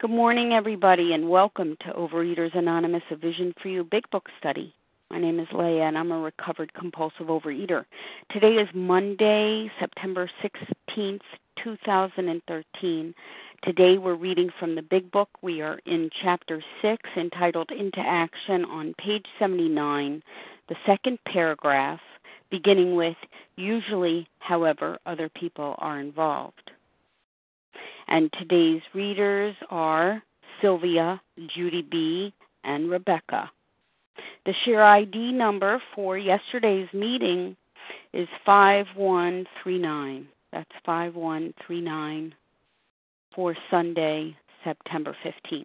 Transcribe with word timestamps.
Good 0.00 0.08
morning, 0.08 0.54
everybody, 0.54 1.12
and 1.12 1.28
welcome 1.28 1.76
to 1.82 1.92
Overeaters 1.92 2.56
Anonymous, 2.56 3.02
a 3.10 3.16
Vision 3.16 3.52
for 3.60 3.68
You 3.68 3.84
Big 3.84 4.08
Book 4.08 4.30
Study. 4.38 4.74
My 5.10 5.18
name 5.18 5.38
is 5.38 5.48
Leah, 5.52 5.82
and 5.82 5.98
I'm 5.98 6.10
a 6.10 6.18
recovered 6.18 6.72
compulsive 6.72 7.26
overeater. 7.26 7.84
Today 8.30 8.54
is 8.54 8.68
Monday, 8.72 9.70
September 9.78 10.30
16th, 10.42 11.20
2013. 11.62 13.14
Today 13.62 13.98
we're 13.98 14.14
reading 14.14 14.48
from 14.58 14.74
the 14.74 14.80
Big 14.80 15.10
Book. 15.10 15.28
We 15.42 15.60
are 15.60 15.78
in 15.84 16.08
Chapter 16.22 16.64
6, 16.80 17.02
entitled 17.18 17.70
Into 17.70 18.00
Action, 18.00 18.64
on 18.64 18.94
page 18.94 19.26
79, 19.38 20.22
the 20.70 20.76
second 20.86 21.18
paragraph, 21.26 22.00
beginning 22.50 22.94
with 22.94 23.18
Usually, 23.56 24.26
however, 24.38 24.98
other 25.04 25.28
people 25.28 25.74
are 25.76 26.00
involved. 26.00 26.69
And 28.10 28.30
today's 28.38 28.82
readers 28.92 29.54
are 29.70 30.22
Sylvia, 30.60 31.20
Judy 31.54 31.82
B., 31.82 32.34
and 32.64 32.90
Rebecca. 32.90 33.50
The 34.44 34.52
share 34.64 34.84
ID 34.84 35.32
number 35.32 35.80
for 35.94 36.18
yesterday's 36.18 36.88
meeting 36.92 37.56
is 38.12 38.28
5139. 38.44 40.28
That's 40.52 40.70
5139 40.84 42.34
for 43.34 43.56
Sunday, 43.70 44.36
September 44.64 45.16
15th. 45.24 45.64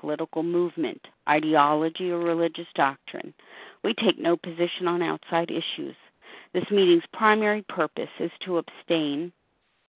political 0.00 0.42
movement, 0.42 1.00
ideology, 1.28 2.10
or 2.10 2.18
religious 2.18 2.66
doctrine. 2.74 3.34
We 3.82 3.94
take 3.94 4.18
no 4.18 4.36
position 4.36 4.86
on 4.86 5.02
outside 5.02 5.50
issues. 5.50 5.96
This 6.52 6.70
meeting's 6.70 7.04
primary 7.12 7.62
purpose 7.68 8.08
is 8.18 8.30
to 8.44 8.58
abstain, 8.58 9.32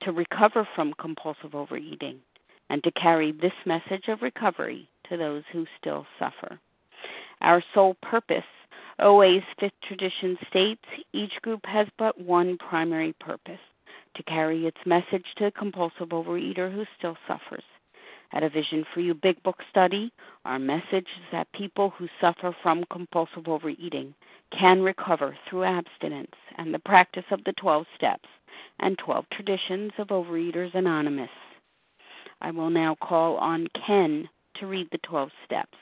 to 0.03 0.13
recover 0.13 0.69
from 0.75 0.95
compulsive 1.01 1.55
overeating, 1.55 2.19
and 2.69 2.83
to 2.85 2.91
carry 2.93 3.33
this 3.33 3.53
message 3.65 4.09
of 4.09 4.23
recovery 4.23 4.89
to 5.09 5.17
those 5.17 5.45
who 5.53 5.67
still 5.81 6.07
suffer. 6.19 6.59
Our 7.41 7.63
sole 7.75 7.97
purpose, 8.03 8.45
OA's 8.99 9.43
fifth 9.59 9.73
tradition 9.87 10.39
states, 10.49 10.85
each 11.13 11.33
group 11.43 11.65
has 11.65 11.89
but 11.99 12.21
one 12.21 12.57
primary 12.59 13.15
purpose 13.21 13.61
to 14.15 14.23
carry 14.25 14.67
its 14.67 14.79
message 14.87 15.25
to 15.37 15.45
the 15.45 15.51
compulsive 15.51 16.09
overeater 16.11 16.73
who 16.73 16.85
still 16.99 17.17
suffers. 17.27 17.65
At 18.35 18.43
a 18.43 18.49
Vision 18.49 18.85
for 18.93 19.01
You 19.01 19.13
Big 19.13 19.43
Book 19.43 19.59
study, 19.69 20.11
our 20.47 20.59
message 20.59 20.85
is 20.93 21.27
that 21.33 21.53
people 21.53 21.91
who 21.91 22.09
suffer 22.21 22.57
from 22.63 22.85
compulsive 22.91 23.47
overeating 23.47 24.15
can 24.59 24.83
recover 24.83 25.37
through 25.49 25.65
abstinence 25.65 26.35
and 26.57 26.73
the 26.73 26.79
practice 26.79 27.25
of 27.31 27.45
the 27.45 27.53
12 27.53 27.85
steps 27.95 28.29
and 28.81 28.97
12 28.99 29.27
traditions 29.33 29.93
of 29.99 30.09
Overeaters 30.09 30.75
Anonymous. 30.75 31.31
I 32.41 32.51
will 32.51 32.71
now 32.71 32.97
call 33.01 33.37
on 33.37 33.69
Ken 33.87 34.29
to 34.57 34.67
read 34.67 34.89
the 34.91 34.99
12 34.99 35.31
steps. 35.45 35.77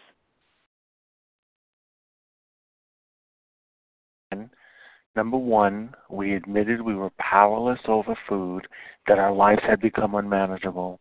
Number 5.17 5.37
one, 5.37 5.95
we 6.09 6.34
admitted 6.34 6.81
we 6.81 6.95
were 6.95 7.11
powerless 7.19 7.81
over 7.88 8.17
food, 8.28 8.67
that 9.06 9.19
our 9.19 9.32
lives 9.32 9.62
had 9.67 9.81
become 9.81 10.15
unmanageable. 10.15 11.00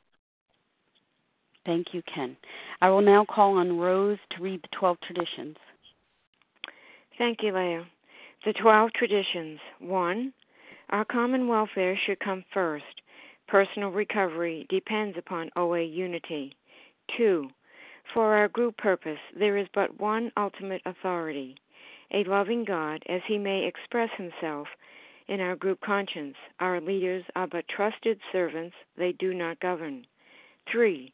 Thank 1.65 1.87
you, 1.93 2.01
Ken. 2.13 2.35
I 2.81 2.89
will 2.89 3.01
now 3.01 3.25
call 3.25 3.57
on 3.57 3.77
Rose 3.77 4.17
to 4.31 4.43
read 4.43 4.61
the 4.63 4.75
12 4.79 4.97
traditions. 5.05 5.57
Thank 7.17 7.39
you, 7.43 7.53
Leah. 7.53 7.85
The 8.45 8.53
12 8.53 8.91
traditions. 8.93 9.59
1. 9.79 10.33
Our 10.89 11.05
common 11.05 11.47
welfare 11.47 11.99
should 12.05 12.19
come 12.19 12.43
first. 12.53 12.85
Personal 13.47 13.89
recovery 13.89 14.65
depends 14.69 15.17
upon 15.17 15.51
OA 15.55 15.83
unity. 15.83 16.55
2. 17.17 17.47
For 18.13 18.35
our 18.35 18.47
group 18.47 18.77
purpose, 18.77 19.19
there 19.37 19.57
is 19.57 19.67
but 19.73 19.99
one 19.99 20.31
ultimate 20.35 20.81
authority 20.85 21.55
a 22.13 22.23
loving 22.25 22.65
God, 22.65 23.01
as 23.07 23.21
he 23.27 23.37
may 23.37 23.65
express 23.65 24.09
himself 24.17 24.67
in 25.27 25.39
our 25.39 25.55
group 25.55 25.79
conscience. 25.81 26.35
Our 26.59 26.81
leaders 26.81 27.23
are 27.35 27.47
but 27.47 27.67
trusted 27.67 28.19
servants, 28.31 28.75
they 28.97 29.13
do 29.13 29.33
not 29.33 29.59
govern. 29.59 30.05
3. 30.71 31.13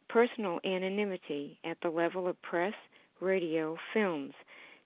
personal 0.11 0.59
anonymity 0.65 1.57
at 1.63 1.77
the 1.81 1.89
level 1.89 2.27
of 2.27 2.41
press, 2.41 2.73
radio, 3.21 3.77
films, 3.93 4.33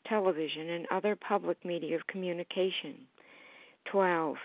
television, 0.08 0.70
and 0.70 0.86
other 0.92 1.16
public 1.16 1.64
media 1.66 1.96
of 1.96 2.06
communication. 2.08 2.96
12. 3.92 4.36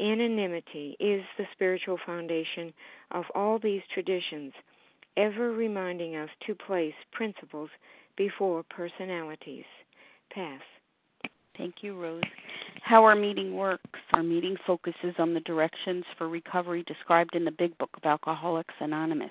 Anonymity 0.00 0.96
is 1.00 1.22
the 1.36 1.44
spiritual 1.52 1.98
foundation 2.04 2.72
of 3.10 3.24
all 3.34 3.58
these 3.58 3.82
traditions, 3.92 4.52
ever 5.16 5.52
reminding 5.52 6.16
us 6.16 6.30
to 6.46 6.54
place 6.54 6.94
principles 7.12 7.70
before 8.16 8.64
personalities. 8.64 9.64
Pass. 10.32 10.60
Thank 11.56 11.76
you, 11.82 12.00
Rose. 12.00 12.22
How 12.82 13.04
our 13.04 13.16
meeting 13.16 13.56
works. 13.56 14.00
Our 14.12 14.22
meeting 14.22 14.56
focuses 14.66 15.14
on 15.18 15.34
the 15.34 15.40
directions 15.40 16.04
for 16.16 16.28
recovery 16.28 16.84
described 16.86 17.34
in 17.34 17.44
the 17.44 17.50
Big 17.50 17.76
Book 17.78 17.90
of 17.96 18.04
Alcoholics 18.04 18.74
Anonymous. 18.80 19.30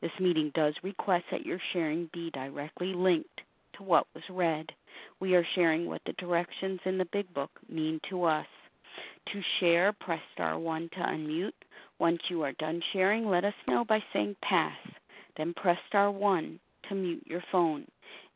This 0.00 0.12
meeting 0.20 0.52
does 0.54 0.74
request 0.82 1.24
that 1.30 1.46
your 1.46 1.60
sharing 1.72 2.08
be 2.12 2.30
directly 2.30 2.94
linked 2.94 3.40
to 3.76 3.82
what 3.82 4.06
was 4.14 4.24
read. 4.30 4.66
We 5.20 5.34
are 5.34 5.46
sharing 5.54 5.86
what 5.86 6.02
the 6.06 6.12
directions 6.14 6.80
in 6.84 6.98
the 6.98 7.08
Big 7.12 7.32
Book 7.34 7.50
mean 7.68 8.00
to 8.10 8.24
us. 8.24 8.46
To 9.32 9.42
share, 9.60 9.92
press 9.92 10.20
star 10.32 10.58
1 10.58 10.90
to 10.94 11.00
unmute. 11.00 11.52
Once 11.98 12.20
you 12.28 12.42
are 12.42 12.52
done 12.52 12.80
sharing, 12.92 13.26
let 13.26 13.44
us 13.44 13.54
know 13.66 13.84
by 13.84 14.02
saying 14.12 14.36
pass. 14.42 14.76
Then 15.36 15.54
press 15.54 15.78
star 15.88 16.10
1 16.10 16.58
to 16.88 16.94
mute 16.94 17.24
your 17.26 17.42
phone. 17.52 17.86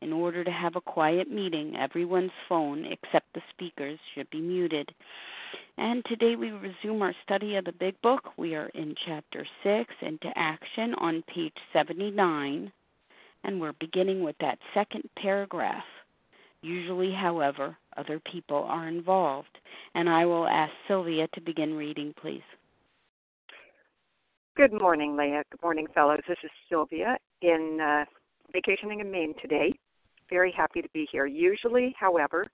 In 0.03 0.11
order 0.11 0.43
to 0.43 0.51
have 0.51 0.75
a 0.75 0.81
quiet 0.81 1.31
meeting, 1.31 1.77
everyone's 1.77 2.33
phone 2.49 2.83
except 2.83 3.33
the 3.33 3.41
speaker's 3.51 3.97
should 4.13 4.29
be 4.31 4.41
muted. 4.41 4.91
And 5.77 6.03
today 6.03 6.35
we 6.35 6.51
resume 6.51 7.01
our 7.01 7.15
study 7.23 7.55
of 7.55 7.63
the 7.63 7.71
Big 7.71 7.99
Book. 8.01 8.31
We 8.35 8.53
are 8.53 8.67
in 8.73 8.95
Chapter 9.05 9.47
6, 9.63 9.93
Into 10.01 10.29
Action, 10.35 10.93
on 10.95 11.23
page 11.33 11.55
79, 11.71 12.69
and 13.45 13.61
we're 13.61 13.71
beginning 13.79 14.23
with 14.23 14.35
that 14.41 14.59
second 14.73 15.09
paragraph. 15.15 15.85
Usually, 16.61 17.13
however, 17.13 17.77
other 17.95 18.19
people 18.19 18.65
are 18.67 18.89
involved. 18.89 19.57
And 19.95 20.09
I 20.09 20.25
will 20.25 20.47
ask 20.47 20.73
Sylvia 20.85 21.29
to 21.33 21.39
begin 21.39 21.75
reading, 21.75 22.13
please. 22.21 22.43
Good 24.57 24.73
morning, 24.73 25.15
Leah. 25.15 25.43
Good 25.49 25.63
morning, 25.63 25.87
fellows. 25.95 26.19
This 26.27 26.37
is 26.43 26.51
Sylvia 26.69 27.17
in 27.41 27.79
uh, 27.81 28.03
vacationing 28.51 28.99
in 28.99 29.09
Maine 29.09 29.33
today. 29.41 29.73
Very 30.29 30.51
happy 30.51 30.81
to 30.81 30.89
be 30.93 31.07
here. 31.11 31.25
Usually, 31.25 31.95
however, 31.99 32.47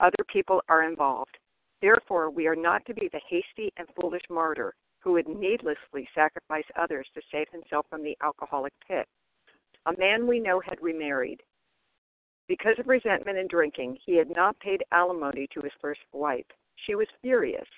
other 0.00 0.24
people 0.32 0.60
are 0.68 0.88
involved. 0.88 1.36
Therefore, 1.80 2.30
we 2.30 2.46
are 2.46 2.56
not 2.56 2.84
to 2.86 2.94
be 2.94 3.08
the 3.12 3.20
hasty 3.28 3.72
and 3.76 3.86
foolish 4.00 4.22
martyr 4.30 4.74
who 5.00 5.12
would 5.12 5.28
needlessly 5.28 6.08
sacrifice 6.14 6.64
others 6.80 7.06
to 7.14 7.20
save 7.30 7.46
himself 7.52 7.86
from 7.90 8.02
the 8.02 8.16
alcoholic 8.22 8.72
pit. 8.88 9.06
A 9.86 9.92
man 9.98 10.26
we 10.26 10.40
know 10.40 10.60
had 10.60 10.80
remarried. 10.80 11.42
Because 12.48 12.78
of 12.78 12.88
resentment 12.88 13.38
and 13.38 13.48
drinking, 13.48 13.98
he 14.04 14.16
had 14.16 14.30
not 14.34 14.58
paid 14.60 14.82
alimony 14.92 15.46
to 15.52 15.60
his 15.60 15.72
first 15.80 16.00
wife. 16.12 16.46
She 16.86 16.94
was 16.94 17.06
furious. 17.20 17.68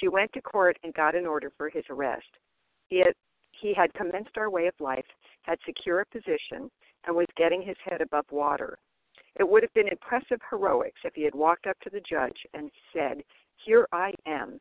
She 0.00 0.08
went 0.08 0.32
to 0.32 0.40
court 0.40 0.78
and 0.82 0.94
got 0.94 1.14
an 1.14 1.26
order 1.26 1.52
for 1.56 1.68
his 1.68 1.84
arrest. 1.90 2.26
He 2.88 2.98
had, 2.98 3.14
he 3.52 3.74
had 3.74 3.92
commenced 3.94 4.36
our 4.36 4.50
way 4.50 4.66
of 4.66 4.74
life, 4.80 5.04
had 5.42 5.58
secured 5.66 6.06
a 6.08 6.18
position, 6.18 6.70
and 7.06 7.16
was 7.16 7.26
getting 7.36 7.62
his 7.62 7.76
head 7.84 8.00
above 8.00 8.26
water. 8.30 8.78
It 9.38 9.48
would 9.48 9.62
have 9.62 9.72
been 9.74 9.88
impressive 9.88 10.40
heroics 10.48 11.00
if 11.04 11.14
he 11.14 11.22
had 11.22 11.34
walked 11.34 11.66
up 11.66 11.78
to 11.80 11.90
the 11.90 12.00
judge 12.00 12.36
and 12.54 12.70
said, 12.92 13.22
Here 13.64 13.86
I 13.92 14.12
am. 14.26 14.60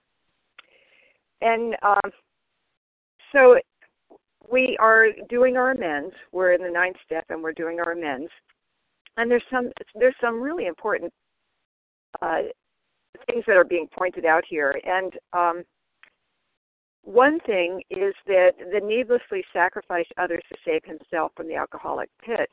And 1.41 1.75
um, 1.83 2.11
so 3.33 3.59
we 4.49 4.77
are 4.79 5.07
doing 5.29 5.57
our 5.57 5.71
amends. 5.71 6.13
We're 6.31 6.53
in 6.53 6.61
the 6.61 6.69
ninth 6.69 6.97
step 7.05 7.25
and 7.29 7.43
we're 7.43 7.53
doing 7.53 7.79
our 7.79 7.91
amends 7.91 8.31
and 9.17 9.29
there's 9.29 9.43
some 9.51 9.71
there's 9.95 10.15
some 10.21 10.41
really 10.41 10.67
important 10.67 11.11
uh, 12.21 12.41
things 13.27 13.43
that 13.47 13.55
are 13.55 13.63
being 13.63 13.87
pointed 13.97 14.25
out 14.25 14.43
here, 14.47 14.79
and 14.85 15.13
um, 15.33 15.63
one 17.03 17.39
thing 17.41 17.81
is 17.89 18.13
that 18.27 18.51
the 18.71 18.79
needlessly 18.79 19.43
sacrifice 19.51 20.05
others 20.17 20.43
to 20.49 20.57
save 20.65 20.83
himself 20.85 21.31
from 21.35 21.47
the 21.47 21.55
alcoholic 21.55 22.09
pit. 22.23 22.49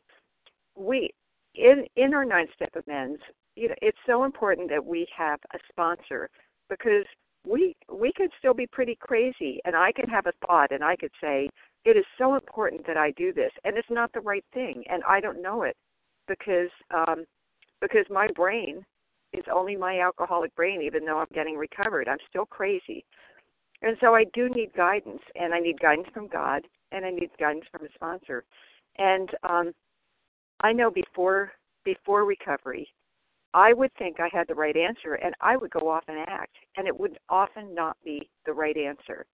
We 0.76 1.10
in 1.54 1.86
in 1.96 2.14
our 2.14 2.24
nine 2.24 2.46
step 2.54 2.70
amends, 2.86 3.20
you 3.56 3.68
know, 3.68 3.74
it's 3.82 3.98
so 4.06 4.24
important 4.24 4.70
that 4.70 4.84
we 4.84 5.06
have 5.16 5.40
a 5.54 5.58
sponsor 5.70 6.30
because 6.68 7.04
we 7.46 7.74
we 7.92 8.12
could 8.16 8.30
still 8.38 8.54
be 8.54 8.66
pretty 8.66 8.96
crazy, 9.00 9.60
and 9.64 9.76
I 9.76 9.92
could 9.92 10.08
have 10.08 10.26
a 10.26 10.46
thought, 10.46 10.72
and 10.72 10.82
I 10.84 10.96
could 10.96 11.12
say 11.20 11.48
it 11.84 11.96
is 11.96 12.04
so 12.16 12.34
important 12.34 12.86
that 12.86 12.96
I 12.96 13.12
do 13.12 13.32
this, 13.32 13.52
and 13.64 13.76
it's 13.76 13.90
not 13.90 14.12
the 14.12 14.20
right 14.20 14.44
thing, 14.52 14.84
and 14.88 15.02
I 15.08 15.20
don't 15.20 15.42
know 15.42 15.62
it 15.62 15.76
because 16.26 16.70
um, 16.94 17.24
because 17.80 18.06
my 18.10 18.28
brain 18.34 18.84
is 19.32 19.44
only 19.52 19.76
my 19.76 20.00
alcoholic 20.00 20.54
brain, 20.54 20.80
even 20.82 21.04
though 21.04 21.18
I'm 21.18 21.26
getting 21.34 21.56
recovered. 21.56 22.08
I'm 22.08 22.18
still 22.28 22.46
crazy, 22.46 23.04
and 23.82 23.96
so 24.00 24.14
I 24.14 24.24
do 24.32 24.48
need 24.48 24.72
guidance, 24.74 25.22
and 25.34 25.54
I 25.54 25.60
need 25.60 25.80
guidance 25.80 26.08
from 26.12 26.28
God, 26.28 26.62
and 26.92 27.04
I 27.04 27.10
need 27.10 27.30
guidance 27.38 27.64
from 27.70 27.84
a 27.86 27.92
sponsor. 27.94 28.44
And 28.96 29.30
um, 29.48 29.72
I 30.60 30.72
know 30.72 30.90
before 30.90 31.52
before 31.84 32.24
recovery, 32.24 32.88
I 33.54 33.72
would 33.72 33.92
think 33.98 34.20
I 34.20 34.28
had 34.30 34.48
the 34.48 34.54
right 34.54 34.76
answer, 34.76 35.14
and 35.14 35.34
I 35.40 35.56
would 35.56 35.70
go 35.70 35.88
off 35.88 36.04
and 36.08 36.18
act, 36.28 36.56
and 36.76 36.86
it 36.86 36.98
would 36.98 37.18
often 37.28 37.74
not 37.74 37.96
be 38.04 38.28
the 38.44 38.52
right 38.52 38.76
answer. 38.76 39.24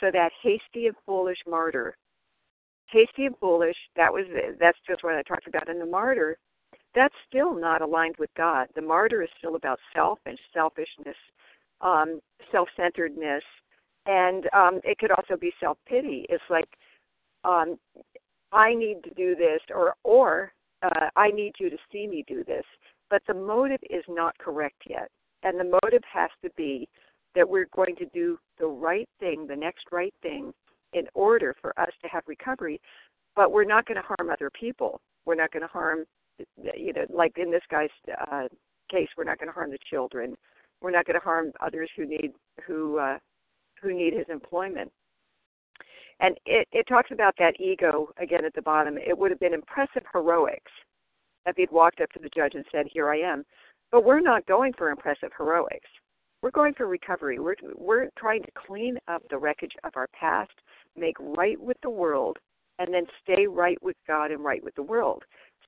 So 0.00 0.10
that 0.12 0.30
hasty 0.42 0.86
and 0.86 0.96
foolish 1.04 1.38
martyr 1.46 1.96
hasty 2.90 3.26
and 3.26 3.36
foolish 3.38 3.76
that 3.96 4.12
was 4.12 4.24
that's 4.58 4.78
just 4.88 5.04
what 5.04 5.14
i 5.14 5.22
talked 5.22 5.46
about 5.46 5.68
in 5.68 5.78
the 5.78 5.86
martyr 5.86 6.38
that's 6.94 7.14
still 7.28 7.54
not 7.54 7.82
aligned 7.82 8.16
with 8.18 8.30
god 8.36 8.66
the 8.74 8.82
martyr 8.82 9.22
is 9.22 9.28
still 9.38 9.56
about 9.56 9.78
self 9.94 10.18
and 10.26 10.38
selfishness 10.54 11.16
um 11.80 12.20
self-centeredness 12.50 13.42
and 14.08 14.48
um 14.52 14.80
it 14.82 14.98
could 14.98 15.12
also 15.12 15.36
be 15.40 15.52
self-pity 15.60 16.26
it's 16.28 16.42
like 16.50 16.68
um 17.44 17.78
i 18.52 18.74
need 18.74 18.96
to 19.04 19.10
do 19.14 19.36
this 19.36 19.60
or 19.72 19.94
or 20.02 20.52
uh, 20.82 21.08
i 21.14 21.30
need 21.30 21.52
you 21.60 21.70
to 21.70 21.78
see 21.92 22.08
me 22.08 22.24
do 22.26 22.42
this 22.44 22.64
but 23.10 23.22
the 23.28 23.34
motive 23.34 23.80
is 23.88 24.04
not 24.08 24.36
correct 24.38 24.82
yet 24.88 25.08
and 25.44 25.60
the 25.60 25.78
motive 25.82 26.02
has 26.12 26.30
to 26.42 26.50
be 26.56 26.88
that 27.36 27.48
we're 27.48 27.68
going 27.76 27.94
to 27.94 28.06
do 28.06 28.36
the 28.58 28.66
right 28.66 29.08
thing 29.20 29.46
the 29.46 29.54
next 29.54 29.84
right 29.92 30.14
thing 30.22 30.52
in 30.92 31.04
order 31.14 31.54
for 31.60 31.78
us 31.78 31.90
to 32.02 32.08
have 32.08 32.22
recovery, 32.26 32.80
but 33.36 33.52
we're 33.52 33.64
not 33.64 33.86
going 33.86 33.96
to 33.96 34.02
harm 34.02 34.30
other 34.30 34.50
people. 34.58 35.00
We're 35.26 35.34
not 35.34 35.52
going 35.52 35.62
to 35.62 35.68
harm, 35.68 36.04
you 36.74 36.92
know, 36.92 37.04
like 37.10 37.36
in 37.36 37.50
this 37.50 37.62
guy's 37.70 37.88
uh, 38.30 38.48
case, 38.90 39.08
we're 39.16 39.24
not 39.24 39.38
going 39.38 39.48
to 39.48 39.54
harm 39.54 39.70
the 39.70 39.78
children. 39.88 40.34
We're 40.80 40.90
not 40.90 41.06
going 41.06 41.18
to 41.18 41.24
harm 41.24 41.52
others 41.60 41.90
who 41.96 42.06
need 42.06 42.32
who 42.66 42.98
uh, 42.98 43.18
who 43.80 43.96
need 43.96 44.14
his 44.14 44.26
employment. 44.28 44.90
And 46.20 46.36
it, 46.46 46.66
it 46.72 46.86
talks 46.88 47.10
about 47.12 47.34
that 47.38 47.60
ego 47.60 48.08
again 48.20 48.44
at 48.44 48.54
the 48.54 48.62
bottom. 48.62 48.98
It 48.98 49.16
would 49.16 49.30
have 49.30 49.40
been 49.40 49.54
impressive 49.54 50.02
heroics 50.12 50.72
if 51.46 51.56
he'd 51.56 51.70
walked 51.70 52.00
up 52.00 52.10
to 52.10 52.18
the 52.18 52.30
judge 52.34 52.54
and 52.54 52.64
said, 52.72 52.86
"Here 52.92 53.08
I 53.08 53.18
am." 53.18 53.44
But 53.92 54.04
we're 54.04 54.20
not 54.20 54.44
going 54.46 54.72
for 54.72 54.90
impressive 54.90 55.30
heroics. 55.36 55.88
We're 56.42 56.50
going 56.50 56.74
for 56.74 56.86
recovery. 56.86 57.38
We're 57.38 57.54
we're 57.76 58.08
trying 58.18 58.42
to 58.42 58.50
clean 58.66 58.98
up 59.06 59.22
the 59.30 59.38
wreckage 59.38 59.72
of 59.84 59.92
our 59.94 60.08
past, 60.08 60.52
make 60.96 61.16
right 61.20 61.60
with 61.60 61.76
the 61.82 61.90
world, 61.90 62.36
and 62.78 62.92
then 62.92 63.06
stay 63.22 63.46
right 63.46 63.80
with 63.82 63.96
God 64.06 64.30
and 64.30 64.44
right 64.44 64.62
with 64.62 64.74
the 64.74 64.82
world. 64.82 65.22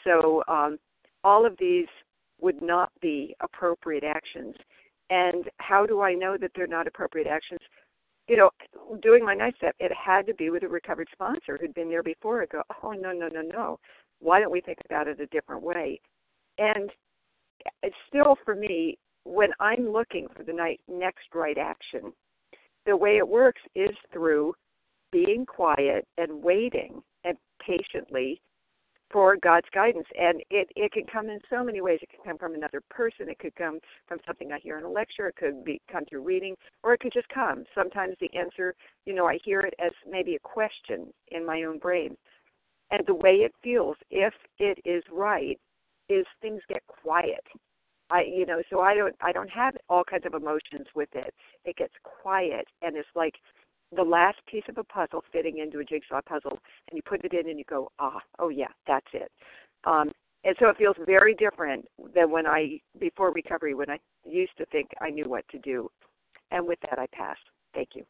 So 0.04 0.42
um, 0.48 0.78
all 1.24 1.46
of 1.46 1.56
these 1.58 1.86
would 2.40 2.62
not 2.62 2.90
be 3.00 3.34
appropriate 3.40 4.04
actions. 4.04 4.54
And 5.10 5.50
how 5.58 5.86
do 5.86 6.00
I 6.00 6.14
know 6.14 6.36
that 6.40 6.52
they're 6.54 6.66
not 6.66 6.86
appropriate 6.86 7.26
actions? 7.26 7.60
You 8.30 8.36
know, 8.36 8.50
doing 9.02 9.24
my 9.24 9.34
night 9.34 9.54
step, 9.56 9.74
it 9.80 9.90
had 9.92 10.24
to 10.28 10.34
be 10.34 10.50
with 10.50 10.62
a 10.62 10.68
recovered 10.68 11.08
sponsor 11.10 11.58
who'd 11.60 11.74
been 11.74 11.88
there 11.88 12.04
before. 12.04 12.40
I 12.40 12.46
go, 12.46 12.62
oh 12.80 12.92
no, 12.92 13.10
no, 13.10 13.26
no, 13.26 13.42
no. 13.42 13.80
Why 14.20 14.38
don't 14.38 14.52
we 14.52 14.60
think 14.60 14.78
about 14.84 15.08
it 15.08 15.18
a 15.18 15.26
different 15.26 15.64
way? 15.64 16.00
And 16.56 16.90
it's 17.82 17.96
still 18.06 18.36
for 18.44 18.54
me 18.54 18.98
when 19.24 19.50
I'm 19.58 19.90
looking 19.90 20.28
for 20.36 20.44
the 20.44 20.52
night 20.52 20.78
next 20.86 21.26
right 21.34 21.58
action, 21.58 22.12
the 22.86 22.96
way 22.96 23.16
it 23.16 23.26
works 23.26 23.62
is 23.74 23.90
through 24.12 24.54
being 25.10 25.44
quiet 25.44 26.06
and 26.16 26.40
waiting 26.40 27.02
and 27.24 27.36
patiently 27.60 28.40
for 29.10 29.36
God's 29.36 29.66
guidance. 29.74 30.06
And 30.18 30.42
it, 30.50 30.68
it 30.76 30.92
can 30.92 31.04
come 31.12 31.28
in 31.28 31.40
so 31.50 31.64
many 31.64 31.80
ways. 31.80 31.98
It 32.02 32.10
can 32.10 32.20
come 32.24 32.38
from 32.38 32.54
another 32.54 32.80
person. 32.90 33.28
It 33.28 33.38
could 33.38 33.54
come 33.56 33.80
from 34.06 34.18
something 34.26 34.52
I 34.52 34.58
hear 34.58 34.78
in 34.78 34.84
a 34.84 34.90
lecture. 34.90 35.28
It 35.28 35.36
could 35.36 35.64
be 35.64 35.80
come 35.90 36.04
through 36.04 36.22
reading, 36.22 36.54
or 36.82 36.94
it 36.94 37.00
could 37.00 37.12
just 37.12 37.28
come. 37.28 37.64
Sometimes 37.74 38.14
the 38.20 38.30
answer, 38.36 38.74
you 39.06 39.14
know, 39.14 39.26
I 39.26 39.38
hear 39.44 39.60
it 39.60 39.74
as 39.84 39.92
maybe 40.08 40.36
a 40.36 40.40
question 40.40 41.12
in 41.28 41.44
my 41.44 41.64
own 41.64 41.78
brain. 41.78 42.16
And 42.90 43.04
the 43.06 43.14
way 43.14 43.36
it 43.36 43.52
feels, 43.62 43.96
if 44.10 44.34
it 44.58 44.78
is 44.84 45.02
right, 45.12 45.58
is 46.08 46.26
things 46.42 46.60
get 46.68 46.82
quiet. 46.86 47.44
I 48.10 48.22
you 48.22 48.44
know, 48.44 48.60
so 48.68 48.80
I 48.80 48.94
don't 48.94 49.14
I 49.20 49.32
don't 49.32 49.50
have 49.50 49.76
all 49.88 50.02
kinds 50.04 50.26
of 50.26 50.34
emotions 50.34 50.88
with 50.94 51.10
it. 51.14 51.32
It 51.64 51.76
gets 51.76 51.94
quiet 52.02 52.66
and 52.82 52.96
it's 52.96 53.08
like 53.14 53.34
the 53.94 54.02
last 54.02 54.38
piece 54.46 54.62
of 54.68 54.78
a 54.78 54.84
puzzle 54.84 55.24
fitting 55.32 55.58
into 55.58 55.78
a 55.78 55.84
jigsaw 55.84 56.20
puzzle 56.26 56.58
and 56.90 56.96
you 56.96 57.02
put 57.02 57.24
it 57.24 57.32
in 57.32 57.48
and 57.48 57.58
you 57.58 57.64
go, 57.68 57.90
ah, 57.98 58.20
oh 58.38 58.48
yeah, 58.48 58.68
that's 58.86 59.06
it. 59.12 59.30
Um, 59.84 60.12
and 60.44 60.56
so 60.58 60.68
it 60.68 60.76
feels 60.76 60.96
very 61.04 61.34
different 61.34 61.86
than 62.14 62.30
when 62.30 62.46
I 62.46 62.80
before 62.98 63.32
recovery 63.32 63.74
when 63.74 63.90
I 63.90 63.98
used 64.24 64.56
to 64.58 64.66
think 64.66 64.88
I 65.00 65.10
knew 65.10 65.24
what 65.24 65.46
to 65.50 65.58
do. 65.58 65.90
And 66.50 66.66
with 66.66 66.78
that 66.88 66.98
I 66.98 67.06
pass. 67.12 67.36
Thank 67.74 67.90
you. 67.94 68.04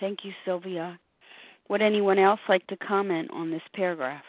Thank 0.00 0.20
you, 0.24 0.32
Sylvia. 0.44 0.98
Would 1.68 1.82
anyone 1.82 2.18
else 2.18 2.40
like 2.48 2.66
to 2.68 2.76
comment 2.76 3.30
on 3.32 3.50
this 3.50 3.62
paragraph? 3.74 4.24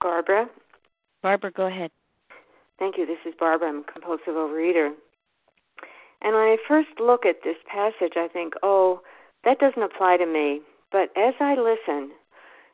Barbara? 0.00 0.46
Barbara, 1.22 1.50
go 1.50 1.66
ahead. 1.66 1.90
Thank 2.78 2.98
you. 2.98 3.06
This 3.06 3.18
is 3.26 3.34
Barbara. 3.38 3.68
I'm 3.68 3.78
a 3.78 3.92
compulsive 3.92 4.34
overeater. 4.34 4.92
And 6.22 6.34
when 6.34 6.42
I 6.42 6.56
first 6.66 6.88
look 6.98 7.26
at 7.26 7.42
this 7.44 7.56
passage, 7.66 8.14
I 8.16 8.28
think, 8.28 8.54
oh, 8.62 9.00
that 9.44 9.58
doesn't 9.58 9.82
apply 9.82 10.16
to 10.16 10.26
me. 10.26 10.60
But 10.90 11.10
as 11.16 11.34
I 11.40 11.54
listen, 11.54 12.10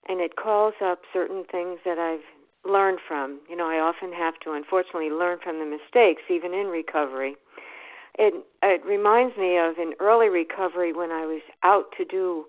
and 0.09 0.21
it 0.21 0.37
calls 0.37 0.75
up 0.83 1.01
certain 1.13 1.45
things 1.51 1.81
that 1.85 1.99
I've 1.99 2.25
learned 2.71 2.99
from, 3.07 3.41
you 3.49 3.57
know, 3.57 3.69
I 3.69 3.79
often 3.79 4.13
have 4.13 4.35
to, 4.45 4.53
unfortunately, 4.53 5.11
learn 5.11 5.39
from 5.43 5.59
the 5.59 5.67
mistakes, 5.67 6.23
even 6.31 6.55
in 6.55 6.67
recovery. 6.69 7.37
It, 8.19 8.35
it 8.63 8.85
reminds 8.85 9.37
me 9.37 9.59
of 9.59 9.79
in 9.79 9.95
early 9.99 10.29
recovery 10.29 10.93
when 10.93 11.11
I 11.11 11.27
was 11.27 11.43
out 11.63 11.87
to 11.97 12.05
do 12.05 12.45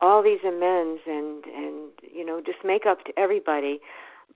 all 0.00 0.22
these 0.22 0.40
amends 0.46 1.00
and 1.06 1.44
and 1.46 1.90
you 2.02 2.24
know 2.24 2.40
just 2.44 2.58
make 2.64 2.86
up 2.86 3.04
to 3.04 3.18
everybody 3.18 3.80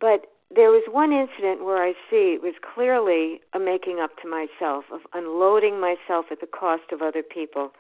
but 0.01 0.27
there 0.55 0.71
was 0.71 0.85
one 0.91 1.13
incident 1.13 1.65
where 1.65 1.83
I 1.83 1.93
see 2.11 2.37
it 2.37 2.43
was 2.43 2.55
clearly 2.75 3.41
a 3.55 3.59
making 3.59 4.01
up 4.01 4.11
to 4.23 4.29
myself 4.29 4.85
of 4.93 5.01
unloading 5.15 5.81
myself 5.81 6.27
at 6.31 6.41
the 6.41 6.47
cost 6.47 6.93
of 6.93 7.01
other 7.01 7.23
people. 7.23 7.73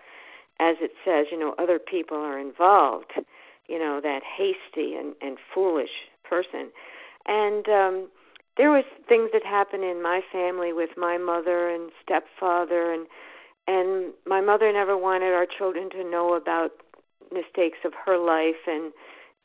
As 0.60 0.76
it 0.80 0.92
says, 1.04 1.26
you 1.30 1.38
know, 1.38 1.54
other 1.58 1.78
people 1.78 2.18
are 2.18 2.38
involved, 2.38 3.12
you 3.68 3.78
know, 3.78 4.00
that 4.02 4.22
hasty 4.22 4.94
and, 4.94 5.14
and 5.20 5.38
foolish 5.52 6.08
person. 6.24 6.70
And 7.26 7.68
um 7.68 8.08
there 8.58 8.70
was 8.70 8.84
things 9.08 9.30
that 9.32 9.44
happened 9.44 9.84
in 9.84 10.02
my 10.02 10.20
family 10.30 10.72
with 10.72 10.90
my 10.96 11.16
mother 11.16 11.68
and 11.70 11.90
stepfather 12.02 12.92
and 12.92 13.06
and 13.66 14.12
my 14.26 14.40
mother 14.40 14.72
never 14.72 14.96
wanted 14.96 15.32
our 15.32 15.46
children 15.46 15.88
to 15.90 16.04
know 16.04 16.34
about 16.34 16.72
mistakes 17.32 17.78
of 17.84 17.92
her 18.04 18.18
life 18.18 18.66
and 18.66 18.92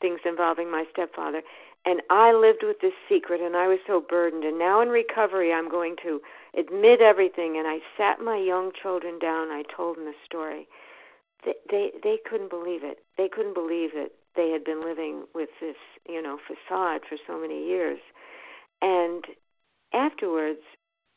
things 0.00 0.20
involving 0.24 0.70
my 0.70 0.84
stepfather 0.92 1.42
and 1.88 2.02
I 2.10 2.32
lived 2.34 2.62
with 2.62 2.80
this 2.82 2.92
secret 3.08 3.40
and 3.40 3.56
I 3.56 3.66
was 3.66 3.78
so 3.86 4.04
burdened. 4.06 4.44
And 4.44 4.58
now 4.58 4.82
in 4.82 4.90
recovery, 4.90 5.54
I'm 5.54 5.70
going 5.70 5.96
to 6.02 6.20
admit 6.58 7.00
everything. 7.00 7.56
And 7.56 7.66
I 7.66 7.78
sat 7.96 8.20
my 8.20 8.36
young 8.36 8.72
children 8.82 9.18
down. 9.18 9.48
I 9.48 9.62
told 9.74 9.96
them 9.96 10.04
the 10.04 10.12
story. 10.26 10.68
They, 11.46 11.54
they 11.70 11.90
they 12.02 12.18
couldn't 12.28 12.50
believe 12.50 12.84
it. 12.84 12.98
They 13.16 13.30
couldn't 13.34 13.54
believe 13.54 13.92
that 13.94 14.10
they 14.36 14.50
had 14.50 14.64
been 14.64 14.84
living 14.84 15.24
with 15.34 15.48
this, 15.62 15.76
you 16.06 16.20
know, 16.20 16.38
facade 16.46 17.02
for 17.08 17.16
so 17.26 17.40
many 17.40 17.66
years. 17.66 18.00
And 18.82 19.24
afterwards, 19.94 20.60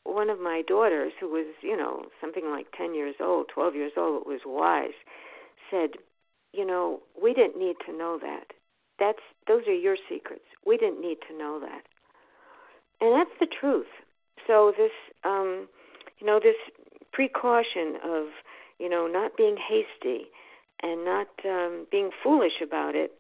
one 0.05 0.29
of 0.29 0.39
my 0.39 0.63
daughters, 0.65 1.11
who 1.19 1.27
was, 1.27 1.47
you 1.61 1.75
know, 1.75 2.05
something 2.21 2.45
like 2.45 2.67
10 2.77 2.95
years 2.95 3.15
old, 3.19 3.47
12 3.53 3.75
years 3.75 3.91
old, 3.97 4.21
it 4.21 4.27
was 4.27 4.41
wise, 4.45 4.95
said, 5.69 5.91
you 6.53 6.65
know, 6.65 7.01
we 7.21 7.33
didn't 7.33 7.59
need 7.59 7.75
to 7.85 7.91
know 7.91 8.17
that. 8.21 8.53
That's 9.01 9.20
those 9.48 9.63
are 9.67 9.74
your 9.74 9.98
secrets. 10.08 10.46
We 10.65 10.77
didn't 10.77 11.01
need 11.01 11.17
to 11.27 11.38
know 11.38 11.60
that. 11.60 11.81
And 13.01 13.20
that's 13.20 13.36
the 13.39 13.48
truth. 13.48 13.91
So 14.48 14.72
this 14.77 14.91
um 15.25 15.67
you 16.20 16.27
know 16.27 16.39
this 16.39 16.55
precaution 17.12 17.98
of 18.05 18.27
you 18.79 18.88
know 18.88 19.08
not 19.08 19.36
being 19.36 19.58
hasty 19.58 20.27
and 20.84 21.03
not 21.03 21.27
um 21.43 21.88
being 21.91 22.12
foolish 22.24 22.62
about 22.63 22.96
it 22.96 23.12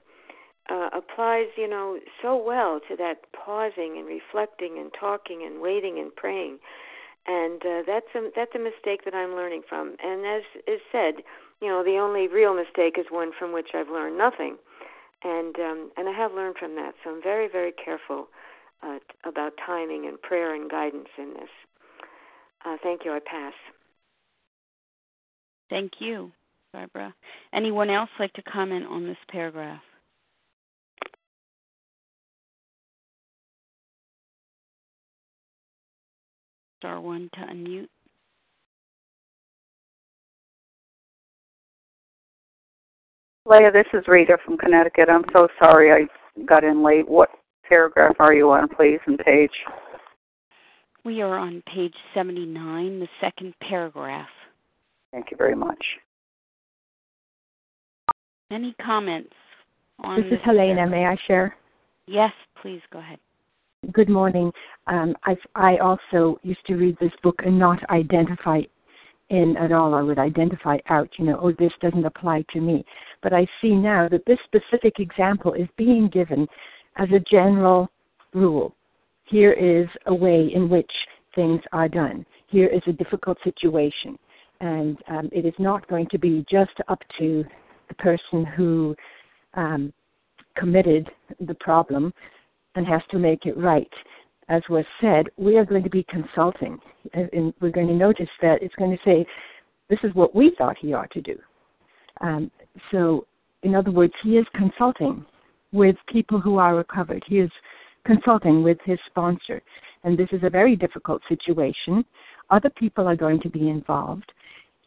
uh, 0.69 0.89
applies, 0.93 1.47
you 1.57 1.67
know, 1.67 1.99
so 2.21 2.35
well 2.35 2.79
to 2.87 2.95
that 2.95 3.25
pausing 3.33 3.97
and 3.97 4.05
reflecting 4.05 4.77
and 4.77 4.91
talking 4.97 5.43
and 5.43 5.59
waiting 5.61 5.97
and 5.99 6.15
praying, 6.15 6.59
and 7.27 7.61
uh, 7.65 7.81
that's 7.85 8.13
a 8.15 8.29
that's 8.35 8.55
a 8.55 8.59
mistake 8.59 9.03
that 9.05 9.15
I'm 9.15 9.35
learning 9.35 9.63
from. 9.67 9.95
And 10.03 10.25
as 10.25 10.43
is 10.67 10.79
said, 10.91 11.23
you 11.61 11.67
know, 11.67 11.83
the 11.83 11.97
only 11.97 12.27
real 12.27 12.53
mistake 12.53 12.95
is 12.97 13.07
one 13.09 13.31
from 13.37 13.51
which 13.51 13.69
I've 13.73 13.89
learned 13.89 14.17
nothing 14.17 14.57
and 15.23 15.55
um, 15.57 15.91
and 15.97 16.09
I 16.09 16.13
have 16.13 16.33
learned 16.33 16.55
from 16.59 16.75
that. 16.75 16.93
So 17.03 17.11
I'm 17.11 17.21
very 17.21 17.47
very 17.47 17.71
careful 17.71 18.27
uh, 18.83 18.99
about 19.25 19.53
timing 19.65 20.07
and 20.07 20.21
prayer 20.21 20.55
and 20.55 20.69
guidance 20.69 21.09
in 21.17 21.33
this. 21.33 21.49
Uh, 22.65 22.77
thank 22.83 23.01
you. 23.05 23.11
I 23.11 23.19
pass. 23.19 23.53
Thank 25.69 25.93
you, 25.99 26.31
Barbara. 26.73 27.13
Anyone 27.53 27.89
else 27.89 28.09
like 28.19 28.33
to 28.33 28.41
comment 28.41 28.85
on 28.87 29.05
this 29.07 29.17
paragraph? 29.29 29.81
Star 36.79 36.99
one 36.99 37.29
to 37.35 37.39
unmute. 37.41 37.87
Leah, 43.51 43.69
this 43.69 43.87
is 43.93 44.07
Rita 44.07 44.37
from 44.45 44.57
Connecticut. 44.57 45.09
I'm 45.09 45.25
so 45.33 45.49
sorry 45.59 45.91
I 45.91 46.43
got 46.45 46.63
in 46.63 46.81
late. 46.85 47.05
What 47.05 47.27
paragraph 47.67 48.15
are 48.17 48.33
you 48.33 48.49
on, 48.49 48.69
please, 48.69 48.99
and 49.07 49.19
page? 49.19 49.51
We 51.03 51.21
are 51.21 51.37
on 51.37 51.61
page 51.75 51.93
79, 52.13 53.01
the 53.01 53.07
second 53.19 53.53
paragraph. 53.67 54.29
Thank 55.11 55.31
you 55.31 55.37
very 55.37 55.55
much. 55.55 55.83
Any 58.53 58.73
comments 58.81 59.33
on 59.99 60.21
this? 60.21 60.29
This 60.29 60.37
is 60.39 60.45
Helena. 60.45 60.75
paragraph? 60.75 60.91
May 60.91 61.05
I 61.07 61.17
share? 61.27 61.57
Yes, 62.07 62.31
please 62.61 62.79
go 62.93 62.99
ahead. 62.99 63.19
Good 63.91 64.07
morning. 64.07 64.49
Um, 64.87 65.13
I, 65.25 65.35
I 65.55 65.75
also 65.79 66.39
used 66.43 66.65
to 66.67 66.75
read 66.75 66.95
this 67.01 67.11
book 67.21 67.41
and 67.45 67.59
not 67.59 67.79
identify 67.89 68.61
in 69.31 69.57
at 69.57 69.71
all. 69.71 69.95
I 69.95 70.01
would 70.01 70.19
identify 70.19 70.77
out, 70.89 71.09
you 71.17 71.25
know, 71.25 71.39
oh, 71.41 71.53
this 71.53 71.71
doesn't 71.81 72.05
apply 72.05 72.45
to 72.53 72.59
me. 72.59 72.85
But 73.23 73.33
I 73.33 73.47
see 73.61 73.73
now 73.73 74.07
that 74.09 74.25
this 74.25 74.37
specific 74.45 74.99
example 74.99 75.53
is 75.53 75.67
being 75.77 76.09
given 76.09 76.47
as 76.97 77.09
a 77.11 77.19
general 77.31 77.89
rule. 78.33 78.75
Here 79.25 79.53
is 79.53 79.87
a 80.05 80.13
way 80.13 80.51
in 80.53 80.69
which 80.69 80.91
things 81.33 81.61
are 81.71 81.87
done. 81.87 82.25
Here 82.47 82.67
is 82.67 82.81
a 82.87 82.91
difficult 82.91 83.37
situation. 83.43 84.19
And 84.59 84.97
um, 85.07 85.29
it 85.31 85.45
is 85.45 85.53
not 85.57 85.87
going 85.87 86.07
to 86.11 86.19
be 86.19 86.45
just 86.51 86.77
up 86.89 87.01
to 87.17 87.43
the 87.87 87.95
person 87.95 88.45
who 88.45 88.95
um, 89.55 89.93
committed 90.55 91.09
the 91.39 91.55
problem 91.55 92.13
and 92.75 92.85
has 92.85 93.01
to 93.11 93.17
make 93.17 93.45
it 93.45 93.57
right 93.57 93.91
as 94.51 94.61
was 94.69 94.83
said, 94.99 95.27
we 95.37 95.57
are 95.57 95.65
going 95.65 95.83
to 95.83 95.89
be 95.89 96.03
consulting. 96.09 96.77
And 97.13 97.53
we're 97.61 97.71
going 97.71 97.87
to 97.87 97.93
notice 97.93 98.29
that 98.41 98.61
it's 98.61 98.75
going 98.75 98.91
to 98.91 99.03
say, 99.05 99.25
this 99.89 99.99
is 100.03 100.13
what 100.13 100.35
we 100.35 100.53
thought 100.57 100.77
he 100.77 100.93
ought 100.93 101.09
to 101.11 101.21
do. 101.21 101.37
Um, 102.19 102.51
so, 102.91 103.25
in 103.63 103.75
other 103.75 103.91
words, 103.91 104.13
he 104.21 104.37
is 104.37 104.45
consulting 104.53 105.25
with 105.71 105.95
people 106.11 106.39
who 106.39 106.57
are 106.57 106.75
recovered. 106.75 107.23
He 107.25 107.39
is 107.39 107.49
consulting 108.05 108.61
with 108.61 108.77
his 108.83 108.99
sponsor. 109.07 109.61
And 110.03 110.17
this 110.17 110.27
is 110.33 110.41
a 110.43 110.49
very 110.49 110.75
difficult 110.75 111.21
situation. 111.29 112.03
Other 112.49 112.69
people 112.71 113.07
are 113.07 113.15
going 113.15 113.39
to 113.41 113.49
be 113.49 113.69
involved. 113.69 114.33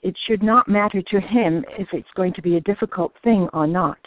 It 0.02 0.14
should 0.26 0.42
not 0.42 0.68
matter 0.68 1.00
to 1.00 1.20
him 1.20 1.64
if 1.78 1.88
it's 1.94 2.10
going 2.14 2.34
to 2.34 2.42
be 2.42 2.56
a 2.56 2.60
difficult 2.60 3.14
thing 3.22 3.48
or 3.54 3.66
not 3.66 3.98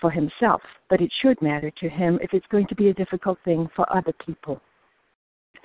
for 0.00 0.10
himself, 0.10 0.60
but 0.90 1.00
it 1.00 1.12
should 1.22 1.40
matter 1.40 1.70
to 1.70 1.88
him 1.88 2.18
if 2.20 2.34
it's 2.34 2.46
going 2.50 2.66
to 2.66 2.74
be 2.74 2.88
a 2.88 2.94
difficult 2.94 3.38
thing 3.44 3.68
for 3.76 3.86
other 3.96 4.12
people. 4.26 4.60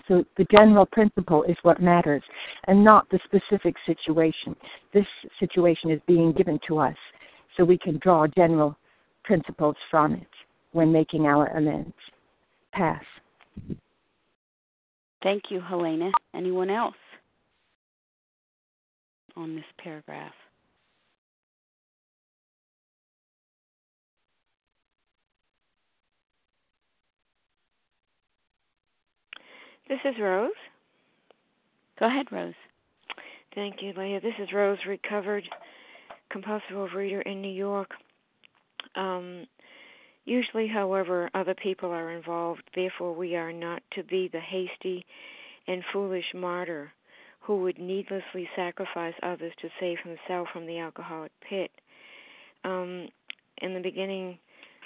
So 0.08 0.24
the 0.38 0.46
general 0.56 0.86
principle 0.86 1.44
is 1.44 1.56
what 1.64 1.82
matters 1.82 2.24
and 2.68 2.84
not 2.84 3.08
the 3.10 3.20
specific 3.26 3.76
situation. 3.86 4.56
This 4.94 5.06
situation 5.40 5.92
is 5.92 6.02
being 6.08 6.34
given 6.34 6.60
to 6.68 6.80
us 6.80 6.96
so 7.56 7.64
we 7.64 7.78
can 7.78 8.00
draw 8.00 8.28
general 8.28 8.78
principles 9.24 9.76
from 9.90 10.14
it 10.14 10.28
when 10.74 10.92
making 10.92 11.26
our 11.26 11.48
amends. 11.58 11.94
Pass. 12.74 13.04
Thank 15.22 15.44
you, 15.50 15.62
Helena. 15.62 16.12
Anyone 16.36 16.70
else 16.70 16.96
on 19.38 19.56
this 19.56 19.66
paragraph? 19.82 20.34
This 29.88 30.00
is 30.06 30.16
Rose. 30.20 30.52
Go 32.00 32.08
ahead, 32.08 32.28
Rose. 32.32 32.54
Thank 33.54 33.82
you, 33.82 33.94
Leah. 33.96 34.22
This 34.22 34.34
is 34.40 34.50
Rose, 34.54 34.80
recovered 34.88 35.44
compulsive 36.32 36.72
overeater 36.76 37.22
in 37.26 37.42
New 37.42 37.52
York. 37.52 37.92
Um, 38.96 39.46
usually, 40.26 40.68
however, 40.68 41.30
other 41.36 41.54
people 41.54 41.92
are 41.92 42.12
involved. 42.12 42.64
Therefore, 42.74 43.14
we 43.14 43.36
are 43.36 43.52
not 43.52 43.84
to 43.94 44.04
be 44.04 44.30
the 44.32 44.40
hasty 44.40 45.06
and 45.68 45.84
foolish 45.92 46.26
martyr 46.34 46.92
who 47.42 47.58
would 47.58 47.78
needlessly 47.78 48.50
sacrifice 48.56 49.14
others 49.22 49.52
to 49.62 49.70
save 49.80 49.98
himself 50.00 50.48
from 50.54 50.66
the 50.66 50.80
alcoholic 50.80 51.32
pit. 51.48 51.72
Um, 52.64 53.10
in 53.62 53.74
the 53.74 53.82
beginning 53.82 54.40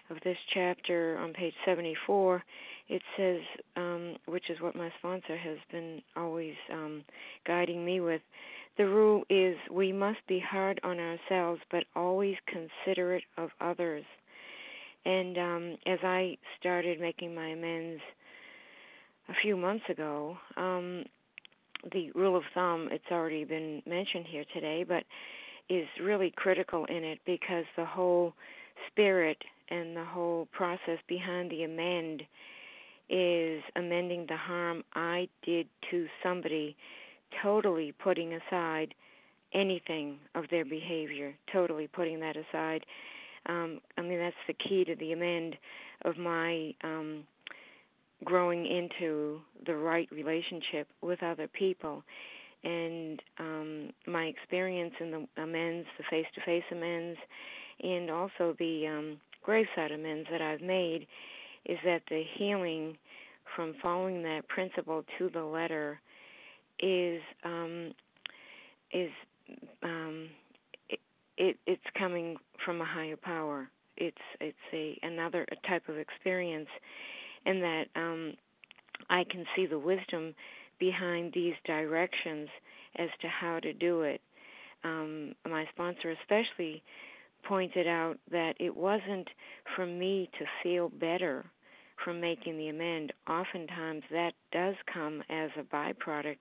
of 0.10 0.18
this 0.24 0.38
chapter 0.54 1.18
on 1.20 1.34
page 1.34 1.54
74, 1.66 2.44
it 2.90 3.02
says, 3.18 3.42
um, 3.76 4.16
which 4.26 4.50
is 4.50 4.62
what 4.62 4.76
my 4.76 4.92
sponsor 5.00 5.38
has 5.38 5.58
been 5.72 6.02
always 6.16 6.56
um, 6.72 7.04
guiding 7.46 7.84
me 7.84 8.00
with. 8.00 8.22
The 8.78 8.86
rule 8.86 9.24
is 9.30 9.58
we 9.72 9.92
must 9.92 10.20
be 10.28 10.40
hard 10.40 10.80
on 10.84 11.00
ourselves, 11.00 11.62
but 11.72 11.84
always 11.96 12.36
considerate 12.48 13.24
of 13.38 13.50
others. 13.60 14.06
And 15.06 15.38
um, 15.38 15.78
as 15.86 16.00
I 16.04 16.38
started 16.60 17.00
making 17.00 17.34
my 17.34 17.50
amends 17.50 18.02
a 19.30 19.34
few 19.42 19.58
months 19.58 19.86
ago, 19.90 20.38
um, 20.56 21.04
the 21.92 22.12
rule 22.12 22.36
of 22.36 22.44
thumb, 22.54 22.90
it's 22.92 23.12
already 23.12 23.44
been 23.44 23.82
mentioned 23.86 24.26
here 24.28 24.46
today, 24.54 24.86
but 24.88 25.04
is 25.70 25.88
really 26.02 26.34
critical 26.36 26.86
in 26.86 27.04
it 27.04 27.20
because 27.26 27.66
the 27.76 27.86
whole 27.86 28.34
spirit 28.90 29.38
and 29.70 29.96
the 29.96 30.06
whole 30.06 30.48
process 30.52 31.00
behind 31.08 31.52
the 31.52 31.64
amend 31.64 32.24
is 33.10 33.64
amending 33.76 34.26
the 34.28 34.38
harm 34.38 34.84
I 34.94 35.28
did 35.44 35.68
to 35.92 36.08
somebody, 36.24 36.76
totally 37.42 37.94
putting 38.04 38.34
aside 38.34 38.94
anything 39.54 40.18
of 40.36 40.46
their 40.52 40.66
behavior, 40.66 41.34
totally 41.52 41.88
putting 41.88 42.20
that 42.20 42.36
aside. 42.36 42.86
Um, 43.46 43.80
I 43.98 44.02
mean, 44.02 44.20
that's 44.20 44.36
the 44.48 44.54
key 44.54 44.84
to 44.86 44.96
the 44.96 45.14
amend 45.14 45.56
of 46.04 46.18
my 46.18 46.74
um, 46.84 47.24
growing 48.24 48.66
into 48.66 49.40
the 49.66 49.76
right 49.76 50.10
relationship 50.12 50.88
with 51.02 51.24
other 51.24 51.48
people. 51.48 52.04
And 52.64 53.22
um, 53.40 53.90
my 54.06 54.24
experience 54.24 54.94
in 55.00 55.12
the 55.12 55.42
amends, 55.42 55.88
the 55.98 56.04
face 56.10 56.26
to 56.36 56.42
face 56.42 56.64
amends, 56.72 57.18
and 57.82 58.10
also 58.10 58.56
the 58.60 58.88
um, 58.88 59.18
graveside 59.44 59.92
amends 59.92 60.28
that 60.32 60.42
I've 60.42 60.62
made 60.62 61.08
is 61.68 61.78
that 61.86 62.02
the 62.10 62.24
healing 62.38 62.98
from 63.56 63.76
following 63.82 64.24
that 64.24 64.48
principle 64.48 65.04
to 65.18 65.30
the 65.30 65.44
letter 65.44 66.00
is 66.80 67.22
um, 67.44 67.92
is 68.94 69.10
um, 69.84 70.30
it, 70.90 71.00
it 71.38 71.58
it's 71.66 71.82
coming 71.98 72.38
from 72.66 72.82
a 72.82 72.86
higher 72.86 73.18
power. 73.18 73.70
It's 73.98 74.18
it's 74.40 74.58
a 74.74 74.98
another 75.04 75.46
type 75.68 75.88
of 75.90 75.98
experience, 75.98 76.70
in 77.46 77.60
that 77.60 77.86
um, 77.96 78.34
I 79.10 79.24
can 79.30 79.46
see 79.56 79.66
the 79.66 79.80
wisdom 79.80 80.34
behind 80.80 81.34
these 81.34 81.56
directions 81.66 82.48
as 82.98 83.10
to 83.22 83.28
how 83.28 83.60
to 83.60 83.74
do 83.74 84.02
it. 84.02 84.22
Um, 84.84 85.34
my 85.50 85.66
sponsor 85.74 86.16
especially 86.22 86.84
pointed 87.48 87.88
out 87.88 88.18
that 88.32 88.54
it 88.60 88.76
wasn't 88.76 89.28
for 89.76 89.86
me 89.86 90.30
to 90.38 90.46
feel 90.62 90.90
better 90.90 91.46
from 92.04 92.20
making 92.20 92.58
the 92.58 92.70
amend. 92.70 93.14
Oftentimes, 93.28 94.04
that 94.12 94.34
does 94.52 94.76
come 94.92 95.22
as 95.30 95.50
a 95.58 95.64
byproduct 95.64 96.38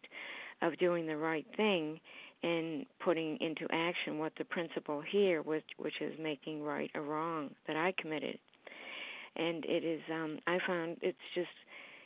of 0.62 0.79
doing 0.79 1.07
the 1.07 1.16
right 1.16 1.47
thing 1.57 2.01
and 2.42 2.87
putting 3.05 3.37
into 3.40 3.66
action 3.73 4.19
what 4.19 4.33
the 4.38 4.45
principle 4.45 5.03
here, 5.11 5.42
which, 5.42 5.64
which 5.79 6.01
is 6.01 6.14
making 6.21 6.62
right 6.62 6.90
a 6.95 7.01
wrong 7.01 7.51
that 7.66 7.77
I 7.77 7.92
committed. 7.99 8.38
And 9.37 9.64
it 9.66 9.85
is, 9.85 10.01
um, 10.12 10.38
I 10.47 10.59
found 10.66 10.97
it's 11.03 11.19
just, 11.35 11.49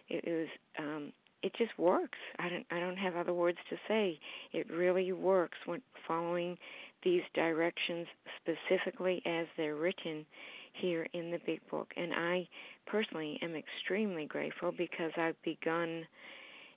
it 0.09 0.25
was, 0.27 0.49
um, 0.79 1.13
it 1.43 1.53
just 1.57 1.79
works. 1.79 2.19
I 2.39 2.49
don't, 2.49 2.67
I 2.71 2.81
don't 2.81 2.97
have 2.97 3.17
other 3.17 3.33
words 3.35 3.59
to 3.71 3.77
say. 3.89 4.19
It 4.53 4.71
really 4.71 5.13
works 5.13 5.59
when 5.65 5.81
following 6.07 6.57
these 7.03 7.23
directions 7.35 8.07
specifically 8.41 9.23
as 9.25 9.47
they're 9.57 9.77
written 9.77 10.27
here 10.75 11.07
in 11.13 11.31
the 11.31 11.39
big 11.47 11.61
book. 11.71 11.93
And 11.97 12.13
I 12.13 12.49
personally 12.91 13.39
am 13.43 13.55
extremely 13.55 14.27
grateful 14.27 14.73
because 14.77 15.13
I've 15.17 15.41
begun 15.43 16.07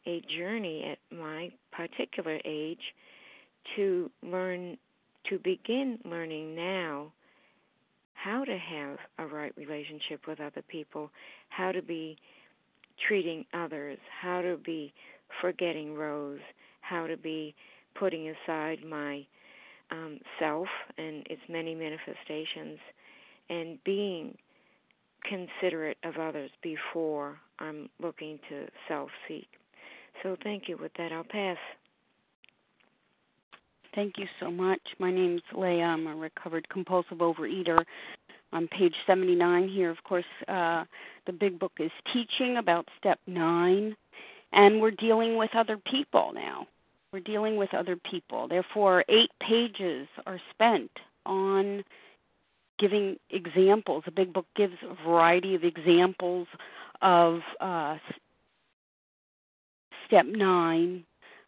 a 0.05 0.21
journey 0.37 0.85
at 0.91 1.17
my 1.17 1.49
particular 1.71 2.39
age 2.45 2.81
to 3.75 4.09
learn, 4.21 4.77
to 5.29 5.39
begin 5.39 5.99
learning 6.05 6.55
now 6.55 7.11
how 8.13 8.43
to 8.43 8.57
have 8.57 8.97
a 9.17 9.25
right 9.25 9.53
relationship 9.57 10.27
with 10.27 10.39
other 10.39 10.61
people, 10.67 11.09
how 11.49 11.71
to 11.71 11.81
be 11.81 12.17
treating 13.07 13.45
others, 13.53 13.97
how 14.21 14.41
to 14.41 14.57
be 14.57 14.93
forgetting 15.41 15.95
Rose, 15.95 16.39
how 16.81 17.07
to 17.07 17.17
be 17.17 17.55
putting 17.95 18.29
aside 18.29 18.79
my 18.87 19.25
um, 19.91 20.19
self 20.39 20.67
and 20.97 21.25
its 21.29 21.41
many 21.49 21.75
manifestations, 21.75 22.79
and 23.49 23.77
being 23.83 24.37
considerate 25.23 25.97
of 26.03 26.17
others 26.17 26.51
before 26.61 27.37
I'm 27.59 27.89
looking 28.01 28.39
to 28.49 28.67
self 28.87 29.09
seek. 29.27 29.47
So 30.21 30.37
thank 30.43 30.67
you. 30.67 30.77
With 30.77 30.91
that, 30.97 31.11
I'll 31.11 31.23
pass. 31.23 31.57
Thank 33.95 34.17
you 34.17 34.25
so 34.39 34.49
much. 34.49 34.81
My 34.99 35.11
name's 35.11 35.41
Leah. 35.55 35.83
I'm 35.83 36.07
a 36.07 36.15
recovered 36.15 36.67
compulsive 36.69 37.19
overeater. 37.19 37.83
On 38.51 38.67
page 38.67 38.93
79 39.07 39.67
here, 39.67 39.89
of 39.89 40.03
course, 40.03 40.25
uh, 40.47 40.83
the 41.25 41.31
big 41.31 41.59
book 41.59 41.73
is 41.79 41.91
teaching 42.11 42.57
about 42.57 42.87
step 42.99 43.19
nine, 43.25 43.95
and 44.51 44.79
we're 44.79 44.91
dealing 44.91 45.37
with 45.37 45.49
other 45.55 45.77
people 45.77 46.31
now. 46.33 46.67
We're 47.11 47.19
dealing 47.19 47.57
with 47.57 47.73
other 47.73 47.95
people. 47.95 48.47
Therefore, 48.47 49.05
eight 49.09 49.31
pages 49.39 50.07
are 50.25 50.39
spent 50.51 50.91
on 51.25 51.83
giving 52.79 53.17
examples. 53.29 54.03
The 54.05 54.11
big 54.11 54.33
book 54.33 54.45
gives 54.55 54.75
a 54.83 54.95
variety 55.07 55.55
of 55.55 55.63
examples 55.63 56.47
of 57.01 57.41
uh, 57.59 57.97
step 60.07 60.25
nine, 60.25 61.03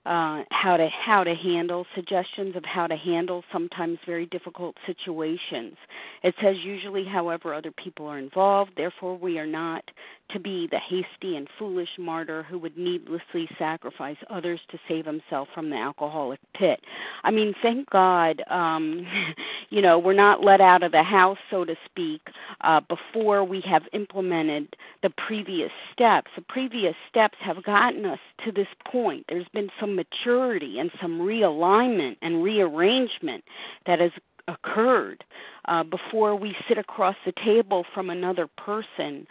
uh, 0.05 0.43
how 0.51 0.77
to 0.77 0.87
how 0.87 1.23
to 1.23 1.33
handle 1.33 1.85
suggestions 1.95 2.55
of 2.55 2.63
how 2.63 2.85
to 2.87 2.95
handle 2.95 3.43
sometimes 3.51 3.97
very 4.05 4.27
difficult 4.27 4.75
situations. 4.85 5.77
It 6.23 6.35
says 6.41 6.57
usually, 6.63 7.05
however, 7.05 7.53
other 7.53 7.71
people 7.71 8.05
are 8.07 8.19
involved. 8.19 8.71
Therefore, 8.77 9.17
we 9.17 9.39
are 9.39 9.47
not 9.47 9.83
to 10.31 10.39
be 10.39 10.67
the 10.69 10.79
hasty 10.79 11.35
and 11.35 11.47
foolish 11.57 11.89
martyr 11.97 12.43
who 12.43 12.57
would 12.59 12.77
needlessly 12.77 13.47
sacrifice 13.57 14.17
others 14.29 14.59
to 14.69 14.79
save 14.87 15.05
himself 15.05 15.47
from 15.53 15.69
the 15.69 15.75
alcoholic 15.75 16.39
pit. 16.55 16.81
I 17.23 17.31
mean, 17.31 17.53
thank 17.61 17.89
God, 17.89 18.41
um, 18.49 19.05
you 19.69 19.81
know, 19.81 19.99
we're 19.99 20.13
not 20.13 20.43
let 20.43 20.61
out 20.61 20.83
of 20.83 20.91
the 20.91 21.03
house, 21.03 21.37
so 21.49 21.65
to 21.65 21.75
speak, 21.85 22.21
uh, 22.61 22.81
before 22.81 23.43
we 23.43 23.61
have 23.61 23.83
implemented 23.93 24.75
the 25.03 25.09
previous 25.09 25.71
steps. 25.93 26.31
The 26.35 26.41
previous 26.41 26.95
steps 27.09 27.37
have 27.41 27.63
gotten 27.63 28.05
us 28.05 28.19
to 28.45 28.51
this 28.51 28.67
point. 28.85 29.25
There's 29.29 29.47
been 29.53 29.69
some 29.79 29.95
maturity 29.95 30.79
and 30.79 30.91
some 31.01 31.19
realignment 31.19 32.17
and 32.21 32.43
rearrangement 32.43 33.43
that 33.85 33.99
has 33.99 34.11
occurred 34.47 35.23
uh, 35.65 35.83
before 35.83 36.35
we 36.35 36.55
sit 36.67 36.77
across 36.77 37.15
the 37.25 37.33
table 37.43 37.85
from 37.93 38.09
another 38.09 38.47
person 38.47 39.25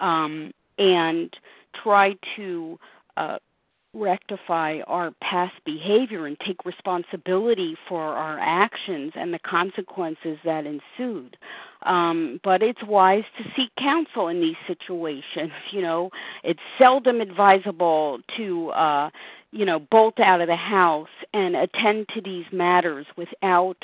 um, 0.00 0.52
and 0.78 1.34
try 1.82 2.14
to 2.36 2.78
uh, 3.16 3.38
rectify 3.94 4.80
our 4.86 5.12
past 5.22 5.54
behavior 5.64 6.26
and 6.26 6.38
take 6.46 6.64
responsibility 6.64 7.76
for 7.88 8.00
our 8.02 8.38
actions 8.38 9.12
and 9.16 9.32
the 9.32 9.38
consequences 9.38 10.38
that 10.44 10.64
ensued. 10.66 11.36
Um, 11.82 12.40
but 12.44 12.62
it's 12.62 12.82
wise 12.84 13.24
to 13.38 13.44
seek 13.56 13.70
counsel 13.78 14.28
in 14.28 14.40
these 14.40 14.56
situations. 14.66 15.52
You 15.72 15.82
know, 15.82 16.10
it's 16.44 16.60
seldom 16.78 17.20
advisable 17.20 18.20
to, 18.36 18.70
uh, 18.70 19.10
you 19.52 19.64
know, 19.64 19.78
bolt 19.78 20.20
out 20.20 20.40
of 20.40 20.48
the 20.48 20.56
house 20.56 21.08
and 21.32 21.56
attend 21.56 22.08
to 22.14 22.20
these 22.20 22.44
matters 22.52 23.06
without 23.16 23.76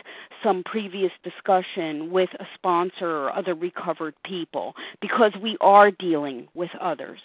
some 0.43 0.63
previous 0.65 1.13
discussion 1.23 2.11
with 2.11 2.31
a 2.39 2.47
sponsor 2.55 3.09
or 3.09 3.33
other 3.33 3.55
recovered 3.55 4.15
people 4.25 4.75
because 5.01 5.33
we 5.43 5.57
are 5.61 5.91
dealing 5.91 6.49
with 6.55 6.71
others 6.81 7.21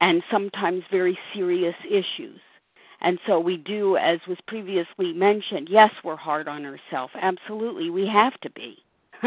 and 0.00 0.22
sometimes 0.30 0.84
very 0.90 1.18
serious 1.34 1.76
issues. 1.88 2.40
And 3.00 3.18
so 3.26 3.38
we 3.38 3.56
do, 3.56 3.96
as 3.96 4.20
was 4.26 4.38
previously 4.46 5.12
mentioned, 5.12 5.68
yes, 5.70 5.90
we're 6.02 6.16
hard 6.16 6.48
on 6.48 6.64
ourselves. 6.64 7.12
Absolutely, 7.20 7.90
we 7.90 8.06
have 8.06 8.40
to 8.40 8.50
be. 8.50 8.78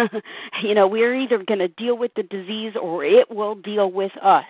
you 0.63 0.73
know, 0.73 0.87
we're 0.87 1.15
either 1.15 1.37
going 1.43 1.59
to 1.59 1.67
deal 1.67 1.97
with 1.97 2.13
the 2.15 2.23
disease 2.23 2.73
or 2.81 3.03
it 3.03 3.29
will 3.29 3.55
deal 3.55 3.91
with 3.91 4.11
us. 4.21 4.45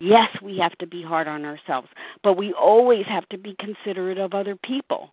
Yes, 0.00 0.28
we 0.42 0.58
have 0.58 0.76
to 0.78 0.86
be 0.86 1.02
hard 1.02 1.28
on 1.28 1.44
ourselves, 1.44 1.88
but 2.22 2.36
we 2.36 2.52
always 2.52 3.06
have 3.06 3.28
to 3.30 3.38
be 3.38 3.56
considerate 3.58 4.18
of 4.18 4.34
other 4.34 4.56
people. 4.56 5.12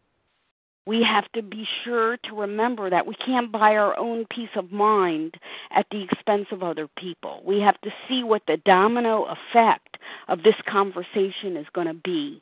We 0.86 1.04
have 1.04 1.32
to 1.34 1.44
be 1.44 1.68
sure 1.84 2.18
to 2.18 2.36
remember 2.36 2.90
that 2.90 3.06
we 3.06 3.14
can't 3.16 3.52
buy 3.52 3.76
our 3.76 3.98
own 3.98 4.26
peace 4.34 4.50
of 4.56 4.72
mind 4.72 5.36
at 5.70 5.86
the 5.92 6.02
expense 6.02 6.48
of 6.52 6.64
other 6.64 6.88
people. 6.98 7.42
We 7.46 7.60
have 7.60 7.80
to 7.82 7.92
see 8.10 8.24
what 8.24 8.42
the 8.48 8.58
domino 8.58 9.26
effect 9.26 9.98
of 10.28 10.42
this 10.42 10.56
conversation 10.68 11.56
is 11.56 11.68
going 11.74 11.88
to 11.88 11.94
be. 11.94 12.42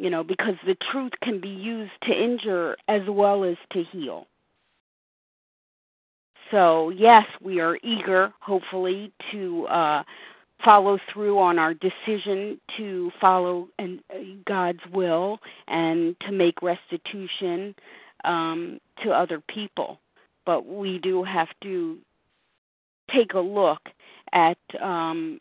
You 0.00 0.10
know, 0.10 0.24
because 0.24 0.56
the 0.66 0.76
truth 0.90 1.12
can 1.22 1.40
be 1.40 1.48
used 1.48 1.92
to 2.02 2.12
injure 2.12 2.76
as 2.88 3.02
well 3.08 3.44
as 3.44 3.56
to 3.72 3.84
heal. 3.84 4.26
So, 6.50 6.90
yes, 6.90 7.24
we 7.40 7.60
are 7.60 7.78
eager, 7.82 8.32
hopefully, 8.40 9.12
to 9.30 9.66
uh, 9.68 10.02
follow 10.64 10.98
through 11.12 11.38
on 11.38 11.58
our 11.58 11.74
decision 11.74 12.60
to 12.76 13.12
follow 13.20 13.68
and 13.78 14.00
uh, 14.10 14.18
God's 14.46 14.80
will 14.92 15.38
and 15.68 16.16
to 16.20 16.32
make 16.32 16.62
restitution 16.62 17.74
um, 18.24 18.80
to 19.02 19.10
other 19.10 19.40
people. 19.40 20.00
But 20.46 20.66
we 20.66 20.98
do 20.98 21.24
have 21.24 21.48
to 21.62 21.98
take 23.14 23.34
a 23.34 23.40
look 23.40 23.80
at 24.32 24.58
um, 24.80 25.40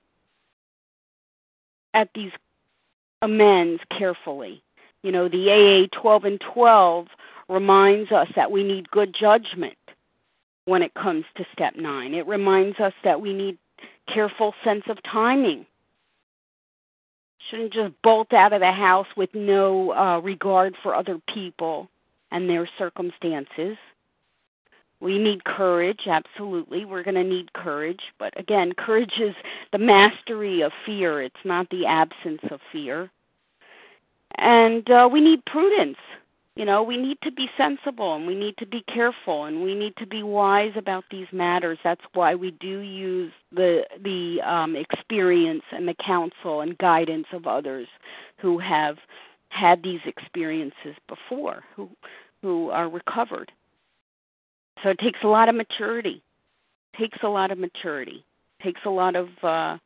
at 1.93 2.09
these 2.15 2.31
amends 3.21 3.81
carefully. 3.97 4.62
You 5.01 5.12
know, 5.12 5.27
the 5.27 5.49
AA 5.91 5.99
12 5.99 6.25
and 6.25 6.41
12 6.53 7.07
reminds 7.49 8.12
us 8.12 8.27
that 8.36 8.51
we 8.51 8.63
need 8.63 8.89
good 8.89 9.13
judgment 9.17 9.77
when 10.65 10.81
it 10.81 10.93
comes 10.93 11.25
to 11.36 11.45
step 11.51 11.75
9. 11.75 12.13
It 12.13 12.25
reminds 12.25 12.79
us 12.79 12.93
that 13.03 13.19
we 13.21 13.33
need 13.33 13.57
careful 14.11 14.53
sense 14.63 14.83
of 14.87 14.97
timing. 15.03 15.65
Shouldn't 17.49 17.73
just 17.73 17.93
bolt 18.01 18.33
out 18.33 18.53
of 18.53 18.61
the 18.61 18.71
house 18.71 19.07
with 19.17 19.29
no 19.33 19.93
uh, 19.93 20.19
regard 20.19 20.75
for 20.81 20.95
other 20.95 21.19
people 21.33 21.89
and 22.31 22.49
their 22.49 22.67
circumstances. 22.77 23.77
We 24.99 25.19
need 25.19 25.43
courage, 25.43 26.07
absolutely. 26.07 26.85
We're 26.85 27.03
going 27.03 27.15
to 27.15 27.23
need 27.23 27.51
courage. 27.51 27.99
But 28.17 28.39
again, 28.39 28.71
courage 28.77 29.19
is 29.19 29.35
the 29.71 29.77
mastery 29.77 30.61
of 30.61 30.71
fear, 30.85 31.21
it's 31.21 31.35
not 31.43 31.69
the 31.69 31.85
absence 31.85 32.41
of 32.49 32.59
fear. 32.71 33.11
And 34.35 34.89
uh, 34.89 35.09
we 35.11 35.21
need 35.21 35.45
prudence. 35.45 35.97
You 36.55 36.65
know, 36.65 36.83
we 36.83 36.97
need 36.97 37.17
to 37.23 37.31
be 37.31 37.47
sensible 37.57 38.15
and 38.15 38.27
we 38.27 38.35
need 38.35 38.55
to 38.57 38.67
be 38.67 38.83
careful 38.93 39.45
and 39.45 39.63
we 39.63 39.73
need 39.73 39.95
to 39.97 40.05
be 40.05 40.21
wise 40.21 40.73
about 40.75 41.03
these 41.09 41.25
matters. 41.31 41.79
That's 41.83 42.01
why 42.13 42.35
we 42.35 42.51
do 42.51 42.79
use 42.79 43.31
the 43.51 43.85
the 44.03 44.39
um, 44.45 44.75
experience 44.75 45.63
and 45.71 45.87
the 45.87 45.95
counsel 46.05 46.61
and 46.61 46.77
guidance 46.77 47.25
of 47.33 47.47
others 47.47 47.87
who 48.37 48.59
have 48.59 48.97
had 49.49 49.81
these 49.81 50.01
experiences 50.05 50.95
before, 51.07 51.63
who 51.75 51.89
who 52.43 52.69
are 52.69 52.87
recovered. 52.87 53.51
So 54.83 54.89
it 54.89 54.99
takes 54.99 55.19
a 55.23 55.27
lot 55.27 55.49
of 55.49 55.55
maturity. 55.55 56.21
It 56.93 56.97
takes 56.99 57.17
a 57.23 57.29
lot 57.29 57.51
of 57.51 57.57
maturity. 57.57 58.23
It 58.59 58.63
takes 58.63 58.81
a 58.85 58.89
lot 58.91 59.15
of 59.15 59.29
uh, 59.41 59.77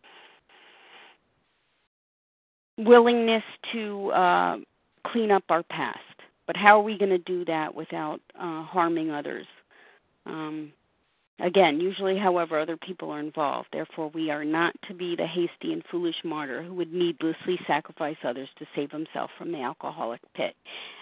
willingness 2.78 3.44
to 3.72 4.12
uh, 4.12 4.58
clean 5.06 5.32
up 5.32 5.44
our 5.50 5.64
past. 5.64 6.00
But 6.48 6.58
how 6.58 6.80
are 6.80 6.84
we 6.84 6.98
going 6.98 7.12
to 7.12 7.18
do 7.18 7.46
that 7.46 7.76
without 7.76 8.22
uh, 8.40 8.64
harming 8.64 9.12
others? 9.12 9.46
Um, 10.26 10.72
again, 11.40 11.80
usually, 11.80 12.18
however, 12.18 12.60
other 12.60 12.78
people 12.78 13.12
are 13.12 13.20
involved. 13.20 13.68
Therefore, 13.72 14.10
we 14.14 14.32
are 14.32 14.46
not 14.46 14.74
to 14.88 14.94
be 14.94 15.16
the 15.16 15.28
hasty 15.28 15.74
and 15.74 15.84
foolish 15.92 16.16
martyr 16.24 16.64
who 16.64 16.74
would 16.76 16.94
needlessly 16.94 17.60
sacrifice 17.68 18.18
others 18.24 18.50
to 18.60 18.66
save 18.76 18.92
himself 18.92 19.30
from 19.38 19.52
the 19.52 19.62
alcoholic 19.62 20.22
pit. 20.34 20.56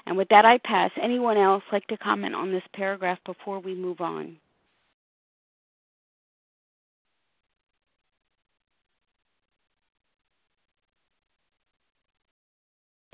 And 0.08 0.18
with 0.18 0.28
that, 0.30 0.46
I 0.46 0.58
pass. 0.58 0.92
Anyone 1.02 1.38
else 1.38 1.64
like 1.72 1.88
to 1.88 1.98
comment 1.98 2.36
on 2.36 2.52
this 2.52 2.64
paragraph 2.74 3.20
before 3.26 3.60
we 3.60 3.76
move 3.76 4.02
on? 4.02 4.38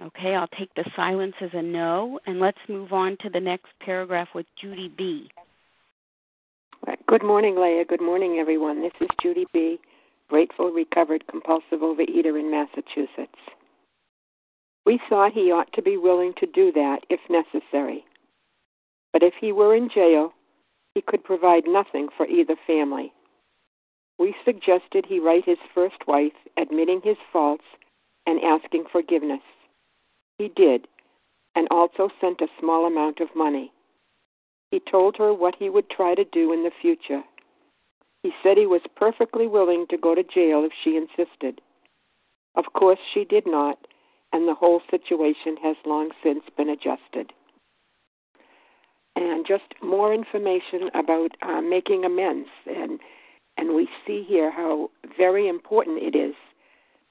Okay, 0.02 0.34
I'll 0.34 0.48
take 0.48 0.74
the 0.74 0.90
silence 0.96 1.36
as 1.42 1.52
a 1.54 1.62
no, 1.62 2.20
and 2.26 2.40
let's 2.40 2.58
move 2.68 2.92
on 2.92 3.18
to 3.22 3.30
the 3.30 3.40
next 3.40 3.68
paragraph 3.82 4.30
with 4.34 4.48
Judy 4.60 4.92
B. 4.98 5.30
Good 7.08 7.24
morning, 7.24 7.56
Leah. 7.56 7.86
Good 7.86 8.02
morning, 8.02 8.38
everyone. 8.40 8.82
This 8.82 8.94
is 9.00 9.10
Judy 9.22 9.46
B., 9.54 9.80
grateful, 10.28 10.72
recovered, 10.72 11.28
compulsive 11.28 11.82
overeater 11.82 12.40
in 12.40 12.50
Massachusetts. 12.50 13.38
We 14.88 15.00
thought 15.08 15.34
he 15.34 15.52
ought 15.52 15.72
to 15.74 15.84
be 15.84 15.98
willing 15.98 16.34
to 16.40 16.48
do 16.48 16.72
that 16.72 17.02
if 17.12 17.20
necessary. 17.30 18.04
But 19.14 19.22
if 19.22 19.36
he 19.40 19.52
were 19.52 19.76
in 19.76 19.88
jail, 19.94 20.34
he 20.96 21.02
could 21.02 21.24
provide 21.24 21.68
nothing 21.68 22.08
for 22.18 22.26
either 22.26 22.56
family. 22.66 23.14
We 24.18 24.34
suggested 24.44 25.06
he 25.06 25.20
write 25.20 25.46
his 25.46 25.60
first 25.76 26.08
wife, 26.08 26.34
admitting 26.58 27.02
his 27.04 27.18
faults 27.32 27.66
and 28.26 28.40
asking 28.42 28.86
forgiveness. 28.92 29.42
He 30.42 30.50
did, 30.56 30.88
and 31.54 31.68
also 31.70 32.10
sent 32.20 32.42
a 32.42 32.48
small 32.60 32.88
amount 32.88 33.20
of 33.20 33.36
money. 33.36 33.72
He 34.72 34.80
told 34.80 35.16
her 35.18 35.36
what 35.36 35.54
he 35.60 35.70
would 35.70 35.88
try 35.88 36.16
to 36.16 36.26
do 36.26 36.52
in 36.52 36.64
the 36.64 36.72
future. 36.82 37.22
He 38.24 38.32
said 38.42 38.58
he 38.58 38.66
was 38.66 38.82
perfectly 38.96 39.46
willing 39.46 39.86
to 39.92 40.00
go 40.00 40.16
to 40.16 40.24
jail 40.24 40.66
if 40.66 40.72
she 40.84 40.98
insisted. 40.98 41.62
Of 42.56 42.74
course, 42.74 42.98
she 43.14 43.24
did 43.24 43.46
not, 43.46 43.78
and 44.34 44.48
the 44.48 44.56
whole 44.56 44.82
situation 44.90 45.58
has 45.62 45.76
long 45.86 46.10
since 46.24 46.42
been 46.58 46.70
adjusted. 46.70 47.32
And 49.16 49.46
just 49.46 49.76
more 49.84 50.12
information 50.12 50.90
about 50.96 51.38
uh, 51.44 51.62
making 51.62 52.04
amends, 52.04 52.50
and 52.66 53.00
and 53.58 53.76
we 53.76 53.88
see 54.08 54.26
here 54.28 54.50
how 54.50 54.90
very 55.16 55.48
important 55.48 56.02
it 56.02 56.16
is 56.16 56.34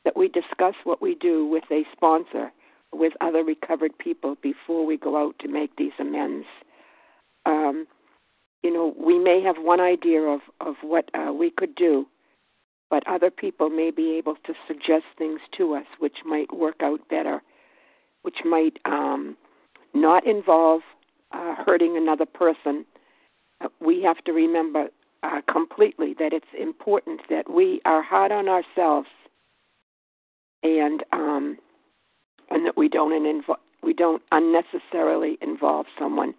that 0.04 0.16
we 0.16 0.26
discuss 0.26 0.74
what 0.82 1.00
we 1.00 1.14
do 1.14 1.46
with 1.46 1.62
a 1.70 1.84
sponsor 1.92 2.50
with 2.92 3.12
other 3.20 3.44
recovered 3.44 3.96
people 3.98 4.36
before 4.42 4.84
we 4.84 4.96
go 4.96 5.16
out 5.16 5.38
to 5.40 5.48
make 5.48 5.76
these 5.76 5.92
amends. 5.98 6.46
Um, 7.46 7.86
you 8.62 8.72
know, 8.72 8.94
we 8.98 9.18
may 9.18 9.42
have 9.42 9.56
one 9.58 9.80
idea 9.80 10.20
of, 10.20 10.40
of 10.60 10.74
what 10.82 11.10
uh, 11.14 11.32
we 11.32 11.50
could 11.50 11.74
do, 11.74 12.06
but 12.90 13.06
other 13.06 13.30
people 13.30 13.70
may 13.70 13.90
be 13.90 14.12
able 14.16 14.34
to 14.44 14.54
suggest 14.66 15.04
things 15.16 15.40
to 15.56 15.74
us 15.74 15.86
which 15.98 16.18
might 16.24 16.54
work 16.54 16.82
out 16.82 17.00
better, 17.08 17.42
which 18.22 18.38
might 18.44 18.78
um, 18.84 19.36
not 19.94 20.26
involve 20.26 20.82
uh, 21.32 21.54
hurting 21.54 21.96
another 21.96 22.26
person. 22.26 22.84
Uh, 23.60 23.68
we 23.80 24.02
have 24.02 24.22
to 24.24 24.32
remember 24.32 24.88
uh, 25.22 25.40
completely 25.50 26.14
that 26.18 26.32
it's 26.32 26.46
important 26.58 27.20
that 27.30 27.50
we 27.50 27.80
are 27.84 28.02
hard 28.02 28.32
on 28.32 28.48
ourselves 28.48 29.08
and 30.62 31.04
um, 31.12 31.58
and 32.50 32.66
that 32.66 32.76
we 32.76 32.88
don't 32.88 33.12
invo- 33.12 33.56
we 33.82 33.92
don't 33.92 34.22
unnecessarily 34.32 35.38
involve 35.40 35.86
someone 35.98 36.34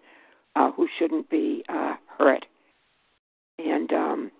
uh, 0.56 0.70
who 0.72 0.86
shouldn't 0.98 1.28
be 1.30 1.64
uh, 1.68 1.94
hurt. 2.18 2.46
And 3.58 3.92
um, 3.92 4.30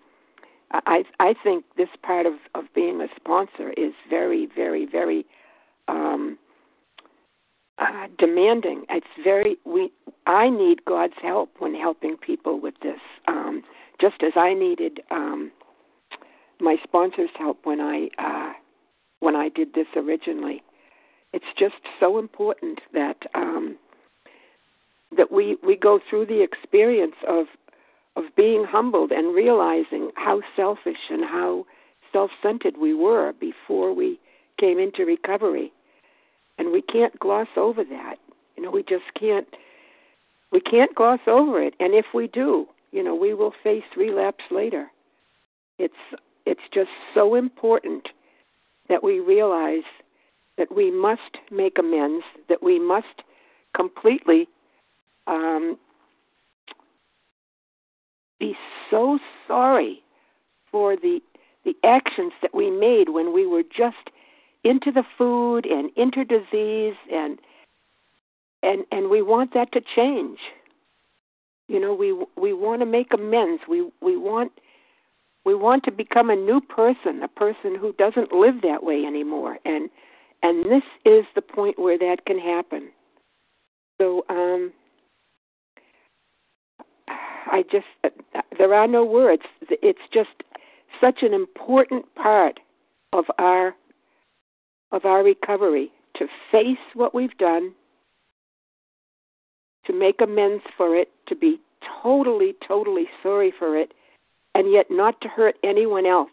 I 0.71 1.03
I 1.19 1.33
think 1.43 1.65
this 1.77 1.89
part 2.01 2.25
of 2.25 2.33
of 2.55 2.65
being 2.73 3.01
a 3.01 3.07
sponsor 3.15 3.71
is 3.77 3.93
very 4.09 4.47
very 4.55 4.85
very 4.85 5.25
um, 5.87 6.37
uh, 7.77 8.07
demanding. 8.17 8.85
It's 8.89 9.07
very 9.23 9.57
we 9.65 9.91
I 10.25 10.49
need 10.49 10.85
God's 10.85 11.13
help 11.21 11.49
when 11.59 11.73
helping 11.73 12.17
people 12.17 12.59
with 12.59 12.75
this, 12.81 12.99
um, 13.27 13.63
just 13.99 14.23
as 14.23 14.33
I 14.35 14.53
needed 14.53 15.01
um, 15.11 15.51
my 16.59 16.77
sponsor's 16.83 17.29
help 17.37 17.59
when 17.65 17.81
I 17.81 18.09
uh, 18.17 18.53
when 19.19 19.35
I 19.35 19.49
did 19.49 19.73
this 19.73 19.87
originally. 19.95 20.63
It's 21.33 21.45
just 21.57 21.75
so 21.99 22.19
important 22.19 22.79
that 22.93 23.17
um, 23.33 23.77
that 25.17 25.31
we 25.31 25.57
we 25.65 25.75
go 25.75 25.99
through 26.09 26.27
the 26.27 26.43
experience 26.43 27.15
of 27.27 27.47
of 28.15 28.25
being 28.35 28.63
humbled 28.67 29.11
and 29.11 29.35
realizing 29.35 30.11
how 30.15 30.41
selfish 30.55 31.09
and 31.09 31.23
how 31.23 31.65
self-centered 32.11 32.75
we 32.79 32.93
were 32.93 33.33
before 33.39 33.91
we 33.93 34.19
came 34.59 34.77
into 34.77 35.03
recovery. 35.03 35.73
And 36.59 36.71
we 36.71 36.83
can't 36.83 37.17
gloss 37.19 37.47
over 37.57 37.83
that. 37.83 38.17
You 38.55 38.63
know 38.63 38.71
we 38.71 38.83
just 38.83 39.05
can't 39.19 39.47
we 40.51 40.61
can't 40.61 40.93
gloss 40.93 41.21
over 41.25 41.61
it. 41.61 41.73
And 41.79 41.95
if 41.95 42.05
we 42.13 42.27
do 42.27 42.67
you 42.91 43.03
know 43.03 43.15
we 43.15 43.33
will 43.33 43.53
face 43.63 43.83
relapse 43.97 44.43
later. 44.51 44.87
It's 45.79 45.93
it's 46.45 46.61
just 46.71 46.91
so 47.15 47.33
important 47.33 48.09
that 48.89 49.03
we 49.03 49.19
realize 49.19 49.83
that 50.57 50.73
we 50.75 50.91
must 50.91 51.37
make 51.51 51.77
amends 51.77 52.23
that 52.49 52.61
we 52.61 52.79
must 52.79 53.23
completely 53.75 54.47
um, 55.27 55.77
be 58.39 58.55
so 58.89 59.19
sorry 59.47 60.03
for 60.71 60.95
the 60.95 61.19
the 61.65 61.75
actions 61.85 62.33
that 62.41 62.53
we 62.53 62.69
made 62.69 63.09
when 63.09 63.33
we 63.33 63.47
were 63.47 63.63
just 63.63 64.09
into 64.65 64.91
the 64.91 65.03
food 65.17 65.65
and 65.65 65.89
into 65.95 66.25
disease 66.25 66.95
and 67.11 67.39
and 68.61 68.83
and 68.91 69.09
we 69.09 69.21
want 69.21 69.53
that 69.53 69.71
to 69.71 69.81
change. 69.95 70.39
You 71.67 71.79
know 71.79 71.93
we 71.93 72.13
we 72.35 72.53
want 72.53 72.81
to 72.81 72.85
make 72.85 73.13
amends. 73.13 73.63
We 73.67 73.89
we 74.01 74.17
want 74.17 74.51
we 75.45 75.55
want 75.55 75.83
to 75.85 75.91
become 75.91 76.29
a 76.29 76.35
new 76.35 76.59
person 76.61 77.23
a 77.23 77.27
person 77.27 77.75
who 77.79 77.93
doesn't 77.93 78.33
live 78.33 78.61
that 78.61 78.83
way 78.83 79.05
anymore. 79.05 79.57
And 79.65 79.89
and 80.43 80.65
this 80.65 80.83
is 81.05 81.25
the 81.33 81.41
point 81.41 81.79
where 81.79 81.97
that 81.97 82.25
can 82.27 82.37
happen 82.37 82.89
so 83.99 84.23
um 84.29 84.71
I 87.53 87.63
just 87.71 87.85
there 88.57 88.73
are 88.73 88.87
no 88.87 89.05
words. 89.05 89.43
It's 89.69 89.99
just 90.11 90.29
such 90.99 91.21
an 91.21 91.33
important 91.33 92.05
part 92.15 92.59
of 93.11 93.25
our 93.37 93.75
of 94.91 95.05
our 95.05 95.23
recovery 95.23 95.91
to 96.17 96.27
face 96.51 96.77
what 96.95 97.13
we've 97.13 97.37
done, 97.37 97.73
to 99.85 99.93
make 99.93 100.21
amends 100.21 100.63
for 100.75 100.95
it, 100.95 101.09
to 101.27 101.35
be 101.35 101.59
totally, 102.01 102.55
totally 102.67 103.07
sorry 103.21 103.53
for 103.57 103.77
it, 103.77 103.93
and 104.55 104.71
yet 104.71 104.87
not 104.89 105.19
to 105.21 105.27
hurt 105.27 105.55
anyone 105.63 106.05
else 106.05 106.29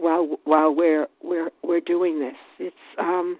while 0.00 0.38
while 0.44 0.74
we're 0.74 1.06
we're 1.22 1.50
we're 1.62 1.80
doing 1.80 2.20
this. 2.20 2.36
It's 2.58 2.76
um, 2.98 3.38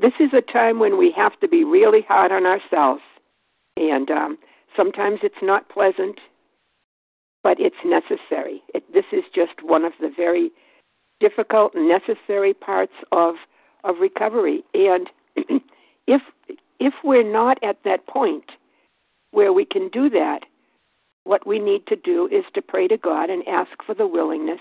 this 0.00 0.12
is 0.20 0.30
a 0.32 0.40
time 0.40 0.78
when 0.78 0.98
we 0.98 1.12
have 1.16 1.38
to 1.40 1.48
be 1.48 1.64
really 1.64 2.02
hard 2.08 2.32
on 2.32 2.46
ourselves, 2.46 3.02
and 3.76 4.10
um, 4.10 4.38
Sometimes 4.76 5.20
it's 5.22 5.34
not 5.42 5.68
pleasant, 5.70 6.20
but 7.42 7.58
it's 7.58 7.76
necessary. 7.84 8.62
It, 8.74 8.84
this 8.92 9.06
is 9.10 9.24
just 9.34 9.62
one 9.62 9.84
of 9.84 9.92
the 10.00 10.12
very 10.14 10.50
difficult 11.18 11.72
necessary 11.74 12.52
parts 12.52 12.92
of 13.10 13.36
of 13.84 13.96
recovery. 14.00 14.64
And 14.74 15.08
if 16.06 16.22
if 16.78 16.94
we're 17.02 17.30
not 17.30 17.62
at 17.64 17.78
that 17.84 18.06
point 18.06 18.44
where 19.30 19.52
we 19.52 19.64
can 19.64 19.88
do 19.88 20.10
that, 20.10 20.40
what 21.24 21.46
we 21.46 21.58
need 21.58 21.86
to 21.86 21.96
do 21.96 22.28
is 22.30 22.44
to 22.54 22.62
pray 22.62 22.86
to 22.88 22.98
God 22.98 23.30
and 23.30 23.46
ask 23.48 23.70
for 23.84 23.94
the 23.94 24.06
willingness, 24.06 24.60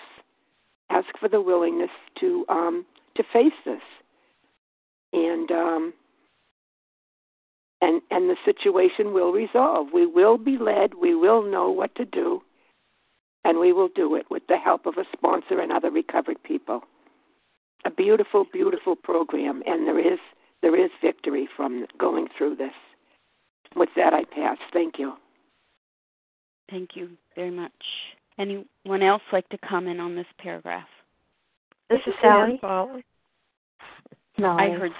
ask 0.90 1.08
for 1.20 1.30
the 1.30 1.42
willingness 1.42 1.90
to 2.20 2.46
um, 2.50 2.86
to 3.16 3.24
face 3.32 3.54
this. 3.66 3.82
And 5.14 5.52
um, 5.52 5.94
and 7.82 8.02
and 8.12 8.30
the 8.30 8.38
situation 8.46 9.14
will 9.14 9.32
resolve. 9.32 9.88
We 9.94 10.06
will 10.06 10.38
be 10.38 10.58
led. 10.58 10.96
We 10.96 11.16
will 11.16 11.44
know 11.44 11.70
what 11.70 11.96
to 11.96 12.06
do, 12.06 12.42
and 13.44 13.60
we 13.60 13.74
will 13.74 13.90
do 13.90 14.16
it 14.16 14.26
with 14.30 14.44
the 14.48 14.58
help 14.58 14.86
of 14.86 14.96
a 14.98 15.06
sponsor 15.14 15.60
and 15.60 15.72
other 15.72 15.92
recovered 15.92 16.42
people. 16.44 16.82
A 17.86 17.92
beautiful, 17.92 18.46
beautiful 18.52 18.96
program, 18.96 19.62
and 19.66 19.88
there 19.88 20.00
is 20.00 20.20
there 20.62 20.76
is 20.76 20.90
victory 21.02 21.48
from 21.56 21.86
going 22.00 22.28
through 22.38 22.56
this. 22.56 22.74
With 23.76 23.90
that, 23.96 24.14
I 24.14 24.24
pass. 24.24 24.58
Thank 24.74 24.98
you. 24.98 25.14
Thank 26.70 26.92
you 26.96 27.12
very 27.36 27.52
much. 27.52 27.72
Anyone 28.38 29.02
else 29.02 29.22
like 29.32 29.48
to 29.50 29.58
comment 29.60 30.00
on 30.00 30.16
this 30.16 30.26
paragraph? 30.40 30.88
This 31.90 32.00
is 32.08 32.14
Sally. 32.22 32.60
No. 34.38 34.52
I 34.52 34.70
heard 34.72 34.92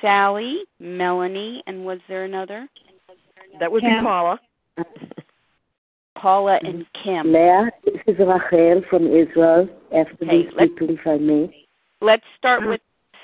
Sally, 0.00 0.60
Melanie, 0.80 1.62
and 1.66 1.84
was 1.84 1.98
there 2.08 2.24
another? 2.24 2.68
That 3.60 3.70
would 3.70 3.82
Kim. 3.82 3.98
be 3.98 4.02
Paula. 4.02 4.40
Paula 6.16 6.58
and 6.62 6.86
Kim. 7.04 7.32
Leah, 7.32 7.70
this 7.84 8.00
is 8.06 8.16
Rachel 8.18 8.82
from 8.88 9.06
Israel. 9.06 9.68
After 9.94 10.24
okay, 10.24 10.44
these 10.44 10.52
people, 10.58 10.90
if 10.90 11.06
I 11.06 11.18
may. 11.18 11.64
Let's 12.00 12.24
start 12.38 12.66
with 12.66 12.80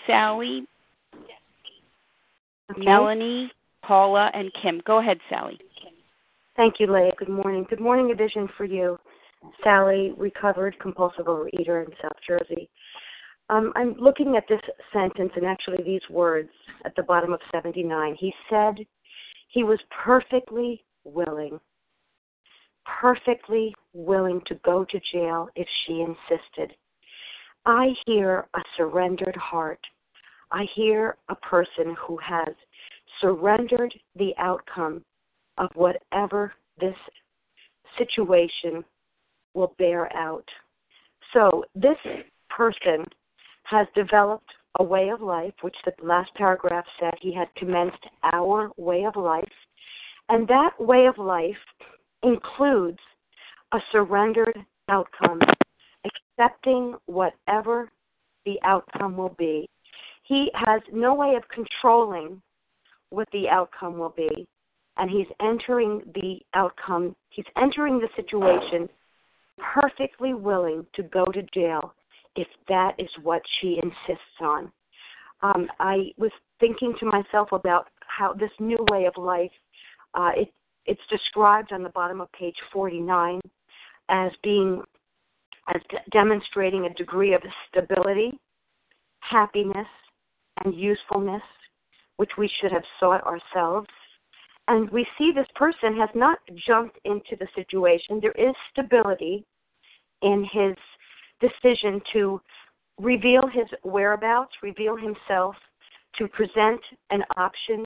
Sally, 0.07 0.67
okay. 1.15 2.85
Melanie, 2.85 3.51
Paula, 3.83 4.31
and 4.35 4.51
Kim. 4.61 4.83
Go 4.85 4.99
ahead, 4.99 5.19
Sally. 5.31 5.59
Thank 6.57 6.75
you, 6.79 6.93
Leah. 6.93 7.13
Good 7.19 7.29
morning. 7.29 7.67
Good 7.69 7.81
morning, 7.81 8.11
a 8.13 8.15
Vision 8.15 8.49
for 8.57 8.65
you. 8.65 8.99
Sally, 9.63 10.13
recovered 10.17 10.79
compulsive 10.79 11.27
overeater 11.27 11.85
in 11.85 11.93
South 12.03 12.17
Jersey. 12.27 12.69
Um, 13.51 13.73
I'm 13.77 13.95
looking 13.95 14.37
at 14.37 14.45
this 14.49 14.61
sentence 14.93 15.33
and 15.37 15.45
actually 15.45 15.83
these 15.85 16.09
words 16.09 16.51
at 16.85 16.95
the 16.97 17.03
bottom 17.03 17.33
of 17.33 17.41
79. 17.53 18.17
He 18.19 18.33
said 18.49 18.75
he 19.49 19.65
was 19.65 19.79
perfectly 20.05 20.85
willing, 21.05 21.61
perfectly 23.01 23.75
willing 23.93 24.41
to 24.47 24.55
go 24.65 24.85
to 24.85 25.01
jail 25.13 25.49
if 25.57 25.69
she 25.85 26.01
insisted. 26.01 26.75
I 27.67 27.95
hear 28.07 28.47
a 28.55 28.61
surrendered 28.77 29.37
heart. 29.37 29.81
I 30.51 30.67
hear 30.75 31.17
a 31.29 31.35
person 31.37 31.97
who 31.99 32.19
has 32.19 32.55
surrendered 33.21 33.93
the 34.17 34.33
outcome 34.39 35.05
of 35.59 35.71
whatever 35.75 36.53
this 36.79 36.97
situation 37.99 38.85
will 39.55 39.75
bear 39.79 40.15
out. 40.17 40.49
So, 41.33 41.65
this 41.75 41.97
person 42.51 43.05
has 43.65 43.87
developed 43.95 44.51
a 44.79 44.85
way 44.85 45.09
of 45.09 45.21
life, 45.21 45.55
which 45.63 45.77
the 45.85 45.93
last 46.03 46.35
paragraph 46.35 46.85
said 47.01 47.15
he 47.21 47.35
had 47.35 47.49
commenced 47.57 48.05
our 48.23 48.71
way 48.77 49.05
of 49.05 49.17
life. 49.17 49.53
And 50.29 50.49
that 50.49 50.73
way 50.79 51.07
of 51.07 51.19
life 51.19 51.57
includes 52.23 52.99
a 53.73 53.79
surrendered 53.93 54.57
outcome, 54.89 55.41
accepting 56.05 56.95
whatever 57.07 57.91
the 58.45 58.59
outcome 58.63 59.17
will 59.17 59.35
be. 59.39 59.69
He 60.25 60.51
has 60.55 60.81
no 60.93 61.15
way 61.15 61.35
of 61.37 61.43
controlling 61.49 62.41
what 63.11 63.29
the 63.33 63.49
outcome 63.49 63.99
will 63.99 64.15
be, 64.17 64.47
and 64.97 65.11
he's 65.11 65.27
entering 65.41 66.03
the 66.15 66.41
outcome, 66.55 67.15
he's 67.31 67.45
entering 67.57 67.99
the 67.99 68.09
situation 68.17 68.89
perfectly 69.59 70.35
willing 70.35 70.87
to 70.95 71.03
go 71.05 71.25
to 71.27 71.43
jail 71.55 71.95
if 72.37 72.49
that 72.69 72.95
is 72.99 73.09
what 73.23 73.43
she 73.61 73.81
insists 73.83 74.41
on. 74.41 74.73
Um, 75.43 75.69
I 75.79 76.13
was 76.17 76.31
thinking 76.61 76.95
to 77.01 77.07
myself 77.07 77.53
about 77.53 77.89
how 78.07 78.33
this 78.33 78.51
new 78.59 78.79
way 78.91 79.05
of 79.07 79.15
life, 79.17 79.51
uh, 80.15 80.31
it, 80.37 80.53
it's 80.87 81.01
described 81.11 81.73
on 81.73 81.83
the 81.83 81.91
bottom 81.91 82.21
of 82.21 82.31
page 82.33 82.57
49 82.73 83.41
as 84.09 84.31
being, 84.43 84.83
as 85.75 85.81
de- 85.91 86.11
demonstrating 86.11 86.87
a 86.87 86.95
degree 86.95 87.35
of 87.35 87.43
stability, 87.69 88.33
happiness, 89.21 89.87
and 90.65 90.75
usefulness, 90.75 91.43
which 92.17 92.31
we 92.39 92.51
should 92.61 92.73
have 92.73 92.85
sought 93.01 93.23
ourselves. 93.25 93.89
And 94.69 94.89
we 94.91 95.07
see 95.19 95.31
this 95.31 95.47
person 95.55 95.97
has 95.99 96.09
not 96.15 96.39
jumped 96.67 96.99
into 97.05 97.37
the 97.39 97.47
situation. 97.55 98.21
There 98.21 98.33
is 98.33 98.55
stability 98.71 99.45
in 100.23 100.47
his 100.51 100.75
decision 101.41 102.01
to 102.15 102.41
reveal 102.99 103.43
his 103.47 103.67
whereabouts, 103.83 104.53
reveal 104.63 104.97
himself, 104.97 105.55
to 106.17 106.29
present 106.29 106.81
an 107.11 107.23
option 107.37 107.85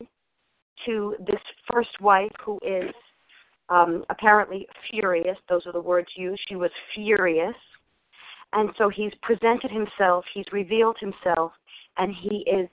to 0.86 1.16
this 1.26 1.40
first 1.72 2.00
wife 2.00 2.30
who 2.44 2.60
is 2.62 2.94
um, 3.70 4.04
apparently 4.10 4.66
furious. 4.90 5.36
Those 5.48 5.66
are 5.66 5.72
the 5.72 5.80
words 5.80 6.08
used. 6.16 6.40
She 6.48 6.56
was 6.56 6.70
furious. 6.94 7.56
And 8.52 8.70
so 8.78 8.88
he's 8.88 9.12
presented 9.22 9.70
himself, 9.70 10.24
he's 10.32 10.46
revealed 10.52 10.96
himself, 11.00 11.52
and 11.98 12.14
he 12.14 12.46
is 12.50 12.68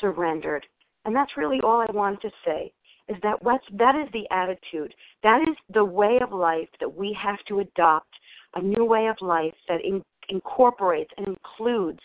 surrendered. 0.00 0.66
And 1.04 1.14
that's 1.14 1.36
really 1.36 1.60
all 1.62 1.80
I 1.80 1.92
wanted 1.92 2.22
to 2.22 2.30
say 2.44 2.72
is 3.08 3.16
that 3.22 3.38
that 3.42 3.96
is 3.96 4.08
the 4.12 4.26
attitude. 4.30 4.94
That 5.22 5.42
is 5.42 5.56
the 5.72 5.84
way 5.84 6.18
of 6.22 6.32
life 6.32 6.68
that 6.80 6.94
we 6.94 7.16
have 7.20 7.38
to 7.48 7.60
adopt 7.60 8.08
a 8.54 8.62
new 8.62 8.84
way 8.84 9.06
of 9.06 9.16
life 9.20 9.54
that 9.68 9.84
in, 9.84 10.02
incorporates 10.28 11.10
and 11.16 11.26
includes 11.26 12.00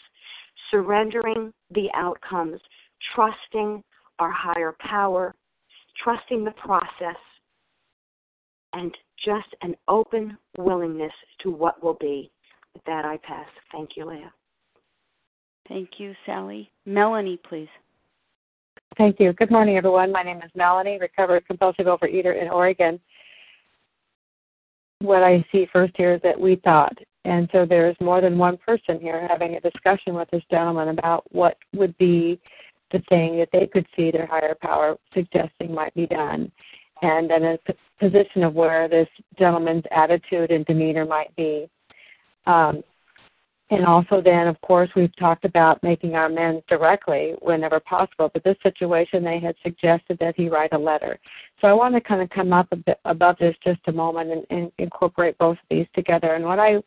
surrendering 0.72 1.54
the 1.72 1.88
outcomes, 1.94 2.60
trusting 3.16 3.84
our 4.20 4.32
higher 4.32 4.76
power, 4.80 5.36
trusting 6.04 6.44
the 6.44 6.52
process, 6.52 7.18
and 8.74 8.96
just 9.24 9.48
an 9.62 9.76
open 9.88 10.38
willingness 10.58 11.12
to 11.42 11.50
what 11.50 11.84
will 11.84 11.98
be. 12.00 12.32
With 12.74 12.84
that, 12.86 13.06
I 13.06 13.18
pass. 13.18 13.48
Thank 13.72 13.92
you, 13.96 14.06
Leah. 14.06 14.34
Thank 15.68 15.90
you, 15.98 16.14
Sally. 16.26 16.72
Melanie, 16.86 17.40
please. 17.50 17.68
Thank 18.98 19.20
you. 19.20 19.34
Good 19.34 19.52
morning, 19.52 19.78
everyone. 19.78 20.12
My 20.12 20.24
name 20.24 20.38
is 20.38 20.52
Melanie, 20.56 20.98
recovered 21.00 21.46
compulsive 21.46 21.86
overeater 21.86 22.42
in 22.42 22.50
Oregon. 22.50 23.00
What 25.00 25.22
I 25.24 25.46
see 25.52 25.68
first 25.72 25.94
here 25.96 26.16
is 26.16 26.22
that 26.24 26.40
we 26.40 26.56
thought, 26.64 26.98
and 27.24 27.48
so 27.52 27.66
there's 27.66 27.96
more 28.02 28.22
than 28.22 28.38
one 28.38 28.58
person 28.58 29.00
here 29.00 29.28
having 29.30 29.56
a 29.56 29.60
discussion 29.60 30.16
with 30.16 30.30
this 30.32 30.42
gentleman 30.50 30.90
about 30.90 31.24
what 31.32 31.58
would 31.76 31.96
be 31.98 32.40
the 32.92 33.00
thing 33.10 33.38
that 33.38 33.50
they 33.52 33.68
could 33.68 33.86
see 33.96 34.10
their 34.10 34.26
higher 34.26 34.56
power 34.62 34.98
suggesting 35.14 35.74
might 35.74 35.94
be 35.94 36.08
done, 36.08 36.52
and 37.02 37.30
then 37.30 37.44
a 37.44 37.60
position 38.00 38.44
of 38.44 38.54
where 38.54 38.88
this 38.88 39.10
gentleman's 39.38 39.84
attitude 39.92 40.52
and 40.52 40.66
demeanor 40.66 41.06
might 41.06 41.36
be. 41.36 41.70
Um, 42.48 42.82
and 43.70 43.86
also, 43.86 44.22
then, 44.22 44.48
of 44.48 44.60
course, 44.62 44.90
we've 44.96 45.14
talked 45.18 45.44
about 45.44 45.84
making 45.84 46.16
our 46.16 46.28
amends 46.28 46.64
directly 46.70 47.36
whenever 47.42 47.82
possible. 47.82 48.32
But 48.34 48.46
this 48.46 48.56
situation, 48.64 49.26
they 49.26 49.40
had 49.40 49.56
suggested 49.62 50.18
that 50.20 50.36
he 50.38 50.48
write 50.48 50.72
a 50.72 50.78
letter. 50.78 51.20
So 51.60 51.68
I 51.68 51.74
want 51.74 51.94
to 51.96 52.02
kind 52.02 52.22
of 52.22 52.30
come 52.30 52.54
up 52.54 52.68
a 52.72 52.78
bit 52.78 53.00
above 53.04 53.36
this 53.40 53.56
just 53.66 53.82
a 53.88 53.92
moment 53.92 54.32
and, 54.32 54.46
and 54.50 54.72
incorporate 54.78 55.38
both 55.38 55.58
of 55.58 55.66
these 55.70 55.88
together. 55.94 56.36
And 56.36 56.46
what 56.46 56.60
I 56.60 56.78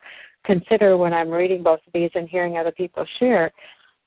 consider 0.43 0.97
when 0.97 1.13
I'm 1.13 1.29
reading 1.29 1.61
both 1.61 1.81
of 1.85 1.93
these 1.93 2.09
and 2.15 2.27
hearing 2.27 2.57
other 2.57 2.71
people 2.71 3.05
share 3.19 3.51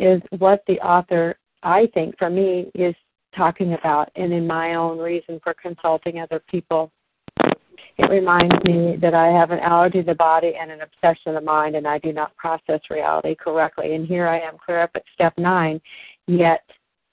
is 0.01 0.21
what 0.39 0.65
the 0.67 0.81
author, 0.81 1.37
I 1.63 1.87
think, 1.95 2.19
for 2.19 2.29
me, 2.29 2.73
is 2.75 2.97
talking 3.37 3.75
about, 3.75 4.11
and 4.17 4.33
in 4.33 4.49
my 4.49 4.75
own 4.75 4.99
reason 4.99 5.41
for 5.45 5.55
consulting 5.55 6.19
other 6.19 6.43
people 6.51 6.91
it 7.97 8.11
reminds 8.11 8.65
me 8.65 8.97
that 9.01 9.15
I 9.15 9.29
have 9.29 9.51
an 9.51 9.61
allergy 9.61 10.01
to 10.01 10.07
the 10.07 10.15
body 10.15 10.55
and 10.61 10.71
an 10.71 10.81
obsession 10.81 11.29
of 11.29 11.35
the 11.35 11.41
mind, 11.41 11.77
and 11.77 11.87
I 11.87 11.99
do 11.99 12.13
not 12.13 12.37
process 12.37 12.81
reality 12.91 13.37
correctly. 13.37 13.95
And 13.95 14.07
here 14.07 14.27
I 14.27 14.41
am, 14.41 14.57
clear 14.65 14.83
up 14.83 14.91
at 14.95 15.05
step 15.15 15.33
nine, 15.39 15.81
yet 16.27 16.63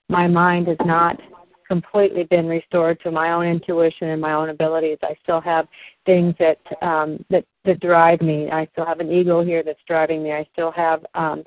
my 0.10 0.28
mind 0.28 0.68
has 0.68 0.78
not 0.84 1.20
completely 1.68 2.24
been 2.24 2.48
restored 2.48 3.00
to 3.02 3.12
my 3.12 3.32
own 3.32 3.46
intuition 3.46 4.10
and 4.10 4.20
my 4.20 4.34
own 4.34 4.50
abilities. 4.50 4.98
I 5.04 5.16
still 5.24 5.40
have 5.40 5.68
things 6.06 6.36
that 6.40 6.58
um, 6.82 7.24
that 7.30 7.46
that 7.64 7.80
drive 7.80 8.22
me. 8.22 8.50
I 8.52 8.68
still 8.74 8.86
have 8.86 9.00
an 9.00 9.12
ego 9.12 9.42
here 9.42 9.64
that's 9.64 9.80
driving 9.88 10.22
me. 10.22 10.34
I 10.34 10.46
still 10.52 10.72
have 10.72 11.06
um, 11.14 11.44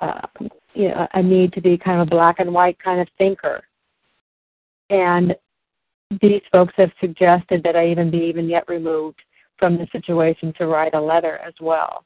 uh, 0.00 0.22
you 0.74 0.88
know 0.88 1.06
a 1.14 1.22
need 1.22 1.52
to 1.52 1.60
be 1.60 1.78
kind 1.78 2.00
of 2.00 2.08
a 2.08 2.10
black 2.10 2.40
and 2.40 2.52
white 2.52 2.78
kind 2.82 3.00
of 3.00 3.06
thinker. 3.16 3.62
And 4.88 5.36
these 6.20 6.42
folks 6.50 6.74
have 6.76 6.90
suggested 7.00 7.62
that 7.62 7.76
I 7.76 7.88
even 7.88 8.10
be 8.10 8.18
even 8.18 8.48
yet 8.48 8.68
removed 8.68 9.20
from 9.58 9.76
the 9.76 9.86
situation 9.92 10.52
to 10.58 10.66
write 10.66 10.94
a 10.94 11.00
letter 11.00 11.38
as 11.38 11.54
well. 11.60 12.04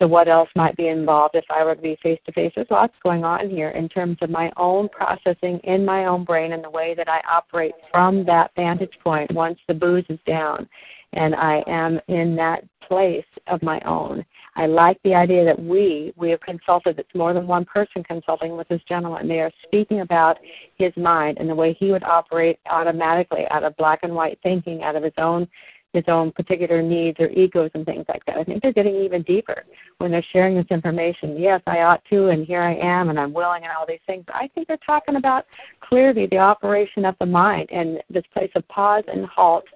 So 0.00 0.08
what 0.08 0.26
else 0.26 0.48
might 0.56 0.76
be 0.76 0.88
involved 0.88 1.36
if 1.36 1.44
I 1.50 1.62
were 1.62 1.76
to 1.76 1.80
be 1.80 1.96
face 2.02 2.18
to 2.26 2.32
face? 2.32 2.52
There's 2.56 2.66
lots 2.70 2.94
going 3.02 3.22
on 3.24 3.48
here 3.48 3.70
in 3.70 3.88
terms 3.88 4.18
of 4.22 4.30
my 4.30 4.50
own 4.56 4.88
processing 4.88 5.60
in 5.62 5.84
my 5.84 6.06
own 6.06 6.24
brain 6.24 6.52
and 6.52 6.64
the 6.64 6.70
way 6.70 6.94
that 6.96 7.08
I 7.08 7.20
operate 7.30 7.74
from 7.92 8.24
that 8.24 8.50
vantage 8.56 8.98
point 9.04 9.32
once 9.32 9.58
the 9.68 9.74
booze 9.74 10.04
is 10.08 10.18
down 10.26 10.68
and 11.12 11.34
I 11.36 11.62
am 11.68 12.00
in 12.08 12.34
that 12.36 12.64
place 12.88 13.24
of 13.46 13.62
my 13.62 13.80
own. 13.86 14.24
I 14.56 14.66
like 14.66 14.98
the 15.02 15.14
idea 15.14 15.44
that 15.44 15.60
we, 15.60 16.12
we 16.16 16.30
have 16.30 16.40
consulted, 16.40 16.98
it's 16.98 17.14
more 17.14 17.32
than 17.32 17.46
one 17.46 17.64
person 17.64 18.04
consulting 18.04 18.56
with 18.56 18.68
this 18.68 18.80
gentleman. 18.88 19.26
They 19.26 19.40
are 19.40 19.50
speaking 19.66 20.00
about 20.00 20.38
his 20.76 20.92
mind 20.96 21.38
and 21.38 21.48
the 21.48 21.54
way 21.54 21.76
he 21.78 21.90
would 21.90 22.04
operate 22.04 22.58
automatically 22.70 23.46
out 23.50 23.64
of 23.64 23.76
black 23.76 24.00
and 24.02 24.14
white 24.14 24.38
thinking, 24.42 24.82
out 24.82 24.96
of 24.96 25.02
his 25.02 25.12
own 25.18 25.48
his 25.94 26.04
own 26.08 26.32
particular 26.32 26.82
needs 26.82 27.18
or 27.20 27.30
egos 27.30 27.70
and 27.74 27.86
things 27.86 28.04
like 28.08 28.24
that. 28.26 28.36
I 28.36 28.42
think 28.42 28.60
they're 28.60 28.72
getting 28.72 28.96
even 28.96 29.22
deeper 29.22 29.62
when 29.98 30.10
they're 30.10 30.24
sharing 30.32 30.56
this 30.56 30.66
information. 30.70 31.40
Yes, 31.40 31.62
I 31.68 31.82
ought 31.82 32.02
to, 32.10 32.30
and 32.30 32.44
here 32.44 32.62
I 32.62 32.74
am, 32.74 33.10
and 33.10 33.18
I'm 33.18 33.32
willing, 33.32 33.62
and 33.62 33.72
all 33.78 33.86
these 33.86 34.00
things. 34.04 34.24
I 34.28 34.48
think 34.48 34.66
they're 34.66 34.76
talking 34.84 35.16
about 35.16 35.46
clearly 35.80 36.26
the 36.26 36.38
operation 36.38 37.04
of 37.04 37.14
the 37.20 37.26
mind 37.26 37.68
and 37.70 38.02
this 38.10 38.24
place 38.32 38.50
of 38.56 38.66
pause 38.66 39.04
and 39.06 39.24
halt 39.26 39.66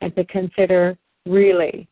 and 0.00 0.14
to 0.14 0.24
consider 0.26 0.96
really 1.26 1.88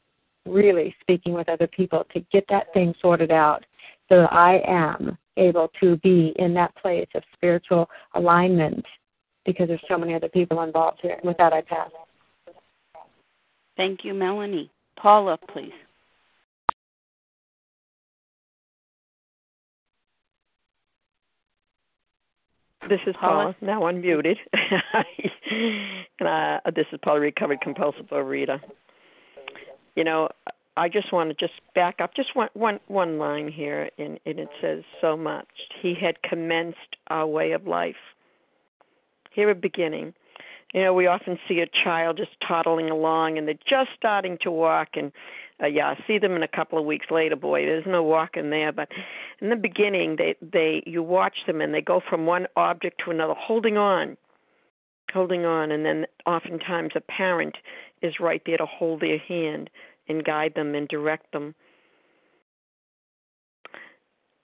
really 0.47 0.95
speaking 1.01 1.33
with 1.33 1.49
other 1.49 1.67
people 1.67 2.07
to 2.13 2.21
get 2.33 2.45
that 2.49 2.73
thing 2.75 2.95
sorted 3.01 3.31
out 3.31 3.65
so 4.09 4.23
that 4.23 4.33
I 4.33 4.63
am 4.67 5.17
able 5.37 5.71
to 5.81 5.97
be 5.99 6.33
in 6.37 6.55
that 6.55 6.75
place 6.77 7.09
of 7.15 7.23
spiritual 7.35 7.89
alignment 8.15 8.85
because 9.45 9.69
there's 9.69 9.81
so 9.89 9.99
many 9.99 10.15
other 10.15 10.29
people 10.29 10.63
involved 10.63 11.01
here. 11.03 11.15
And 11.15 11.25
with 11.25 11.37
that, 11.39 11.53
I 11.53 11.61
pass. 11.63 11.91
Thank 13.77 14.05
you, 14.05 14.15
Melanie. 14.15 14.71
Paula, 14.97 15.39
please. 15.53 15.73
This 22.89 23.01
is 23.07 23.15
Paula, 23.19 23.57
now 23.63 23.81
unmuted. 23.83 24.37
and 26.21 26.29
uh, 26.29 26.61
this 26.77 26.85
is 26.93 27.01
Paula, 27.03 27.19
recovered 27.21 27.61
compulsive 27.63 28.07
overeater 28.09 28.61
you 29.95 30.05
know, 30.05 30.29
I 30.77 30.89
just 30.89 31.13
want 31.13 31.31
to 31.31 31.35
just 31.35 31.61
back 31.75 32.01
up 32.01 32.15
just 32.15 32.35
one 32.35 32.49
one 32.55 32.81
one 32.89 33.19
line 33.19 33.51
here, 33.51 33.91
and, 33.99 34.19
and 34.27 34.41
it 34.41 34.49
says 34.61 34.83
so 35.01 35.17
much. 35.17 35.47
He 35.81 35.95
had 35.95 36.23
commenced 36.23 36.97
our 37.09 37.27
way 37.27 37.53
of 37.53 37.67
life. 37.67 37.95
Here 39.31 39.51
a 39.51 39.55
beginning. 39.55 40.15
You 40.73 40.83
know, 40.83 40.93
we 40.93 41.07
often 41.07 41.39
see 41.47 41.61
a 41.61 41.67
child 41.85 42.17
just 42.17 42.33
toddling 42.47 42.91
along, 42.91 43.39
and 43.39 43.47
they're 43.47 43.55
just 43.55 43.91
starting 43.97 44.39
to 44.43 44.51
walk, 44.51 44.89
and 44.95 45.13
uh, 45.63 45.67
yeah, 45.67 45.95
see 46.05 46.19
them 46.19 46.35
in 46.35 46.43
a 46.43 46.49
couple 46.49 46.79
of 46.81 46.85
weeks 46.85 47.07
later. 47.13 47.37
Boy, 47.37 47.65
there's 47.65 47.87
no 47.87 48.03
walking 48.03 48.51
there. 48.51 48.73
But 48.73 48.89
in 49.41 49.51
the 49.51 49.57
beginning, 49.57 50.17
they 50.17 50.35
they 50.43 50.83
you 50.85 51.05
watch 51.05 51.37
them, 51.47 51.61
and 51.61 51.73
they 51.73 51.81
go 51.81 52.01
from 52.09 52.27
one 52.27 52.49
object 52.57 53.01
to 53.05 53.13
another, 53.13 53.35
holding 53.37 53.77
on, 53.77 54.17
holding 55.15 55.45
on, 55.45 55.71
and 55.71 55.85
then 55.85 56.07
oftentimes 56.27 56.93
a 56.95 57.01
parent 57.01 57.57
is 58.03 58.21
right 58.21 58.43
there 58.45 58.59
to 58.59 58.67
hold 58.67 59.01
their 59.01 59.19
hand 59.19 59.71
and 60.09 60.25
guide 60.25 60.53
them 60.55 60.75
and 60.75 60.89
direct 60.89 61.33
them. 61.33 61.55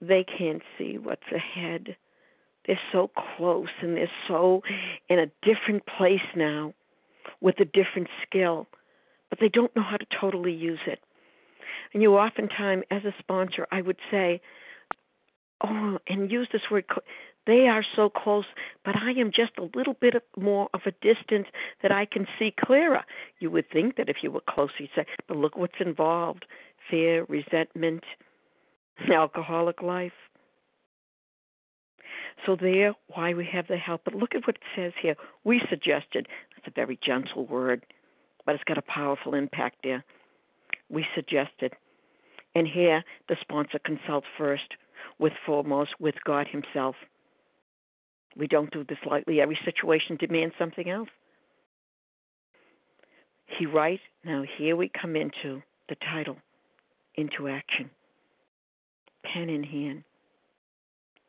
They 0.00 0.24
can't 0.24 0.62
see 0.78 0.96
what's 0.96 1.30
ahead. 1.34 1.96
They're 2.66 2.80
so 2.92 3.10
close 3.36 3.68
and 3.82 3.96
they're 3.96 4.10
so 4.28 4.62
in 5.08 5.18
a 5.18 5.30
different 5.42 5.84
place 5.86 6.20
now 6.34 6.72
with 7.40 7.58
a 7.60 7.64
different 7.64 8.08
skill, 8.26 8.66
but 9.28 9.38
they 9.40 9.48
don't 9.48 9.74
know 9.74 9.82
how 9.82 9.96
to 9.96 10.06
totally 10.20 10.52
use 10.52 10.80
it. 10.86 11.00
And 11.92 12.02
you 12.02 12.16
oftentimes, 12.16 12.84
as 12.90 13.04
a 13.04 13.14
sponsor, 13.18 13.66
I 13.70 13.82
would 13.82 13.98
say, 14.10 14.40
oh, 15.62 15.98
and 16.08 16.30
use 16.30 16.48
this 16.52 16.62
word 16.70 16.84
they 17.46 17.68
are 17.68 17.84
so 17.96 18.10
close, 18.10 18.44
but 18.84 18.96
I 18.96 19.12
am 19.12 19.30
just 19.34 19.52
a 19.58 19.68
little 19.76 19.94
bit 19.94 20.14
more 20.36 20.68
of 20.74 20.82
a 20.86 20.92
distance 20.92 21.46
that 21.82 21.90
I 21.90 22.04
can 22.04 22.26
see 22.38 22.54
clearer. 22.58 23.02
You 23.38 23.50
would 23.50 23.70
think 23.70 23.96
that 23.96 24.08
if 24.08 24.18
you 24.22 24.30
were 24.30 24.42
closer, 24.48 24.74
you'd 24.78 24.90
say, 24.94 25.06
but 25.26 25.36
look 25.36 25.56
what's 25.56 25.80
involved 25.80 26.44
fear, 26.90 27.24
resentment, 27.28 28.04
alcoholic 29.12 29.82
life. 29.82 30.12
So, 32.46 32.56
there, 32.56 32.94
why 33.14 33.34
we 33.34 33.46
have 33.52 33.66
the 33.68 33.76
help. 33.76 34.02
But 34.04 34.14
look 34.14 34.34
at 34.34 34.46
what 34.46 34.56
it 34.56 34.62
says 34.74 34.92
here. 35.00 35.14
We 35.44 35.60
suggested, 35.68 36.26
that's 36.56 36.66
a 36.66 36.70
very 36.70 36.98
gentle 37.04 37.46
word, 37.46 37.84
but 38.46 38.54
it's 38.54 38.64
got 38.64 38.78
a 38.78 38.82
powerful 38.82 39.34
impact 39.34 39.78
there. 39.84 40.04
We 40.88 41.04
suggested. 41.14 41.74
And 42.54 42.66
here, 42.66 43.04
the 43.28 43.36
sponsor 43.40 43.78
consults 43.78 44.26
first, 44.38 44.74
with 45.18 45.34
foremost, 45.44 45.92
with 46.00 46.16
God 46.24 46.48
Himself. 46.48 46.96
We 48.36 48.46
don't 48.46 48.72
do 48.72 48.84
this 48.84 48.98
lightly. 49.08 49.40
Every 49.40 49.58
situation 49.64 50.16
demands 50.16 50.54
something 50.58 50.88
else. 50.88 51.08
He 53.58 53.66
writes, 53.66 54.02
now 54.24 54.44
here 54.58 54.76
we 54.76 54.88
come 54.88 55.16
into 55.16 55.62
the 55.88 55.96
title, 55.96 56.36
into 57.16 57.48
action. 57.48 57.90
Pen 59.24 59.48
in 59.50 59.64
hand, 59.64 60.04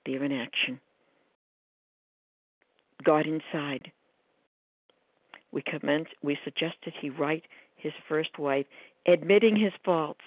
there 0.06 0.24
in 0.24 0.32
action. 0.32 0.80
God 3.04 3.26
inside. 3.26 3.92
We 5.52 5.64
commence, 5.64 6.08
we 6.22 6.38
suggested 6.44 6.94
he 7.02 7.10
write 7.10 7.44
his 7.76 7.94
first 8.08 8.38
wife, 8.38 8.66
admitting 9.08 9.58
his 9.58 9.74
faults, 9.84 10.22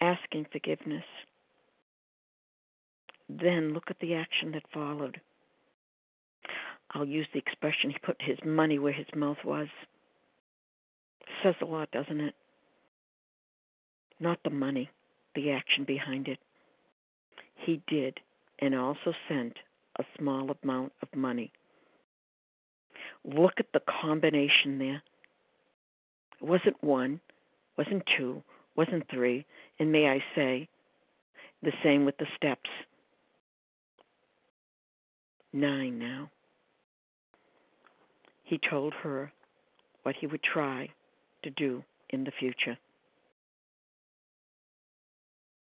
asking 0.00 0.46
forgiveness 0.50 1.04
then 3.38 3.72
look 3.72 3.84
at 3.88 3.98
the 4.00 4.14
action 4.14 4.52
that 4.52 4.62
followed. 4.72 5.20
I'll 6.92 7.04
use 7.06 7.26
the 7.32 7.38
expression 7.38 7.90
he 7.90 7.96
put 8.04 8.16
his 8.20 8.38
money 8.44 8.78
where 8.78 8.92
his 8.92 9.06
mouth 9.14 9.38
was. 9.44 9.68
says 11.42 11.54
a 11.62 11.64
lot, 11.64 11.90
doesn't 11.90 12.20
it? 12.20 12.34
Not 14.18 14.38
the 14.42 14.50
money, 14.50 14.90
the 15.34 15.52
action 15.52 15.84
behind 15.84 16.28
it. 16.28 16.38
He 17.54 17.82
did, 17.86 18.18
and 18.58 18.74
also 18.74 19.14
sent 19.28 19.56
a 19.98 20.04
small 20.18 20.54
amount 20.62 20.92
of 21.02 21.08
money. 21.14 21.52
Look 23.24 23.54
at 23.58 23.72
the 23.72 23.80
combination 24.00 24.78
there. 24.78 25.02
It 26.40 26.46
wasn't 26.46 26.82
one, 26.82 27.20
wasn't 27.76 28.02
two, 28.18 28.42
wasn't 28.76 29.08
three, 29.10 29.46
and 29.78 29.92
may 29.92 30.08
I 30.08 30.24
say, 30.34 30.68
the 31.62 31.72
same 31.84 32.04
with 32.04 32.16
the 32.18 32.26
steps. 32.36 32.70
Nine 35.52 35.98
now. 35.98 36.30
He 38.44 38.58
told 38.70 38.94
her 39.02 39.32
what 40.02 40.14
he 40.20 40.26
would 40.26 40.42
try 40.42 40.88
to 41.42 41.50
do 41.50 41.84
in 42.08 42.24
the 42.24 42.32
future. 42.38 42.78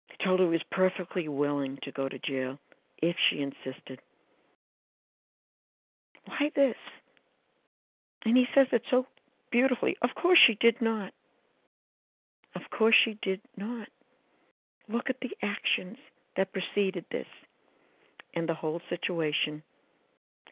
He 0.09 0.23
told 0.23 0.39
her 0.39 0.45
he 0.45 0.51
was 0.51 0.61
perfectly 0.71 1.27
willing 1.27 1.77
to 1.83 1.91
go 1.91 2.09
to 2.09 2.17
jail 2.19 2.57
if 3.01 3.15
she 3.29 3.41
insisted. 3.41 3.99
Why 6.25 6.49
this? 6.55 6.75
And 8.23 8.35
he 8.35 8.45
says 8.55 8.67
it 8.71 8.81
so 8.89 9.05
beautifully. 9.51 9.95
Of 10.01 10.09
course 10.19 10.39
she 10.45 10.57
did 10.59 10.81
not. 10.81 11.13
Of 12.55 12.63
course 12.75 12.95
she 13.03 13.17
did 13.21 13.41
not. 13.55 13.87
Look 14.89 15.09
at 15.09 15.17
the 15.21 15.35
actions 15.43 15.97
that 16.37 16.53
preceded 16.53 17.05
this. 17.11 17.27
And 18.33 18.49
the 18.49 18.53
whole 18.53 18.81
situation 18.89 19.61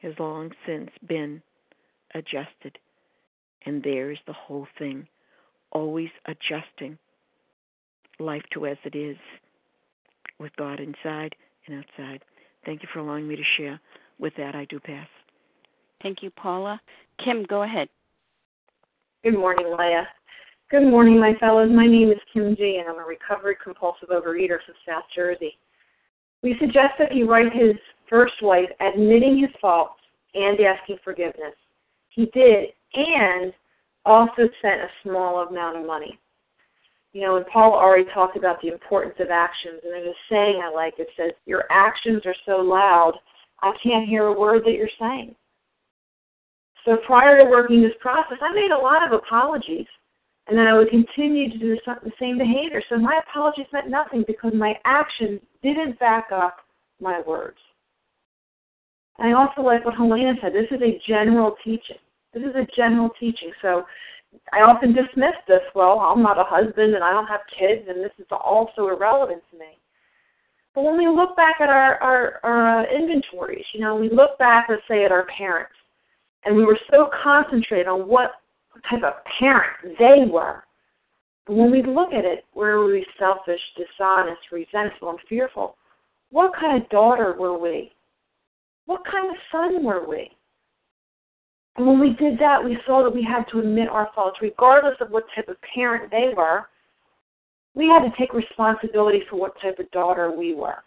has 0.02 0.14
long 0.20 0.52
since 0.66 0.90
been 1.08 1.42
adjusted. 2.14 2.78
And 3.66 3.82
there 3.82 4.12
is 4.12 4.18
the 4.28 4.34
whole 4.34 4.68
thing, 4.78 5.08
always 5.72 6.10
adjusting 6.26 6.98
life 8.20 8.44
to 8.54 8.68
as 8.68 8.78
it 8.84 8.96
is, 8.96 9.18
with 10.40 10.56
God 10.58 10.80
inside 10.80 11.36
and 11.68 11.80
outside. 11.80 12.22
Thank 12.66 12.84
you 12.84 12.90
for 12.94 13.00
allowing 13.00 13.28
me 13.28 13.36
to 13.36 13.44
share. 13.58 13.80
With 14.20 14.34
that, 14.38 14.56
I 14.56 14.66
do 14.66 14.80
pass. 14.80 15.08
Thank 16.02 16.22
you, 16.22 16.30
Paula. 16.32 16.80
Kim, 17.24 17.46
go 17.48 17.64
ahead. 17.64 17.88
Good 19.24 19.38
morning, 19.38 19.74
Leah. 19.78 20.08
Good 20.70 20.90
morning, 20.90 21.20
my 21.20 21.34
fellows. 21.40 21.70
My 21.74 21.88
name 21.88 22.10
is 22.10 22.18
Kim 22.34 22.56
G, 22.56 22.78
and 22.80 22.90
I'm 22.90 23.04
a 23.04 23.08
recovered 23.08 23.58
compulsive 23.64 24.10
overeater 24.10 24.58
from 24.66 24.76
South 24.88 25.04
Jersey. 25.16 25.58
We 26.42 26.56
suggest 26.60 26.94
that 27.00 27.12
he 27.12 27.24
write 27.24 27.54
his 27.54 27.76
first 28.10 28.34
wife 28.42 28.70
admitting 28.80 29.40
his 29.40 29.52
faults 29.62 30.00
and 30.34 30.60
asking 30.60 30.98
forgiveness. 31.04 31.56
He 32.10 32.26
did, 32.28 32.70
and 32.94 33.54
also 34.06 34.50
sent 34.62 34.82
a 34.82 34.90
small 35.04 35.48
amount 35.48 35.78
of 35.78 35.86
money. 35.86 36.20
You 37.14 37.22
know, 37.22 37.38
and 37.38 37.46
Paul 37.46 37.74
already 37.74 38.10
talked 38.14 38.38
about 38.38 38.62
the 38.62 38.70
importance 38.70 39.16
of 39.20 39.30
actions, 39.30 39.82
and 39.84 39.94
there's 39.94 40.08
a 40.08 40.34
saying 40.34 40.62
I 40.64 40.72
like 40.74 40.98
that 40.98 41.08
says, 41.16 41.32
Your 41.46 41.66
actions 41.70 42.24
are 42.26 42.36
so 42.46 42.58
loud, 42.58 43.14
I 43.62 43.72
can't 43.82 44.10
hear 44.10 44.26
a 44.26 44.40
word 44.40 44.64
that 44.66 44.74
you're 44.74 44.90
saying. 45.00 45.36
So 46.86 46.98
prior 47.06 47.38
to 47.38 47.50
working 47.50 47.82
this 47.82 47.94
process, 48.02 48.38
I 48.42 48.54
made 48.54 48.72
a 48.72 48.78
lot 48.78 49.06
of 49.06 49.14
apologies. 49.14 49.88
And 50.48 50.58
then 50.58 50.68
I 50.68 50.74
would 50.74 50.90
continue 50.90 51.50
to 51.50 51.58
do 51.58 51.78
the 51.86 52.12
same 52.20 52.38
behavior. 52.38 52.82
So 52.90 52.98
my 52.98 53.22
apologies 53.26 53.68
meant 53.72 53.90
nothing 53.90 54.26
because 54.28 54.52
my 54.54 54.78
actions 54.84 55.40
didn't 55.62 55.98
back 56.00 56.28
up 56.34 56.58
my 57.00 57.22
words. 57.22 57.58
And 59.18 59.30
I 59.30 59.40
also 59.40 59.62
like 59.62 59.86
what 59.86 59.96
Helena 59.96 60.34
said. 60.42 60.54
This 60.54 60.72
is 60.72 60.82
a 60.82 61.00
general 61.08 61.56
teaching. 61.64 62.02
This 62.34 62.44
is 62.44 62.56
a 62.56 62.68
general 62.76 63.10
teaching. 63.20 63.52
So 63.62 63.84
I 64.52 64.62
often 64.62 64.94
dismiss 64.94 65.36
this. 65.48 65.62
Well, 65.76 66.00
I'm 66.00 66.24
not 66.24 66.40
a 66.40 66.44
husband 66.44 66.96
and 66.96 67.04
I 67.04 67.12
don't 67.12 67.28
have 67.28 67.42
kids, 67.58 67.88
and 67.88 68.04
this 68.04 68.14
is 68.18 68.26
also 68.32 68.88
irrelevant 68.88 69.44
to 69.52 69.58
me. 69.58 69.78
But 70.74 70.86
when 70.86 70.98
we 70.98 71.08
look 71.08 71.36
back 71.36 71.62
at 71.62 71.70
our 71.70 72.02
our, 72.02 72.40
our 72.44 72.80
uh, 72.80 72.86
inventories, 72.86 73.66
you 73.74 73.82
know, 73.82 73.96
we 73.96 74.10
look 74.10 74.40
back, 74.40 74.66
let's 74.70 74.82
say, 74.88 75.06
at 75.06 75.12
our 75.12 75.28
parents 75.38 75.74
and 76.46 76.56
we 76.56 76.66
were 76.66 76.80
so 76.92 77.10
concentrated 77.24 77.88
on 77.88 78.08
what 78.08 78.32
type 78.90 79.04
of 79.04 79.14
parent 79.40 79.98
they 80.00 80.26
were. 80.30 80.64
But 81.46 81.56
when 81.56 81.72
we 81.72 81.84
look 81.84 82.14
at 82.14 82.26
it, 82.26 82.46
were 82.54 82.86
we 82.86 83.06
selfish, 83.20 83.60
dishonest, 83.78 84.42
resentful, 84.52 85.10
and 85.10 85.20
fearful? 85.28 85.76
What 86.32 86.54
kind 86.60 86.82
of 86.82 86.90
daughter 86.90 87.36
were 87.38 87.58
we? 87.58 87.92
What 88.86 89.02
kind 89.10 89.30
of 89.30 89.36
son 89.52 89.84
were 89.84 90.08
we? 90.08 90.30
And 91.76 91.88
when 91.88 92.00
we 92.00 92.14
did 92.14 92.38
that, 92.40 92.64
we 92.64 92.78
saw 92.86 93.04
that 93.04 93.14
we 93.14 93.24
had 93.24 93.46
to 93.52 93.60
admit 93.60 93.90
our 93.90 94.10
faults, 94.14 94.38
regardless 94.42 94.96
of 95.02 95.10
what 95.10 95.24
type 95.36 95.48
of 95.48 95.58
parent 95.74 96.12
they 96.12 96.32
were. 96.36 96.68
We 97.74 97.88
had 97.88 98.04
to 98.04 98.14
take 98.18 98.34
responsibility 98.34 99.24
for 99.30 99.38
what 99.38 99.60
type 99.60 99.80
of 99.80 99.90
daughter 99.92 100.32
we 100.32 100.54
were. 100.54 100.84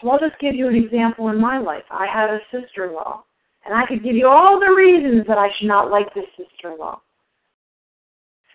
So 0.00 0.10
I'll 0.10 0.18
just 0.18 0.38
give 0.40 0.54
you 0.54 0.68
an 0.68 0.76
example 0.76 1.28
in 1.28 1.40
my 1.40 1.58
life. 1.58 1.84
I 1.90 2.06
had 2.06 2.30
a 2.30 2.40
sister 2.52 2.86
in 2.86 2.94
law 2.94 3.24
and 3.64 3.74
I 3.74 3.86
could 3.86 4.02
give 4.02 4.14
you 4.14 4.26
all 4.28 4.60
the 4.60 4.72
reasons 4.72 5.26
that 5.26 5.38
I 5.38 5.48
should 5.58 5.68
not 5.68 5.90
like 5.90 6.12
this 6.14 6.24
sister 6.36 6.72
in 6.72 6.78
law. 6.78 7.00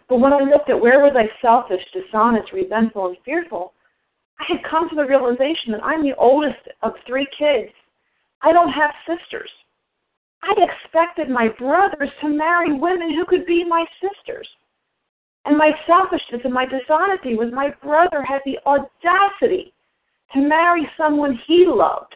But 0.10 0.20
when 0.20 0.34
I 0.34 0.39
looked 0.39 0.70
at 0.70 0.80
where 0.80 1.00
was 1.00 1.14
I 1.16 1.30
selfish, 1.41 1.82
dishonest, 1.94 2.52
resentful, 2.52 3.08
and 3.08 3.18
fearful, 3.26 3.74
I 4.39 4.46
had 4.48 4.64
come 4.70 4.89
to 4.89 4.96
the 4.96 5.06
realization 5.06 5.72
that 5.72 5.84
I'm 5.84 6.04
the 6.04 6.16
oldest 6.18 6.60
of 6.82 6.94
three 7.08 7.28
kids. 7.38 7.72
I 8.44 8.52
don't 8.52 8.72
have 8.72 8.91
sisters. 9.08 9.50
I 10.44 10.54
expected 10.60 11.30
my 11.30 11.48
brothers 11.58 12.10
to 12.22 12.28
marry 12.28 12.74
women 12.74 13.16
who 13.16 13.26
could 13.26 13.46
be 13.46 13.64
my 13.64 13.86
sisters. 14.02 14.48
And 15.46 15.58
my 15.58 15.72
selfishness 15.88 16.41
and 16.44 16.54
my 16.54 16.66
dishonesty 16.66 17.36
was 17.36 17.52
my 17.54 17.70
brother 17.82 18.22
had 18.24 18.41
the 18.46 18.60
audacity 18.66 19.74
to 20.34 20.41
marry 20.41 20.89
someone 20.98 21.39
he 21.48 21.66
loved, 21.68 22.16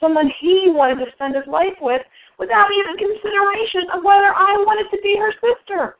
someone 0.00 0.30
he 0.40 0.66
wanted 0.66 1.04
to 1.04 1.12
spend 1.12 1.36
his 1.36 1.46
life 1.46 1.78
with, 1.80 2.02
without 2.38 2.68
even 2.72 2.98
consideration 2.98 3.90
of 3.94 4.02
whether 4.02 4.34
I 4.34 4.62
wanted 4.66 4.90
to 4.90 5.02
be 5.02 5.16
her 5.18 5.32
sister, 5.38 5.96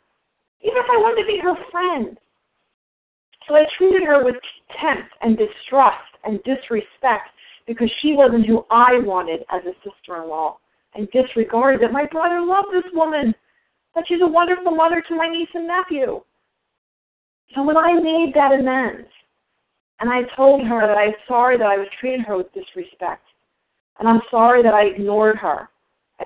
even 0.63 0.79
if 0.79 0.87
I 0.91 0.99
wanted 0.99 1.23
to 1.23 1.27
be 1.27 1.39
her 1.39 1.55
friend. 1.71 2.19
So 3.47 3.55
I 3.55 3.65
treated 3.77 4.03
her 4.03 4.25
with 4.25 4.37
contempt 4.69 5.15
and 5.23 5.39
distrust 5.39 6.15
and 6.25 6.43
disrespect 6.43 7.31
because 7.69 7.91
she 8.01 8.15
wasn't 8.15 8.47
who 8.47 8.65
I 8.71 8.99
wanted 9.05 9.45
as 9.53 9.63
a 9.65 9.77
sister 9.85 10.21
in 10.23 10.29
law, 10.29 10.57
and 10.95 11.09
disregarded 11.11 11.83
that 11.83 11.93
my 11.93 12.07
brother 12.07 12.41
loved 12.41 12.69
this 12.73 12.91
woman, 12.95 13.35
that 13.95 14.05
she's 14.09 14.23
a 14.23 14.27
wonderful 14.27 14.73
mother 14.73 15.05
to 15.07 15.15
my 15.15 15.29
niece 15.29 15.51
and 15.55 15.69
nephew. 15.69 16.23
So 17.55 17.63
when 17.63 17.77
I 17.77 17.93
made 17.93 18.33
that 18.35 18.53
amends, 18.53 19.07
and 20.01 20.11
I 20.11 20.23
told 20.35 20.67
her 20.67 20.87
that 20.87 20.97
I'm 20.97 21.15
sorry 21.29 21.59
that 21.59 21.67
I 21.67 21.77
was 21.77 21.89
treating 22.01 22.21
her 22.21 22.39
with 22.39 22.53
disrespect, 22.55 23.25
and 23.99 24.09
I'm 24.09 24.23
sorry 24.31 24.63
that 24.63 24.75
I 24.75 24.85
ignored 24.85 25.37
her, 25.37 25.69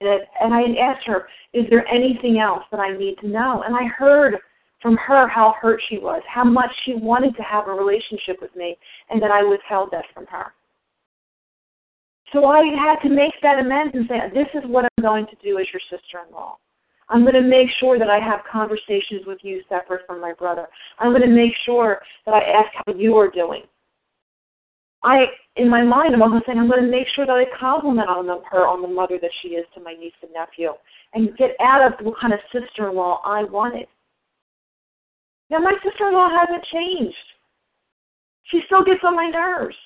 and, 0.00 0.20
and 0.40 0.54
I 0.54 0.62
asked 0.80 1.06
her, 1.06 1.26
Is 1.52 1.64
there 1.70 1.86
anything 1.88 2.38
else 2.38 2.62
that 2.70 2.80
I 2.80 2.96
need 2.96 3.18
to 3.18 3.28
know? 3.28 3.64
And 3.66 3.74
I 3.74 3.86
heard 3.86 4.36
from 4.80 4.96
her 4.96 5.26
how 5.28 5.54
hurt 5.60 5.80
she 5.88 5.98
was, 5.98 6.22
how 6.32 6.44
much 6.44 6.70
she 6.84 6.94
wanted 6.94 7.34
to 7.36 7.42
have 7.42 7.66
a 7.66 7.72
relationship 7.72 8.40
with 8.40 8.54
me, 8.54 8.76
and 9.10 9.20
that 9.20 9.32
I 9.32 9.42
withheld 9.42 9.90
that 9.90 10.04
from 10.14 10.26
her. 10.26 10.52
So 12.32 12.46
I 12.46 12.64
had 12.64 12.96
to 13.06 13.14
make 13.14 13.34
that 13.42 13.58
amends 13.58 13.94
and 13.94 14.08
say, 14.08 14.18
This 14.32 14.48
is 14.54 14.68
what 14.68 14.84
I'm 14.84 15.02
going 15.02 15.26
to 15.26 15.36
do 15.42 15.58
as 15.58 15.66
your 15.72 15.82
sister 15.90 16.20
in 16.26 16.34
law. 16.34 16.56
I'm 17.08 17.22
going 17.22 17.34
to 17.34 17.42
make 17.42 17.68
sure 17.78 17.98
that 17.98 18.08
I 18.08 18.18
have 18.18 18.40
conversations 18.50 19.26
with 19.26 19.38
you 19.42 19.62
separate 19.68 20.06
from 20.06 20.20
my 20.20 20.32
brother. 20.32 20.66
I'm 20.98 21.10
going 21.10 21.22
to 21.22 21.28
make 21.28 21.52
sure 21.66 22.00
that 22.24 22.32
I 22.32 22.40
ask 22.40 22.68
how 22.86 22.94
you 22.94 23.16
are 23.16 23.30
doing. 23.30 23.62
I, 25.04 25.24
in 25.56 25.68
my 25.68 25.82
mind, 25.82 26.14
I'm 26.14 26.22
also 26.22 26.40
saying 26.46 26.58
I'm 26.58 26.70
going 26.70 26.82
to 26.82 26.90
make 26.90 27.08
sure 27.14 27.26
that 27.26 27.32
I 27.32 27.44
compliment 27.58 28.08
on 28.08 28.26
the, 28.26 28.40
her 28.50 28.66
on 28.66 28.80
the 28.80 28.88
mother 28.88 29.18
that 29.20 29.30
she 29.42 29.48
is 29.48 29.66
to 29.74 29.82
my 29.82 29.94
niece 29.94 30.12
and 30.22 30.32
nephew, 30.32 30.72
and 31.12 31.36
get 31.36 31.50
out 31.60 31.84
of 31.84 32.06
what 32.06 32.18
kind 32.20 32.32
of 32.32 32.38
sister-in-law 32.52 33.20
I 33.24 33.44
wanted. 33.44 33.88
Now 35.50 35.58
my 35.58 35.74
sister-in-law 35.84 36.30
hasn't 36.30 36.64
changed. 36.72 37.16
She 38.44 38.60
still 38.66 38.84
gets 38.84 39.00
on 39.04 39.16
my 39.16 39.26
nerves. 39.26 39.76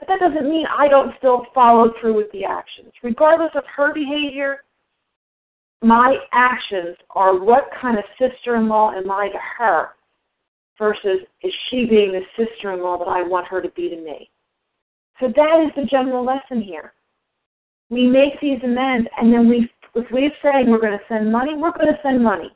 But 0.00 0.08
that 0.08 0.20
doesn't 0.20 0.50
mean 0.50 0.66
I 0.66 0.88
don't 0.88 1.14
still 1.18 1.46
follow 1.54 1.92
through 2.00 2.16
with 2.16 2.32
the 2.32 2.44
actions. 2.44 2.92
Regardless 3.02 3.50
of 3.54 3.64
her 3.76 3.94
behavior, 3.94 4.64
my 5.82 6.16
actions 6.32 6.96
are 7.10 7.38
what 7.38 7.70
kind 7.80 7.98
of 7.98 8.04
sister-in-law 8.18 8.92
am 8.92 9.10
I 9.10 9.28
to 9.28 9.38
her 9.58 9.90
versus 10.78 11.20
is 11.42 11.52
she 11.68 11.84
being 11.84 12.12
the 12.12 12.22
sister-in-law 12.36 12.98
that 12.98 13.08
I 13.08 13.22
want 13.22 13.46
her 13.48 13.60
to 13.60 13.68
be 13.70 13.90
to 13.90 13.96
me. 13.96 14.30
So 15.20 15.28
that 15.28 15.64
is 15.66 15.70
the 15.76 15.86
general 15.86 16.24
lesson 16.24 16.62
here. 16.62 16.94
We 17.90 18.06
make 18.06 18.40
these 18.40 18.60
amends, 18.64 19.06
and 19.18 19.32
then 19.32 19.48
we, 19.48 19.70
if 19.94 20.06
we're 20.10 20.30
saying 20.42 20.70
we're 20.70 20.80
going 20.80 20.98
to 20.98 21.04
send 21.08 21.30
money, 21.30 21.54
we're 21.54 21.72
going 21.72 21.92
to 21.92 22.00
send 22.02 22.24
money. 22.24 22.50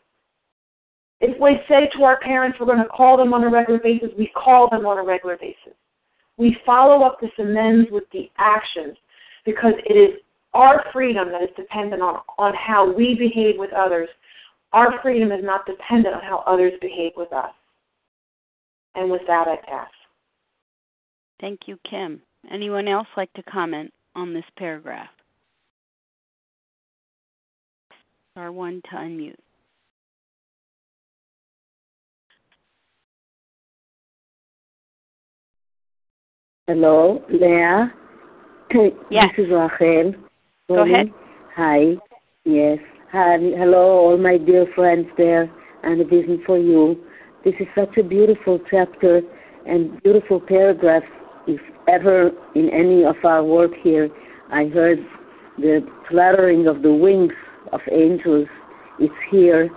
If 1.21 1.39
we 1.41 1.59
say 1.69 1.91
to 1.97 2.05
our 2.05 2.19
parents 2.21 2.59
we're 2.59 2.67
going 2.67 2.79
to 2.79 2.89
call 2.89 3.17
them 3.19 3.35
on 3.35 3.45
a 3.45 3.51
regular 3.51 3.81
basis, 3.81 4.11
we 4.17 4.31
call 4.35 4.71
them 4.71 4.87
on 4.87 4.99
a 4.99 5.03
regular 5.03 5.37
basis. 5.37 5.75
We 6.37 6.57
follow 6.67 7.05
up 7.05 7.21
this 7.21 7.31
amends 7.39 7.91
with 7.91 8.05
the 8.13 8.31
actions 8.39 8.97
because 9.45 9.75
it 9.89 9.95
is 9.95 10.21
our 10.53 10.85
freedom 10.93 11.31
that 11.33 11.43
is 11.43 11.49
dependent 11.57 12.01
on, 12.03 12.21
on 12.39 12.55
how 12.55 12.93
we 12.93 13.15
behave 13.15 13.57
with 13.59 13.73
others, 13.73 14.09
Our 14.73 15.01
freedom 15.03 15.31
is 15.31 15.45
not 15.45 15.67
dependent 15.67 16.17
on 16.17 16.23
how 16.23 16.43
others 16.47 16.73
behave 16.81 17.13
with 17.17 17.33
us. 17.33 17.53
And 18.97 19.09
with 19.11 19.23
that, 19.29 19.47
I 19.47 19.57
pass. 19.69 19.91
Thank 21.41 21.61
you, 21.67 21.79
Kim. 21.89 22.21
Anyone 22.53 22.89
else 22.89 23.07
like 23.17 23.33
to 23.35 23.43
comment 23.45 23.93
on 24.17 24.35
this 24.35 24.45
paragraph? 24.59 25.11
Star 28.33 28.51
one 28.51 28.83
to 28.91 28.97
unmute. 28.97 29.44
Hello, 36.67 37.23
Leah. 37.29 37.93
Yes. 39.11 39.27
This 39.37 39.45
is 39.45 39.53
Rachel. 39.53 40.15
Go 40.67 40.83
ahead. 40.83 41.13
Hi. 41.55 41.93
Yes. 42.47 42.79
Hi. 43.13 43.37
Hello, 43.59 44.07
all 44.07 44.17
my 44.17 44.39
dear 44.39 44.65
friends 44.75 45.07
there, 45.19 45.53
and 45.83 46.01
a 46.01 46.05
vision 46.05 46.43
for 46.47 46.57
you. 46.57 47.05
This 47.45 47.53
is 47.61 47.67
such 47.75 47.99
a 47.99 48.03
beautiful 48.03 48.59
chapter 48.71 49.21
and 49.67 50.03
beautiful 50.03 50.41
paragraph. 50.41 51.03
If 51.47 51.61
ever 51.87 52.31
in 52.55 52.71
any 52.71 53.05
of 53.05 53.17
our 53.25 53.45
work 53.45 53.73
here, 53.83 54.09
I 54.51 54.65
heard 54.69 55.01
the 55.59 55.87
fluttering 56.09 56.67
of 56.67 56.81
the 56.81 56.95
wings 56.95 57.35
of 57.73 57.81
angels, 57.93 58.49
it's 58.99 59.13
here 59.31 59.69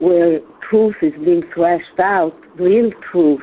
where 0.00 0.40
truth 0.68 0.96
is 1.00 1.14
being 1.24 1.44
thrashed 1.54 1.98
out, 1.98 2.36
real 2.58 2.90
truth, 3.10 3.40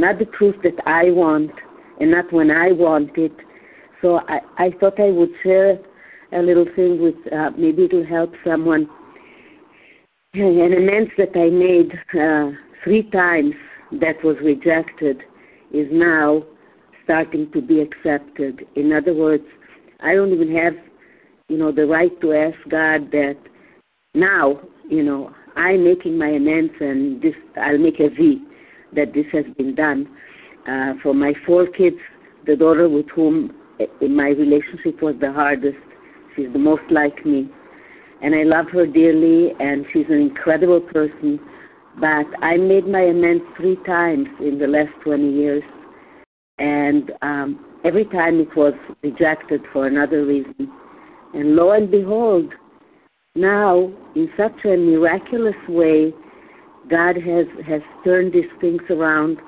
not 0.00 0.18
the 0.18 0.24
truth 0.26 0.56
that 0.62 0.80
I 0.86 1.10
want 1.10 1.50
and 2.00 2.10
not 2.10 2.32
when 2.32 2.50
I 2.50 2.72
want 2.72 3.10
it. 3.16 3.32
So 4.02 4.20
I, 4.28 4.40
I 4.58 4.70
thought 4.80 4.98
I 4.98 5.10
would 5.10 5.30
share 5.42 5.78
a 6.32 6.38
little 6.38 6.66
thing 6.74 7.02
with, 7.02 7.14
uh, 7.32 7.50
maybe 7.56 7.84
it'll 7.84 8.06
help 8.06 8.32
someone. 8.44 8.88
An 10.32 10.72
amends 10.76 11.10
that 11.18 11.36
I 11.36 11.50
made 11.50 11.92
uh, 12.18 12.56
three 12.84 13.10
times 13.10 13.54
that 14.00 14.22
was 14.22 14.36
rejected 14.42 15.22
is 15.72 15.88
now 15.90 16.44
starting 17.04 17.50
to 17.52 17.60
be 17.60 17.80
accepted. 17.80 18.64
In 18.76 18.92
other 18.92 19.12
words, 19.12 19.44
I 20.00 20.14
don't 20.14 20.32
even 20.32 20.54
have, 20.56 20.74
you 21.48 21.58
know, 21.58 21.72
the 21.72 21.86
right 21.86 22.18
to 22.20 22.32
ask 22.32 22.56
God 22.70 23.10
that 23.10 23.36
now, 24.14 24.60
you 24.88 25.02
know, 25.02 25.34
I'm 25.56 25.84
making 25.84 26.16
my 26.16 26.28
amends 26.28 26.72
and 26.80 27.20
this 27.20 27.34
I'll 27.60 27.78
make 27.78 27.98
a 27.98 28.08
V 28.08 28.40
that 28.94 29.12
this 29.14 29.26
has 29.32 29.44
been 29.56 29.74
done. 29.74 30.08
Uh, 30.68 30.94
for 31.02 31.14
my 31.14 31.32
four 31.46 31.66
kids, 31.66 31.96
the 32.46 32.56
daughter 32.56 32.88
with 32.88 33.06
whom 33.14 33.52
in 34.00 34.14
my 34.14 34.28
relationship 34.28 35.00
was 35.02 35.14
the 35.20 35.32
hardest, 35.32 35.78
she's 36.36 36.52
the 36.52 36.58
most 36.58 36.82
like 36.90 37.24
me. 37.24 37.48
And 38.22 38.34
I 38.34 38.42
love 38.42 38.66
her 38.72 38.86
dearly, 38.86 39.52
and 39.58 39.86
she's 39.92 40.06
an 40.08 40.20
incredible 40.20 40.80
person. 40.80 41.40
But 41.98 42.26
I 42.42 42.56
made 42.56 42.86
my 42.86 43.00
amends 43.00 43.44
three 43.56 43.78
times 43.86 44.26
in 44.40 44.58
the 44.58 44.66
last 44.66 44.92
20 45.04 45.32
years. 45.32 45.62
And 46.58 47.12
um, 47.22 47.64
every 47.84 48.04
time 48.04 48.38
it 48.40 48.54
was 48.54 48.74
rejected 49.02 49.62
for 49.72 49.86
another 49.86 50.26
reason. 50.26 50.70
And 51.32 51.56
lo 51.56 51.70
and 51.70 51.90
behold, 51.90 52.52
now, 53.36 53.92
in 54.16 54.28
such 54.36 54.64
a 54.64 54.76
miraculous 54.76 55.54
way, 55.68 56.12
God 56.90 57.16
has, 57.16 57.46
has 57.66 57.82
turned 58.04 58.32
these 58.32 58.50
things 58.60 58.82
around 58.90 59.38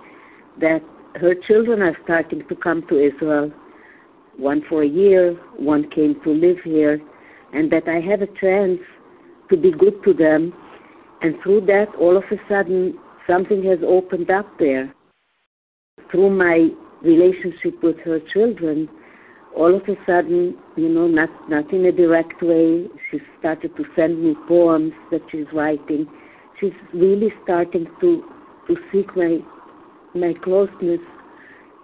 that 0.61 0.81
her 1.17 1.35
children 1.47 1.83
are 1.83 1.97
starting 2.05 2.47
to 2.49 2.55
come 2.55 2.87
to 2.89 3.05
Israel. 3.05 3.51
One 4.37 4.63
for 4.69 4.83
a 4.83 4.89
year, 4.89 5.35
one 5.57 5.91
came 5.91 6.19
to 6.25 6.31
live 6.31 6.59
here, 6.65 7.01
and 7.53 7.71
that 7.73 7.89
I 7.89 8.01
have 8.01 8.23
a 8.23 8.29
chance 8.41 8.79
to 9.51 9.57
be 9.57 9.73
good 9.73 10.03
to 10.05 10.15
them. 10.15 10.55
And 11.21 11.35
through 11.43 11.67
that, 11.67 11.89
all 12.01 12.17
of 12.17 12.25
a 12.31 12.37
sudden, 12.49 12.99
something 13.29 13.63
has 13.65 13.79
opened 13.87 14.31
up 14.31 14.47
there. 14.59 14.95
Through 16.11 16.31
my 16.31 16.69
relationship 17.03 17.83
with 17.83 17.99
her 18.05 18.21
children, 18.33 18.89
all 19.55 19.75
of 19.75 19.83
a 19.83 19.97
sudden, 20.07 20.57
you 20.77 20.89
know, 20.89 21.07
not 21.07 21.29
not 21.49 21.71
in 21.73 21.85
a 21.85 21.93
direct 21.93 22.43
way, 22.43 22.87
she 23.11 23.19
started 23.39 23.77
to 23.77 23.85
send 23.95 24.23
me 24.23 24.35
poems 24.49 24.93
that 25.11 25.21
she's 25.31 25.47
writing. 25.53 26.07
She's 26.63 26.71
really 26.95 27.33
starting 27.43 27.87
to 28.01 28.23
to 28.69 28.77
seek 28.93 29.17
my 29.17 29.39
my 30.15 30.33
closeness, 30.45 31.01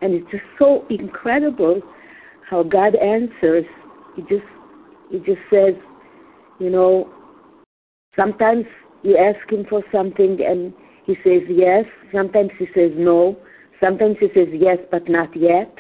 and 0.01 0.14
it's 0.14 0.31
just 0.31 0.45
so 0.57 0.87
incredible 0.89 1.83
how 2.49 2.62
God 2.62 2.95
answers. 2.95 3.64
He 4.14 4.22
just 4.22 4.47
he 5.11 5.18
just 5.18 5.41
says, 5.53 5.74
you 6.61 6.70
know, 6.70 7.11
sometimes 8.16 8.66
you 9.03 9.16
ask 9.16 9.51
him 9.51 9.66
for 9.68 9.83
something 9.91 10.39
and 10.47 10.72
he 11.05 11.14
says 11.24 11.43
yes. 11.49 11.85
Sometimes 12.14 12.51
he 12.59 12.66
says 12.74 12.93
no. 12.95 13.37
Sometimes 13.81 14.16
he 14.20 14.29
says 14.35 14.49
yes, 14.53 14.79
but 14.93 15.09
not 15.09 15.37
yet. 15.37 15.74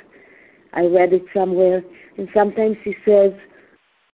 I 0.72 0.86
read 0.86 1.12
it 1.12 1.24
somewhere. 1.32 1.82
And 2.16 2.28
sometimes 2.34 2.76
he 2.84 2.94
says, 3.04 3.30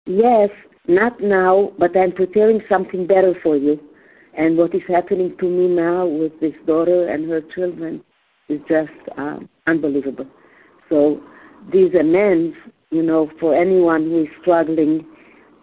Yes, 0.06 0.50
not 0.88 1.20
now, 1.20 1.72
but 1.78 1.96
I'm 1.96 2.12
preparing 2.12 2.60
something 2.68 3.06
better 3.06 3.34
for 3.42 3.56
you. 3.56 3.78
And 4.36 4.56
what 4.56 4.74
is 4.74 4.82
happening 4.88 5.36
to 5.40 5.48
me 5.48 5.68
now 5.68 6.06
with 6.06 6.32
this 6.40 6.54
daughter 6.66 7.08
and 7.08 7.28
her 7.28 7.42
children 7.54 8.02
is 8.48 8.60
just 8.68 8.90
um, 9.18 9.48
unbelievable. 9.66 10.26
So 10.88 11.20
these 11.72 11.94
amends, 11.98 12.56
you 12.90 13.02
know, 13.02 13.30
for 13.38 13.54
anyone 13.54 14.04
who 14.04 14.22
is 14.22 14.28
struggling 14.40 15.06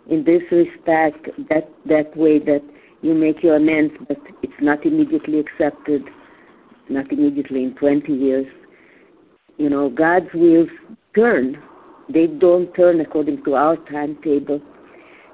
in 0.10 0.24
this 0.24 0.42
respect, 0.52 1.30
that 1.50 1.70
that 1.88 2.16
way 2.16 2.40
that 2.40 2.62
you 3.02 3.14
make 3.14 3.42
your 3.42 3.56
amends, 3.56 3.94
but 4.08 4.18
it's 4.44 4.62
not 4.62 4.86
immediately 4.86 5.40
accepted, 5.40 6.04
not 6.90 7.12
immediately 7.12 7.64
in 7.64 7.76
20 7.76 8.12
years. 8.14 8.46
You 9.58 9.70
know, 9.70 9.90
God's 9.90 10.32
wheels 10.34 10.70
turn. 11.16 11.62
They 12.12 12.28
don't 12.28 12.74
turn 12.74 13.02
according 13.02 13.44
to 13.46 13.56
our 13.56 13.78
timetable. 13.92 14.62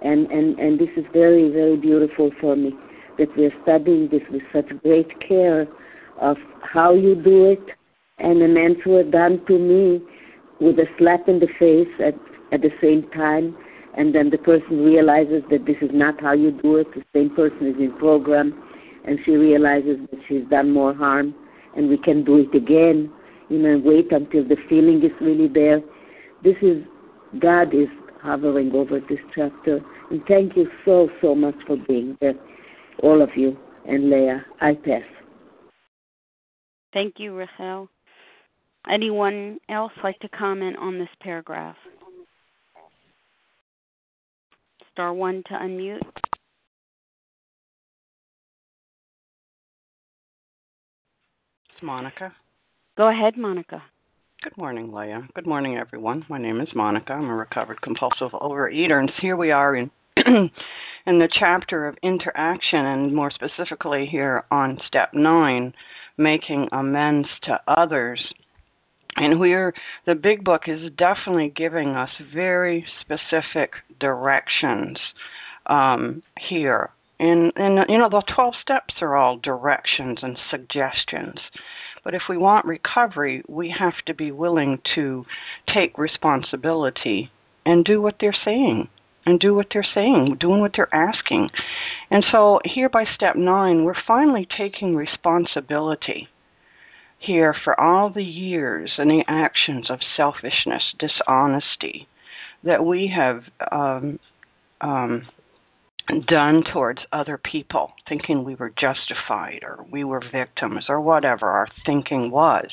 And, 0.04 0.30
and, 0.30 0.60
and 0.60 0.80
this 0.80 0.90
is 0.98 1.06
very, 1.14 1.50
very 1.50 1.78
beautiful 1.78 2.32
for 2.40 2.56
me 2.56 2.74
that 3.18 3.28
we're 3.38 3.54
studying 3.64 4.10
this 4.10 4.22
with 4.32 4.44
such 4.54 4.70
great 4.84 5.10
care 5.28 5.68
of 6.20 6.38
how 6.62 6.94
you 6.94 7.16
do 7.16 7.52
it. 7.52 7.64
And 8.18 8.42
amends 8.42 8.80
were 8.86 9.04
done 9.04 9.46
to 9.48 9.60
me 9.60 10.02
with 10.60 10.80
a 10.80 10.86
slap 10.98 11.28
in 11.28 11.40
the 11.40 11.50
face 11.60 11.94
at, 12.00 12.16
at 12.54 12.62
the 12.62 12.72
same 12.82 13.10
time. 13.12 13.58
And 13.98 14.14
then 14.14 14.30
the 14.30 14.38
person 14.38 14.84
realizes 14.84 15.44
that 15.52 15.66
this 15.66 15.78
is 15.82 15.90
not 15.94 16.20
how 16.22 16.34
you 16.34 16.52
do 16.52 16.78
it. 16.78 16.88
The 16.94 17.04
same 17.14 17.36
person 17.36 17.68
is 17.68 17.76
in 17.80 17.98
program, 17.98 18.54
and 19.06 19.20
she 19.26 19.32
realizes 19.32 19.98
that 20.12 20.20
she's 20.28 20.44
done 20.50 20.72
more 20.72 20.94
harm, 20.94 21.34
and 21.76 21.90
we 21.90 21.98
can 21.98 22.24
do 22.24 22.38
it 22.40 22.56
again. 22.56 23.12
You 23.50 23.60
know, 23.60 23.82
wait 23.84 24.12
until 24.12 24.44
the 24.44 24.58
feeling 24.68 25.04
is 25.04 25.12
really 25.22 25.48
there. 25.48 25.82
This 26.44 26.56
is 26.62 26.84
God 27.40 27.74
is 27.74 27.88
hovering 28.22 28.72
over 28.74 29.00
this 29.00 29.20
chapter. 29.34 29.80
And 30.10 30.22
thank 30.28 30.56
you 30.56 30.68
so, 30.84 31.10
so 31.22 31.36
much 31.36 31.56
for 31.66 31.78
being 31.88 32.18
there, 32.20 32.36
all 33.06 33.22
of 33.22 33.30
you. 33.36 33.56
And 33.88 34.10
Leah, 34.10 34.44
I 34.62 34.74
pass. 34.74 35.04
Thank 36.92 37.16
you, 37.20 37.36
Rachel. 37.36 37.88
Anyone 38.90 39.60
else 39.70 39.92
like 40.04 40.20
to 40.20 40.30
comment 40.30 40.76
on 40.78 40.98
this 40.98 41.10
paragraph? 41.22 41.76
Star 44.92 45.14
one 45.14 45.44
to 45.48 45.54
unmute. 45.54 46.02
It's 51.70 51.84
Monica. 51.84 52.34
Go 52.98 53.10
ahead, 53.10 53.38
Monica. 53.38 53.84
Good 54.42 54.58
morning, 54.58 54.94
Leah. 54.94 55.28
Good 55.36 55.46
morning, 55.46 55.78
everyone. 55.78 56.26
My 56.30 56.38
name 56.38 56.62
is 56.62 56.70
Monica. 56.74 57.14
I'm 57.14 57.30
a 57.30 57.36
recovered 57.36 57.82
compulsive 57.82 58.32
overeater, 58.32 59.00
and 59.00 59.12
here 59.20 59.36
we 59.36 59.52
are 59.52 59.76
in 59.76 59.92
in 61.06 61.20
the 61.20 61.30
chapter 61.32 61.88
of 61.88 61.98
Into 62.02 62.32
Action, 62.36 62.86
and 62.86 63.14
more 63.14 63.32
specifically 63.32 64.06
here 64.06 64.44
on 64.52 64.80
step 64.88 65.14
nine, 65.14 65.74
making 66.18 66.68
amends 66.72 67.28
to 67.44 67.60
others. 67.68 68.34
And 69.18 69.40
we're 69.40 69.74
the 70.06 70.16
big 70.16 70.44
book 70.44 70.64
is 70.68 70.92
definitely 70.98 71.54
giving 71.56 71.90
us 71.90 72.10
very 72.34 72.86
specific 73.02 73.74
directions 74.00 74.98
um, 75.68 76.22
here. 76.40 76.90
And, 77.20 77.54
and 77.56 77.86
you 77.88 77.98
know 77.98 78.10
the 78.10 78.24
12 78.34 78.56
steps 78.62 78.96
are 79.02 79.16
all 79.16 79.38
directions 79.38 80.20
and 80.22 80.38
suggestions. 80.50 81.40
But 82.04 82.14
if 82.14 82.24
we 82.30 82.38
want 82.38 82.66
recovery, 82.66 83.42
we 83.48 83.74
have 83.78 83.96
to 84.06 84.14
be 84.14 84.32
willing 84.32 84.80
to 84.96 85.26
take 85.74 85.98
responsibility 85.98 87.32
and 87.66 87.86
do 87.86 88.02
what 88.02 88.16
they're 88.20 88.36
saying 88.44 88.90
and 89.26 89.40
do 89.40 89.54
what 89.54 89.68
they're 89.72 89.88
saying, 89.94 90.38
doing 90.40 90.60
what 90.60 90.74
they're 90.76 90.94
asking. 90.94 91.50
And 92.12 92.26
so 92.32 92.60
here 92.64 92.90
by 92.90 93.06
step 93.16 93.36
nine, 93.36 93.84
we're 93.84 93.96
finally 94.08 94.48
taking 94.58 94.96
responsibility 94.96 96.30
here 97.20 97.56
for 97.64 97.80
all 97.80 98.10
the 98.10 98.24
years 98.24 98.92
and 98.98 99.10
the 99.10 99.24
actions 99.28 99.90
of 99.90 100.00
selfishness, 100.16 100.84
dishonesty 101.00 102.08
that 102.64 102.86
we 102.86 103.08
have 103.08 103.44
um, 103.72 104.20
um, 104.82 105.28
done 106.28 106.64
towards 106.72 107.02
other 107.12 107.38
people, 107.38 107.94
thinking 108.08 108.44
we 108.44 108.56
were 108.56 108.72
justified 108.78 109.60
or 109.64 109.86
we 109.92 110.04
were 110.04 110.22
victims 110.32 110.86
or 110.88 111.02
whatever 111.02 111.50
our 111.50 111.68
thinking 111.86 112.30
was. 112.30 112.68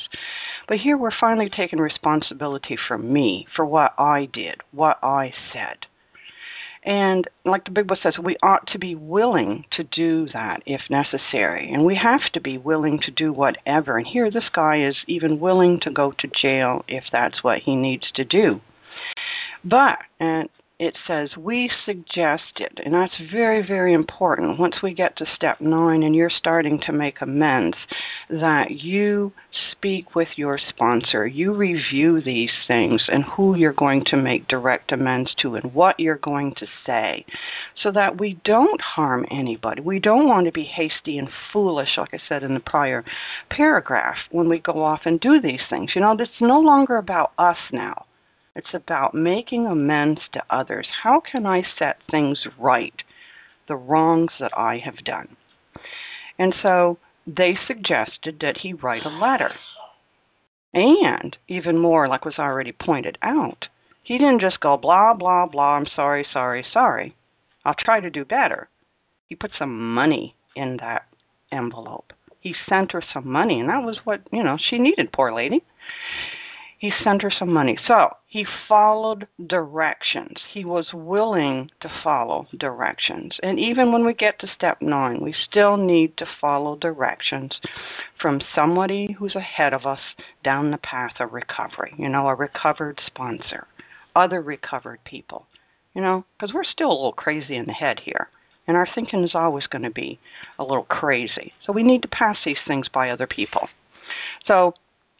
But 0.67 0.77
here 0.77 0.97
we're 0.97 1.11
finally 1.19 1.49
taking 1.49 1.79
responsibility 1.79 2.77
for 2.87 2.97
me, 2.97 3.47
for 3.55 3.65
what 3.65 3.93
I 3.97 4.27
did, 4.31 4.61
what 4.71 4.97
I 5.01 5.33
said. 5.51 5.77
And 6.85 7.27
like 7.45 7.65
the 7.65 7.71
big 7.71 7.87
book 7.87 7.99
says, 8.03 8.15
we 8.21 8.35
ought 8.43 8.67
to 8.73 8.79
be 8.79 8.95
willing 8.95 9.65
to 9.71 9.83
do 9.83 10.27
that 10.33 10.63
if 10.65 10.81
necessary. 10.89 11.71
And 11.71 11.85
we 11.85 11.95
have 11.95 12.31
to 12.33 12.41
be 12.41 12.57
willing 12.57 12.99
to 13.05 13.11
do 13.11 13.31
whatever. 13.31 13.97
And 13.97 14.05
here 14.05 14.29
this 14.29 14.49
guy 14.53 14.85
is 14.85 14.95
even 15.07 15.39
willing 15.39 15.79
to 15.81 15.91
go 15.91 16.13
to 16.19 16.27
jail 16.41 16.83
if 16.87 17.05
that's 17.11 17.43
what 17.43 17.59
he 17.59 17.75
needs 17.75 18.05
to 18.15 18.25
do. 18.25 18.59
But, 19.63 19.99
and 20.19 20.49
it 20.79 20.95
says 21.05 21.29
we 21.37 21.69
suggested, 21.85 22.79
and 22.83 22.93
that's 22.93 23.13
very, 23.31 23.65
very 23.65 23.93
important. 23.93 24.59
Once 24.59 24.75
we 24.81 24.93
get 24.93 25.15
to 25.17 25.25
step 25.35 25.61
nine 25.61 26.01
and 26.01 26.15
you're 26.15 26.31
starting 26.31 26.79
to 26.85 26.91
make 26.91 27.21
amends, 27.21 27.77
that 28.29 28.71
you 28.71 29.31
speak 29.71 30.15
with 30.15 30.29
your 30.35 30.57
sponsor, 30.57 31.27
you 31.27 31.53
review 31.53 32.21
these 32.21 32.51
things 32.67 33.03
and 33.07 33.23
who 33.23 33.55
you're 33.55 33.71
going 33.71 34.03
to 34.05 34.17
make 34.17 34.47
direct 34.47 34.91
amends 34.91 35.33
to 35.41 35.55
and 35.55 35.73
what 35.75 35.99
you're 35.99 36.17
going 36.17 36.55
to 36.55 36.65
say, 36.85 37.23
so 37.81 37.91
that 37.91 38.19
we 38.19 38.39
don't 38.43 38.81
harm 38.81 39.25
anybody. 39.29 39.81
We 39.81 39.99
don't 39.99 40.27
want 40.27 40.47
to 40.47 40.51
be 40.51 40.63
hasty 40.63 41.19
and 41.19 41.29
foolish, 41.51 41.97
like 41.97 42.13
I 42.13 42.19
said 42.27 42.41
in 42.41 42.55
the 42.55 42.59
prior 42.59 43.05
paragraph, 43.49 44.17
when 44.31 44.49
we 44.49 44.57
go 44.57 44.83
off 44.83 45.01
and 45.05 45.19
do 45.19 45.39
these 45.39 45.61
things. 45.69 45.91
You 45.93 46.01
know, 46.01 46.15
it's 46.19 46.31
no 46.41 46.59
longer 46.59 46.97
about 46.97 47.31
us 47.37 47.57
now 47.71 48.05
it's 48.55 48.73
about 48.73 49.15
making 49.15 49.65
amends 49.65 50.21
to 50.33 50.43
others. 50.49 50.87
How 51.03 51.19
can 51.19 51.45
I 51.45 51.63
set 51.77 51.97
things 52.09 52.45
right, 52.59 52.93
the 53.67 53.75
wrongs 53.75 54.31
that 54.39 54.55
I 54.57 54.77
have 54.77 55.03
done? 55.03 55.35
And 56.37 56.53
so 56.61 56.99
they 57.25 57.57
suggested 57.67 58.37
that 58.41 58.57
he 58.57 58.73
write 58.73 59.05
a 59.05 59.09
letter. 59.09 59.51
And 60.73 61.35
even 61.47 61.77
more, 61.77 62.07
like 62.07 62.25
was 62.25 62.39
already 62.39 62.71
pointed 62.71 63.17
out, 63.21 63.67
he 64.03 64.17
didn't 64.17 64.41
just 64.41 64.59
go 64.59 64.77
blah, 64.77 65.13
blah, 65.13 65.45
blah, 65.45 65.75
I'm 65.75 65.87
sorry, 65.95 66.25
sorry, 66.31 66.65
sorry. 66.73 67.15
I'll 67.63 67.75
try 67.77 68.01
to 68.01 68.09
do 68.09 68.25
better. 68.25 68.67
He 69.27 69.35
put 69.35 69.51
some 69.57 69.93
money 69.93 70.35
in 70.55 70.77
that 70.81 71.03
envelope. 71.51 72.11
He 72.41 72.53
sent 72.67 72.91
her 72.91 73.01
some 73.13 73.27
money, 73.27 73.59
and 73.61 73.69
that 73.69 73.83
was 73.83 73.99
what, 74.03 74.21
you 74.31 74.43
know, 74.43 74.57
she 74.59 74.77
needed, 74.77 75.13
poor 75.13 75.33
lady 75.33 75.63
he 76.83 76.91
sent 77.01 77.21
her 77.21 77.31
some 77.31 77.49
money. 77.49 77.77
So 77.87 78.09
he 78.27 78.45
followed 78.67 79.25
directions. 79.47 80.35
He 80.53 80.65
was 80.65 80.87
willing 80.93 81.71
to 81.79 81.89
follow 82.03 82.45
directions. 82.59 83.31
And 83.41 83.57
even 83.57 83.93
when 83.93 84.05
we 84.05 84.13
get 84.13 84.37
to 84.39 84.51
step 84.53 84.81
nine, 84.81 85.21
we 85.21 85.33
still 85.49 85.77
need 85.77 86.17
to 86.17 86.25
follow 86.41 86.75
directions 86.75 87.53
from 88.21 88.41
somebody 88.53 89.15
who's 89.17 89.33
ahead 89.33 89.73
of 89.73 89.85
us 89.85 90.01
down 90.43 90.71
the 90.71 90.77
path 90.77 91.13
of 91.21 91.31
recovery. 91.31 91.93
You 91.97 92.09
know, 92.09 92.27
a 92.27 92.35
recovered 92.35 92.99
sponsor, 93.07 93.65
other 94.13 94.41
recovered 94.41 94.99
people. 95.05 95.45
You 95.95 96.01
know, 96.01 96.25
because 96.37 96.53
we're 96.53 96.65
still 96.65 96.91
a 96.91 96.91
little 96.91 97.13
crazy 97.13 97.55
in 97.55 97.65
the 97.65 97.71
head 97.71 98.01
here. 98.03 98.27
And 98.67 98.75
our 98.75 98.89
thinking 98.93 99.23
is 99.23 99.35
always 99.35 99.67
going 99.67 99.83
to 99.83 99.89
be 99.89 100.19
a 100.59 100.63
little 100.63 100.83
crazy. 100.83 101.53
So 101.65 101.71
we 101.71 101.83
need 101.83 102.01
to 102.01 102.09
pass 102.09 102.35
these 102.43 102.57
things 102.67 102.87
by 102.93 103.09
other 103.09 103.27
people. 103.27 103.69
So 104.45 104.73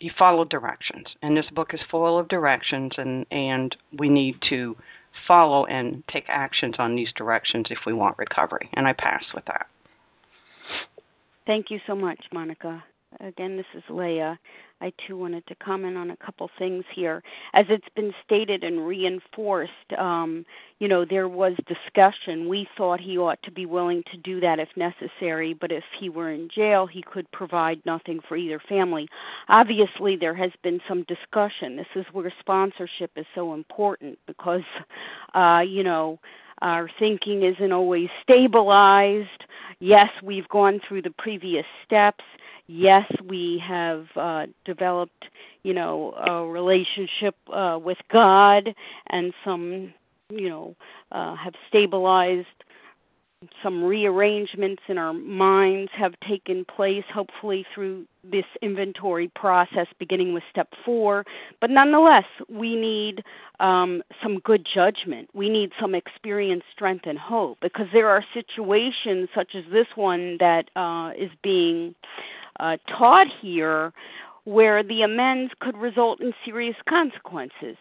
you 0.03 0.11
follow 0.17 0.43
directions, 0.45 1.07
and 1.21 1.35
this 1.35 1.45
book 1.53 1.73
is 1.73 1.79
full 1.89 2.19
of 2.19 2.27
directions, 2.27 2.91
and 2.97 3.25
and 3.31 3.75
we 3.97 4.09
need 4.09 4.35
to 4.49 4.75
follow 5.27 5.65
and 5.65 6.03
take 6.11 6.25
actions 6.27 6.75
on 6.79 6.95
these 6.95 7.09
directions 7.15 7.67
if 7.69 7.79
we 7.85 7.93
want 7.93 8.17
recovery. 8.17 8.69
And 8.73 8.87
I 8.87 8.93
pass 8.93 9.23
with 9.33 9.45
that. 9.45 9.67
Thank 11.45 11.69
you 11.69 11.79
so 11.85 11.95
much, 11.95 12.19
Monica. 12.31 12.83
Again, 13.19 13.57
this 13.57 13.65
is 13.75 13.83
Leah. 13.89 14.39
I 14.81 14.91
too 15.07 15.17
wanted 15.17 15.45
to 15.47 15.55
comment 15.55 15.97
on 15.97 16.11
a 16.11 16.17
couple 16.17 16.49
things 16.59 16.83
here. 16.93 17.23
As 17.53 17.65
it's 17.69 17.87
been 17.95 18.13
stated 18.25 18.63
and 18.63 18.85
reinforced, 18.85 19.93
um, 19.97 20.45
you 20.79 20.87
know, 20.87 21.05
there 21.05 21.29
was 21.29 21.53
discussion. 21.67 22.49
We 22.49 22.67
thought 22.77 22.99
he 22.99 23.17
ought 23.17 23.41
to 23.43 23.51
be 23.51 23.65
willing 23.65 24.03
to 24.11 24.17
do 24.17 24.39
that 24.41 24.59
if 24.59 24.69
necessary, 24.75 25.53
but 25.53 25.71
if 25.71 25.83
he 25.99 26.09
were 26.09 26.31
in 26.31 26.49
jail, 26.53 26.85
he 26.85 27.01
could 27.01 27.31
provide 27.31 27.81
nothing 27.85 28.19
for 28.27 28.35
either 28.35 28.59
family. 28.67 29.07
Obviously, 29.47 30.17
there 30.17 30.35
has 30.35 30.51
been 30.63 30.81
some 30.87 31.03
discussion. 31.03 31.77
This 31.77 31.87
is 31.95 32.05
where 32.11 32.33
sponsorship 32.39 33.11
is 33.15 33.25
so 33.33 33.53
important 33.53 34.19
because, 34.27 34.63
uh, 35.33 35.63
you 35.65 35.83
know, 35.83 36.19
our 36.61 36.89
thinking 36.99 37.43
isn't 37.43 37.71
always 37.71 38.09
stabilized. 38.21 39.45
Yes, 39.79 40.09
we've 40.21 40.47
gone 40.49 40.81
through 40.87 41.03
the 41.03 41.13
previous 41.17 41.65
steps 41.85 42.23
yes, 42.67 43.09
we 43.27 43.61
have 43.65 44.05
uh, 44.15 44.45
developed, 44.65 45.25
you 45.63 45.73
know, 45.73 46.13
a 46.13 46.45
relationship 46.45 47.35
uh, 47.51 47.79
with 47.81 47.97
God, 48.11 48.73
and 49.07 49.33
some, 49.43 49.93
you 50.29 50.49
know, 50.49 50.75
uh, 51.11 51.35
have 51.35 51.53
stabilized. 51.67 52.47
Some 53.61 53.83
rearrangements 53.83 54.83
in 54.87 54.97
our 54.97 55.13
minds 55.13 55.91
have 55.95 56.13
taken 56.27 56.65
place, 56.65 57.03
hopefully 57.13 57.65
through 57.73 58.05
this 58.23 58.45
inventory 58.61 59.29
process, 59.35 59.87
beginning 59.99 60.33
with 60.33 60.43
step 60.49 60.69
four. 60.85 61.25
But 61.59 61.69
nonetheless, 61.69 62.25
we 62.49 62.75
need 62.75 63.23
um, 63.59 64.01
some 64.21 64.39
good 64.39 64.65
judgment. 64.71 65.29
We 65.33 65.49
need 65.49 65.71
some 65.79 65.95
experience, 65.95 66.63
strength, 66.73 67.05
and 67.05 67.19
hope, 67.19 67.57
because 67.61 67.87
there 67.93 68.09
are 68.09 68.23
situations 68.33 69.29
such 69.35 69.55
as 69.55 69.63
this 69.71 69.87
one 69.95 70.37
that 70.39 70.69
uh, 70.75 71.11
is 71.17 71.31
being 71.41 71.95
uh, 72.59 72.77
taught 72.87 73.27
here 73.41 73.93
where 74.45 74.83
the 74.83 75.01
amends 75.01 75.53
could 75.59 75.77
result 75.77 76.21
in 76.21 76.33
serious 76.43 76.75
consequences. 76.87 77.77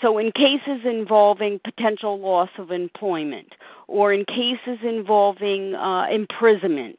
So, 0.00 0.18
in 0.18 0.30
cases 0.32 0.84
involving 0.84 1.60
potential 1.64 2.20
loss 2.20 2.50
of 2.58 2.70
employment, 2.70 3.54
or 3.88 4.12
in 4.12 4.24
cases 4.24 4.78
involving 4.82 5.74
uh, 5.74 6.06
imprisonment, 6.10 6.98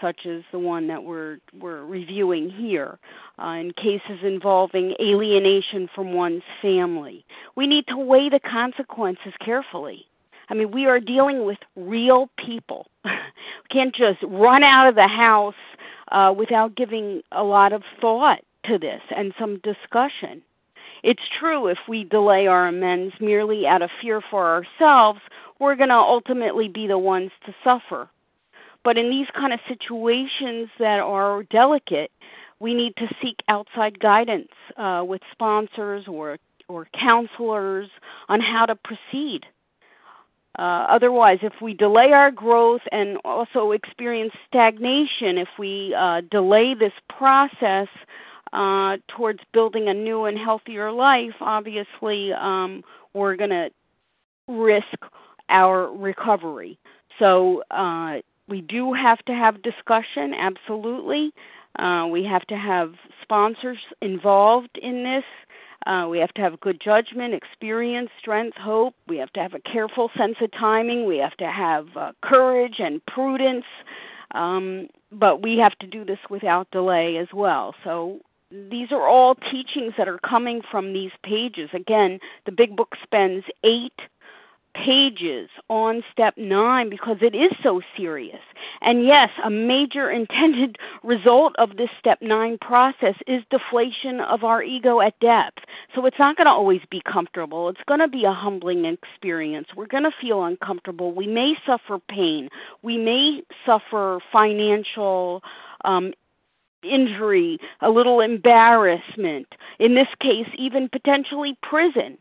such 0.00 0.26
as 0.26 0.42
the 0.52 0.58
one 0.58 0.86
that 0.88 1.04
we're 1.04 1.38
we're 1.58 1.84
reviewing 1.84 2.50
here, 2.50 2.98
uh, 3.42 3.48
in 3.48 3.72
cases 3.72 4.18
involving 4.22 4.94
alienation 5.00 5.88
from 5.94 6.12
one's 6.12 6.42
family, 6.60 7.24
we 7.56 7.66
need 7.66 7.86
to 7.86 7.96
weigh 7.96 8.28
the 8.28 8.40
consequences 8.40 9.32
carefully. 9.42 10.06
I 10.50 10.54
mean, 10.54 10.70
we 10.70 10.86
are 10.86 11.00
dealing 11.00 11.46
with 11.46 11.58
real 11.76 12.28
people. 12.36 12.88
we 13.04 13.10
can't 13.70 13.94
just 13.94 14.18
run 14.22 14.62
out 14.62 14.86
of 14.86 14.94
the 14.94 15.08
house 15.08 15.54
uh, 16.12 16.34
without 16.36 16.74
giving 16.74 17.22
a 17.32 17.42
lot 17.42 17.72
of 17.72 17.82
thought 18.00 18.40
to 18.66 18.78
this 18.78 19.00
and 19.16 19.32
some 19.38 19.60
discussion. 19.60 20.42
It's 21.04 21.22
true 21.38 21.66
if 21.66 21.76
we 21.86 22.04
delay 22.04 22.46
our 22.46 22.66
amends 22.66 23.14
merely 23.20 23.66
out 23.66 23.82
of 23.82 23.90
fear 24.00 24.22
for 24.30 24.46
ourselves, 24.46 25.20
we're 25.60 25.76
going 25.76 25.90
to 25.90 25.94
ultimately 25.94 26.66
be 26.66 26.86
the 26.86 26.96
ones 26.96 27.30
to 27.44 27.54
suffer. 27.62 28.08
But 28.84 28.96
in 28.96 29.10
these 29.10 29.26
kind 29.34 29.52
of 29.52 29.60
situations 29.68 30.70
that 30.78 31.00
are 31.00 31.42
delicate, 31.42 32.10
we 32.58 32.72
need 32.72 32.96
to 32.96 33.14
seek 33.20 33.36
outside 33.48 34.00
guidance 34.00 34.48
uh, 34.78 35.04
with 35.06 35.20
sponsors 35.30 36.06
or 36.08 36.38
or 36.68 36.88
counselors 36.98 37.90
on 38.30 38.40
how 38.40 38.64
to 38.64 38.74
proceed. 38.74 39.44
Uh, 40.58 40.86
otherwise, 40.88 41.38
if 41.42 41.52
we 41.60 41.74
delay 41.74 42.12
our 42.12 42.30
growth 42.30 42.80
and 42.90 43.18
also 43.22 43.72
experience 43.72 44.32
stagnation, 44.48 45.36
if 45.36 45.48
we 45.58 45.94
uh, 45.94 46.22
delay 46.30 46.72
this 46.72 46.94
process 47.10 47.88
uh, 48.54 48.96
towards 49.08 49.40
building 49.52 49.88
a 49.88 49.94
new 49.94 50.24
and 50.24 50.38
healthier 50.38 50.92
life, 50.92 51.34
obviously 51.40 52.32
um, 52.32 52.82
we're 53.12 53.36
going 53.36 53.50
to 53.50 53.68
risk 54.48 54.98
our 55.48 55.92
recovery. 55.92 56.78
So 57.18 57.62
uh, 57.70 58.18
we 58.48 58.60
do 58.60 58.92
have 58.92 59.18
to 59.26 59.32
have 59.32 59.62
discussion, 59.62 60.34
absolutely. 60.38 61.32
Uh, 61.78 62.06
we 62.10 62.24
have 62.24 62.46
to 62.46 62.56
have 62.56 62.94
sponsors 63.22 63.78
involved 64.00 64.78
in 64.80 65.02
this. 65.02 65.24
Uh, 65.86 66.06
we 66.08 66.18
have 66.18 66.32
to 66.34 66.40
have 66.40 66.60
good 66.60 66.80
judgment, 66.82 67.34
experience, 67.34 68.08
strength, 68.18 68.56
hope. 68.56 68.94
We 69.08 69.18
have 69.18 69.32
to 69.32 69.40
have 69.40 69.54
a 69.54 69.60
careful 69.60 70.10
sense 70.16 70.36
of 70.40 70.50
timing. 70.52 71.06
We 71.06 71.18
have 71.18 71.36
to 71.38 71.50
have 71.50 71.88
uh, 71.96 72.12
courage 72.22 72.76
and 72.78 73.04
prudence. 73.06 73.66
Um, 74.30 74.88
but 75.12 75.42
we 75.42 75.58
have 75.58 75.76
to 75.80 75.86
do 75.86 76.04
this 76.04 76.18
without 76.30 76.70
delay 76.70 77.16
as 77.18 77.28
well. 77.34 77.74
So 77.84 78.20
these 78.70 78.92
are 78.92 79.06
all 79.08 79.34
teachings 79.34 79.94
that 79.98 80.08
are 80.08 80.18
coming 80.18 80.62
from 80.70 80.92
these 80.92 81.10
pages. 81.22 81.70
Again, 81.72 82.20
the 82.46 82.52
big 82.52 82.76
book 82.76 82.94
spends 83.02 83.44
eight 83.64 83.98
pages 84.74 85.48
on 85.70 86.02
step 86.12 86.36
nine 86.36 86.90
because 86.90 87.16
it 87.20 87.34
is 87.34 87.52
so 87.62 87.80
serious. 87.96 88.40
And 88.80 89.04
yes, 89.04 89.30
a 89.44 89.50
major 89.50 90.10
intended 90.20 90.76
result 91.02 91.54
of 91.58 91.76
this 91.76 91.90
step 91.98 92.20
nine 92.20 92.58
process 92.58 93.14
is 93.26 93.42
deflation 93.50 94.20
of 94.20 94.44
our 94.44 94.62
ego 94.62 95.00
at 95.00 95.18
depth. 95.20 95.64
So 95.94 96.04
it's 96.06 96.18
not 96.18 96.36
going 96.36 96.46
to 96.46 96.52
always 96.52 96.82
be 96.90 97.02
comfortable. 97.10 97.68
It's 97.68 97.80
going 97.86 98.00
to 98.00 98.08
be 98.08 98.24
a 98.24 98.32
humbling 98.32 98.84
experience. 98.84 99.68
We're 99.76 99.86
going 99.86 100.04
to 100.04 100.12
feel 100.20 100.44
uncomfortable. 100.44 101.12
We 101.12 101.26
may 101.26 101.54
suffer 101.66 101.98
pain. 102.08 102.48
We 102.82 102.98
may 102.98 103.42
suffer 103.64 104.20
financial 104.32 105.42
um, 105.84 106.12
injury, 106.84 107.58
a 107.80 107.90
little 107.90 108.20
embarrassment. 108.20 109.46
In 109.78 109.94
this 109.94 110.08
case, 110.20 110.48
even 110.56 110.88
potentially 110.88 111.56
prison. 111.62 112.18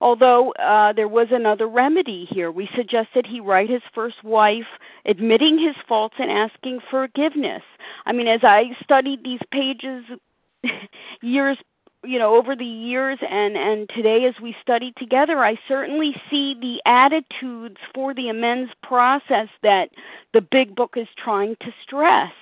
Although 0.00 0.52
uh, 0.52 0.92
there 0.92 1.08
was 1.08 1.28
another 1.30 1.66
remedy 1.66 2.26
here. 2.30 2.52
We 2.52 2.68
suggested 2.76 3.26
he 3.26 3.40
write 3.40 3.68
his 3.68 3.82
first 3.92 4.22
wife, 4.22 4.66
admitting 5.06 5.58
his 5.58 5.74
faults 5.88 6.14
and 6.18 6.30
asking 6.30 6.80
forgiveness. 6.88 7.62
I 8.06 8.12
mean, 8.12 8.28
as 8.28 8.44
I 8.44 8.76
studied 8.82 9.24
these 9.24 9.40
pages 9.50 10.04
years 11.20 11.58
you 12.04 12.18
know 12.18 12.36
over 12.36 12.54
the 12.54 12.64
years 12.64 13.18
and 13.28 13.56
and 13.56 13.88
today 13.88 14.24
as 14.24 14.34
we 14.40 14.54
study 14.62 14.92
together 14.96 15.38
i 15.38 15.58
certainly 15.66 16.14
see 16.30 16.54
the 16.60 16.80
attitudes 16.86 17.78
for 17.92 18.14
the 18.14 18.28
amends 18.28 18.70
process 18.82 19.48
that 19.62 19.90
the 20.32 20.40
big 20.40 20.76
book 20.76 20.94
is 20.96 21.08
trying 21.16 21.56
to 21.60 21.72
stress 21.82 22.32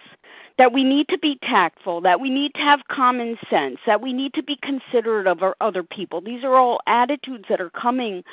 that 0.59 0.73
we 0.73 0.85
need 0.85 1.09
to 1.09 1.19
be 1.19 1.39
tactful, 1.43 2.01
that 2.01 2.21
we 2.21 2.31
need 2.31 2.55
to 2.55 2.61
have 2.61 2.81
common 2.91 3.37
sense, 3.51 3.79
that 3.87 4.01
we 4.01 4.13
need 4.13 4.33
to 4.35 4.43
be 4.43 4.59
considerate 4.63 5.27
of 5.27 5.43
our 5.43 5.55
other 5.61 5.83
people. 5.83 6.21
These 6.21 6.45
are 6.45 6.57
all 6.57 6.81
attitudes 6.87 7.45
that 7.49 7.61
are 7.61 7.71
coming 7.71 8.25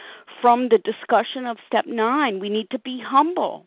from 0.41 0.69
the 0.69 0.77
discussion 0.77 1.45
of 1.45 1.57
step 1.67 1.85
9. 1.85 2.39
We 2.39 2.49
need 2.49 2.69
to 2.69 2.79
be 2.79 3.01
humble. 3.05 3.65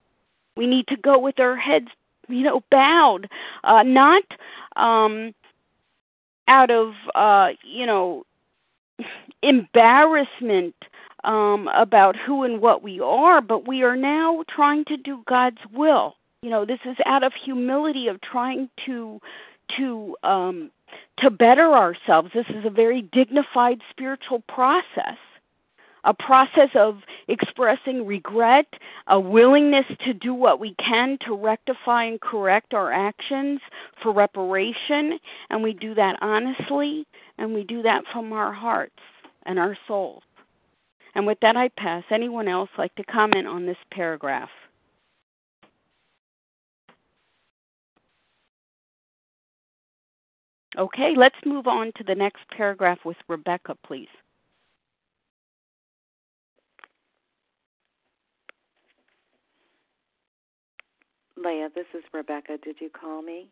We 0.56 0.66
need 0.66 0.86
to 0.88 0.96
go 0.96 1.18
with 1.18 1.38
our 1.38 1.56
heads, 1.56 1.88
you 2.28 2.42
know, 2.42 2.62
bowed, 2.70 3.28
uh 3.64 3.82
not 3.82 4.22
um 4.76 5.34
out 6.48 6.70
of 6.70 6.94
uh, 7.14 7.48
you 7.64 7.84
know, 7.84 8.24
embarrassment 9.42 10.74
um 11.24 11.68
about 11.76 12.16
who 12.16 12.42
and 12.44 12.62
what 12.62 12.82
we 12.82 13.00
are, 13.00 13.42
but 13.42 13.68
we 13.68 13.82
are 13.82 13.96
now 13.96 14.44
trying 14.48 14.84
to 14.86 14.96
do 14.96 15.22
God's 15.26 15.58
will 15.74 16.16
you 16.42 16.50
know 16.50 16.64
this 16.64 16.80
is 16.84 16.96
out 17.06 17.22
of 17.22 17.32
humility 17.44 18.08
of 18.08 18.20
trying 18.20 18.68
to 18.84 19.20
to 19.76 20.16
um 20.22 20.70
to 21.18 21.30
better 21.30 21.72
ourselves 21.72 22.30
this 22.34 22.46
is 22.50 22.64
a 22.64 22.70
very 22.70 23.02
dignified 23.02 23.80
spiritual 23.90 24.40
process 24.48 25.18
a 26.06 26.14
process 26.14 26.70
of 26.76 27.00
expressing 27.26 28.06
regret, 28.06 28.66
a 29.08 29.18
willingness 29.18 29.86
to 30.04 30.14
do 30.14 30.32
what 30.32 30.60
we 30.60 30.74
can 30.74 31.18
to 31.26 31.34
rectify 31.34 32.04
and 32.04 32.20
correct 32.20 32.72
our 32.72 32.92
actions 32.92 33.60
for 34.02 34.12
reparation, 34.12 35.18
and 35.50 35.62
we 35.62 35.72
do 35.74 35.94
that 35.94 36.16
honestly, 36.22 37.04
and 37.38 37.52
we 37.52 37.64
do 37.64 37.82
that 37.82 38.04
from 38.12 38.32
our 38.32 38.52
hearts 38.52 38.94
and 39.44 39.58
our 39.58 39.76
souls. 39.88 40.22
And 41.14 41.26
with 41.26 41.40
that, 41.40 41.56
I 41.56 41.68
pass. 41.68 42.04
Anyone 42.10 42.46
else 42.46 42.70
like 42.78 42.94
to 42.96 43.04
comment 43.04 43.46
on 43.46 43.66
this 43.66 43.78
paragraph? 43.90 44.50
Okay, 50.78 51.14
let's 51.16 51.36
move 51.44 51.66
on 51.66 51.92
to 51.96 52.04
the 52.04 52.14
next 52.14 52.42
paragraph 52.54 52.98
with 53.04 53.16
Rebecca, 53.28 53.76
please. 53.86 54.08
Leah, 61.36 61.68
this 61.74 61.86
is 61.94 62.02
Rebecca. 62.12 62.58
Did 62.62 62.76
you 62.80 62.90
call 62.90 63.22
me? 63.22 63.48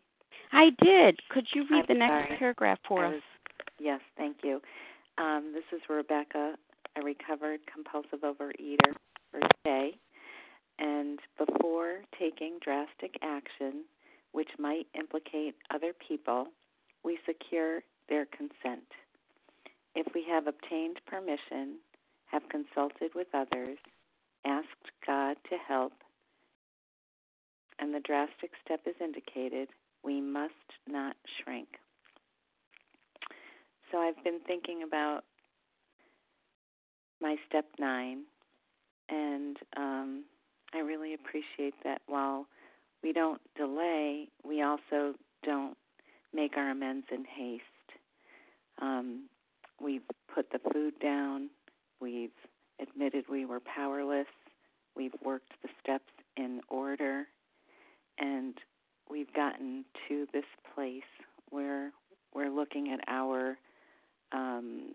I 0.51 0.69
did. 0.83 1.19
Could 1.29 1.47
you 1.53 1.65
read 1.71 1.85
I'm 1.89 1.95
the 1.95 1.99
next 1.99 2.27
sorry. 2.27 2.37
paragraph 2.39 2.79
for 2.87 3.05
I 3.05 3.15
us? 3.15 3.21
Yes, 3.79 4.01
thank 4.17 4.37
you. 4.43 4.61
Um, 5.17 5.53
this 5.53 5.63
is 5.75 5.81
Rebecca, 5.89 6.55
a 6.95 7.01
recovered 7.01 7.59
compulsive 7.71 8.19
overeater 8.21 8.93
for 9.31 9.39
today. 9.39 9.95
And 10.77 11.19
before 11.37 12.01
taking 12.19 12.59
drastic 12.61 13.15
action, 13.21 13.85
which 14.33 14.49
might 14.59 14.87
implicate 14.97 15.55
other 15.73 15.93
people, 16.07 16.47
we 17.05 17.19
secure 17.25 17.81
their 18.09 18.25
consent. 18.25 18.89
If 19.93 20.07
we 20.13 20.25
have 20.27 20.47
obtained 20.47 20.97
permission, 21.05 21.77
have 22.25 22.41
consulted 22.49 23.11
with 23.13 23.27
others, 23.33 23.77
asked 24.45 24.91
God 25.05 25.37
to 25.49 25.57
help, 25.67 25.93
and 27.79 27.93
the 27.93 27.99
drastic 27.99 28.51
step 28.65 28.81
is 28.87 28.95
indicated, 28.99 29.69
we 30.03 30.19
must 30.19 30.53
not 30.87 31.15
shrink. 31.43 31.67
So 33.91 33.99
I've 33.99 34.21
been 34.23 34.39
thinking 34.47 34.83
about 34.83 35.23
my 37.21 37.35
step 37.47 37.65
nine, 37.79 38.23
and 39.09 39.57
um, 39.77 40.23
I 40.73 40.79
really 40.79 41.13
appreciate 41.13 41.75
that 41.83 42.01
while 42.07 42.47
we 43.03 43.13
don't 43.13 43.41
delay, 43.55 44.27
we 44.43 44.63
also 44.63 45.13
don't 45.43 45.77
make 46.35 46.57
our 46.57 46.71
amends 46.71 47.07
in 47.11 47.23
haste. 47.25 47.63
Um, 48.81 49.29
we've 49.81 50.03
put 50.33 50.51
the 50.51 50.59
food 50.73 50.93
down. 51.01 51.49
We've 52.01 52.29
admitted 52.81 53.25
we 53.29 53.45
were 53.45 53.61
powerless. 53.61 54.27
We've 54.95 55.15
worked 55.23 55.53
the 55.63 55.69
steps 55.81 56.11
in 56.35 56.61
order. 56.69 57.23
And 58.19 58.55
we've 59.09 59.33
gotten 59.33 59.85
to 60.07 60.27
this 60.33 60.45
place 60.73 61.03
where 61.49 61.91
we're 62.33 62.49
looking 62.49 62.91
at 62.91 62.99
our 63.07 63.57
um, 64.31 64.91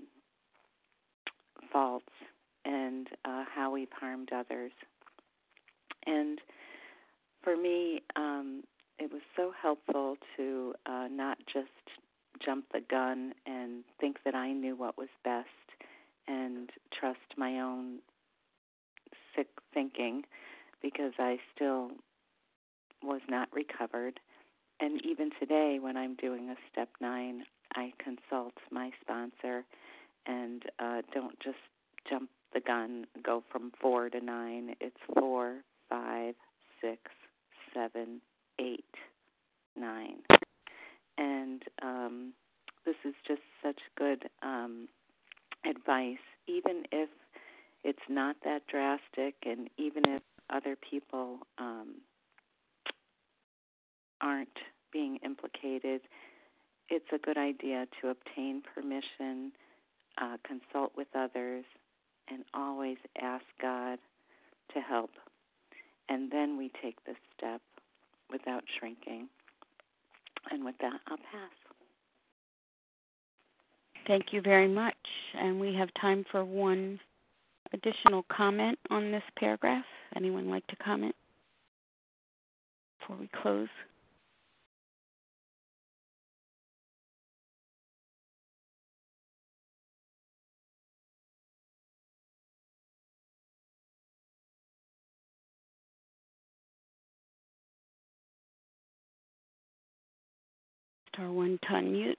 faults 1.72 2.12
and 2.64 3.09
uh, 3.24 3.45
how 3.55 3.72
we've 3.72 3.93
harmed 3.99 4.30
others. 4.32 4.72
And 6.07 6.38
for 7.43 7.57
me, 7.57 8.03
um, 8.16 8.62
it 9.01 9.11
was 9.11 9.23
so 9.35 9.53
helpful 9.61 10.17
to 10.37 10.75
uh, 10.85 11.09
not 11.11 11.39
just 11.53 11.69
jump 12.45 12.67
the 12.73 12.83
gun 12.91 13.33
and 13.47 13.83
think 13.99 14.19
that 14.25 14.35
I 14.35 14.53
knew 14.53 14.77
what 14.77 14.99
was 14.99 15.09
best 15.25 15.49
and 16.29 16.71
trust 16.99 17.19
my 17.37 17.61
own 17.61 17.99
sick 19.35 19.49
thinking 19.73 20.25
because 20.83 21.13
I 21.19 21.39
still 21.55 21.91
was 23.03 23.23
not 23.29 23.49
recovered. 23.53 24.21
And 24.81 25.05
even 25.05 25.31
today, 25.39 25.79
when 25.81 25.97
I'm 25.97 26.15
doing 26.17 26.51
a 26.51 26.57
step 26.71 26.91
nine, 27.01 27.45
I 27.75 27.93
consult 27.99 28.55
my 28.71 28.91
sponsor 29.01 29.65
and 30.27 30.63
uh, 30.79 31.03
don't 31.15 31.39
just 31.41 31.59
jump 32.09 32.29
the 32.53 32.61
gun, 32.61 33.07
go 33.23 33.43
from 33.51 33.73
four 33.81 34.11
to 34.11 34.21
nine. 34.21 34.75
It's 34.81 34.97
four, 35.19 35.59
five, 35.89 36.35
six, 36.81 37.01
seven, 37.75 38.21
eight, 38.61 38.85
nine. 39.77 40.19
And 41.19 41.63
um, 41.83 42.33
this 42.85 42.97
is 43.05 43.15
just 43.27 43.43
such 43.63 43.81
good 43.99 44.25
um, 44.43 44.89
advice, 45.69 46.19
even 46.47 46.85
if 46.93 47.09
it's 47.85 47.99
not 48.09 48.37
that 48.45 48.67
drastic, 48.67 49.35
and 49.45 49.69
even 49.79 50.03
if 50.07 50.23
other 50.51 50.77
people 50.91 51.39
um, 51.59 51.97
aren't 54.21 54.49
being 54.93 55.19
implicated, 55.25 56.03
it's 56.89 57.07
a 57.15 57.19
good 57.19 57.39
idea 57.39 57.87
to 58.01 58.09
obtain 58.09 58.63
permission, 58.75 59.53
uh, 60.21 60.37
consult 60.47 60.93
with 60.97 61.09
others, 61.15 61.65
and 62.29 62.45
always 62.53 62.99
ask 63.21 63.45
God 63.61 63.99
to 64.75 64.81
help. 64.81 65.11
And 66.09 66.31
then 66.31 66.59
we 66.59 66.71
take 66.83 67.05
the 67.05 67.15
step 67.37 67.63
without 68.31 68.62
shrinking. 68.78 69.28
And 70.51 70.64
with 70.64 70.76
that, 70.81 71.01
I'll 71.09 71.16
pass. 71.16 71.51
Thank 74.07 74.33
you 74.33 74.41
very 74.41 74.68
much. 74.68 74.95
And 75.39 75.61
we 75.61 75.74
have 75.74 75.89
time 76.01 76.24
for 76.31 76.45
one 76.45 76.99
additional 77.72 78.24
comment 78.35 78.78
on 78.91 79.12
this 79.12 79.22
paragraph. 79.39 79.85
Anyone 80.16 80.51
like 80.51 80.66
to 80.68 80.76
comment 80.76 81.14
before 82.99 83.16
we 83.16 83.28
close? 83.43 83.68
Star 101.15 101.31
one 101.31 101.59
to 101.63 101.69
unmute. 101.69 102.17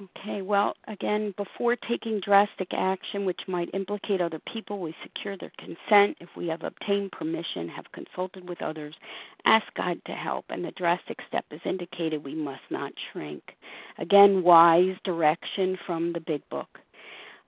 Okay, 0.00 0.42
well, 0.42 0.74
again, 0.86 1.34
before 1.36 1.74
taking 1.74 2.20
drastic 2.20 2.68
action 2.72 3.24
which 3.24 3.40
might 3.48 3.68
implicate 3.74 4.20
other 4.20 4.40
people, 4.52 4.78
we 4.78 4.94
secure 5.02 5.36
their 5.36 5.50
consent. 5.58 6.16
If 6.20 6.28
we 6.36 6.46
have 6.48 6.62
obtained 6.62 7.10
permission, 7.10 7.68
have 7.68 7.90
consulted 7.92 8.48
with 8.48 8.62
others, 8.62 8.94
ask 9.44 9.66
God 9.76 10.00
to 10.06 10.12
help, 10.12 10.44
and 10.50 10.64
the 10.64 10.70
drastic 10.72 11.18
step 11.26 11.44
is 11.50 11.60
indicated, 11.64 12.24
we 12.24 12.36
must 12.36 12.62
not 12.70 12.92
shrink. 13.12 13.42
Again, 13.98 14.44
wise 14.44 14.94
direction 15.04 15.76
from 15.84 16.12
the 16.12 16.20
big 16.20 16.48
book. 16.48 16.78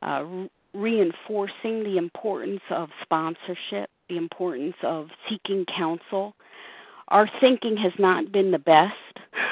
Uh, 0.02 0.24
re- 0.24 0.50
reinforcing 0.74 1.84
the 1.84 1.98
importance 1.98 2.62
of 2.70 2.88
sponsorship, 3.02 3.90
the 4.08 4.16
importance 4.16 4.74
of 4.82 5.08
seeking 5.28 5.64
counsel. 5.76 6.34
Our 7.10 7.28
thinking 7.40 7.76
has 7.78 7.92
not 7.98 8.32
been 8.32 8.50
the 8.50 8.58
best. 8.58 8.94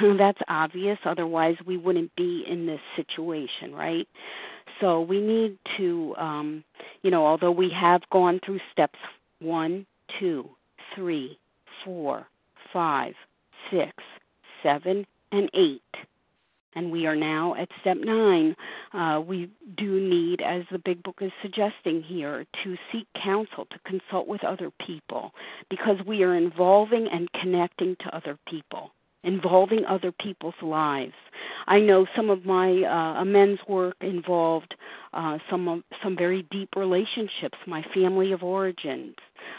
That's 0.19 0.39
obvious. 0.49 0.99
Otherwise, 1.05 1.57
we 1.67 1.77
wouldn't 1.77 2.15
be 2.17 2.45
in 2.49 2.67
this 2.67 2.81
situation, 2.97 3.75
right? 3.75 4.07
So 4.81 5.01
we 5.01 5.21
need 5.21 5.59
to, 5.77 6.15
um, 6.19 6.65
you 7.03 7.11
know, 7.11 7.27
although 7.27 7.51
we 7.51 7.71
have 7.71 8.03
gone 8.11 8.41
through 8.45 8.61
steps 8.73 8.99
one, 9.41 9.87
two, 10.21 10.49
three, 10.95 11.39
four, 11.85 12.27
five, 12.73 13.15
six, 13.71 13.93
seven, 14.63 15.07
and 15.33 15.51
eight, 15.55 15.83
and 16.75 16.91
we 16.91 17.07
are 17.07 17.17
now 17.17 17.55
at 17.55 17.69
step 17.81 17.97
nine, 17.99 18.55
uh, 18.93 19.21
we 19.21 19.51
do 19.77 20.01
need, 20.01 20.41
as 20.41 20.63
the 20.71 20.79
big 20.79 21.03
book 21.03 21.19
is 21.21 21.33
suggesting 21.43 22.03
here, 22.03 22.45
to 22.65 22.77
seek 22.93 23.07
counsel, 23.23 23.67
to 23.67 23.79
consult 23.87 24.29
with 24.29 24.45
other 24.45 24.71
people, 24.87 25.33
because 25.71 25.97
we 26.07 26.23
are 26.23 26.35
involving 26.35 27.09
and 27.13 27.31
connecting 27.33 27.97
to 28.01 28.17
other 28.17 28.39
people 28.49 28.91
involving 29.25 29.85
other 29.85 30.13
people's 30.13 30.55
lives. 30.63 31.15
I 31.67 31.81
know 31.81 32.07
some 32.17 32.31
of 32.31 32.45
my 32.45 32.83
uh, 32.83 33.21
amends 33.21 33.61
work 33.69 33.97
involved 34.01 34.75
uh, 35.13 35.39
some 35.51 35.69
of, 35.69 35.83
some 36.03 36.17
very 36.17 36.47
deep 36.51 36.71
relationships, 36.77 37.59
my 37.67 37.85
family 37.95 38.33
of 38.33 38.43
origins, 38.43 39.17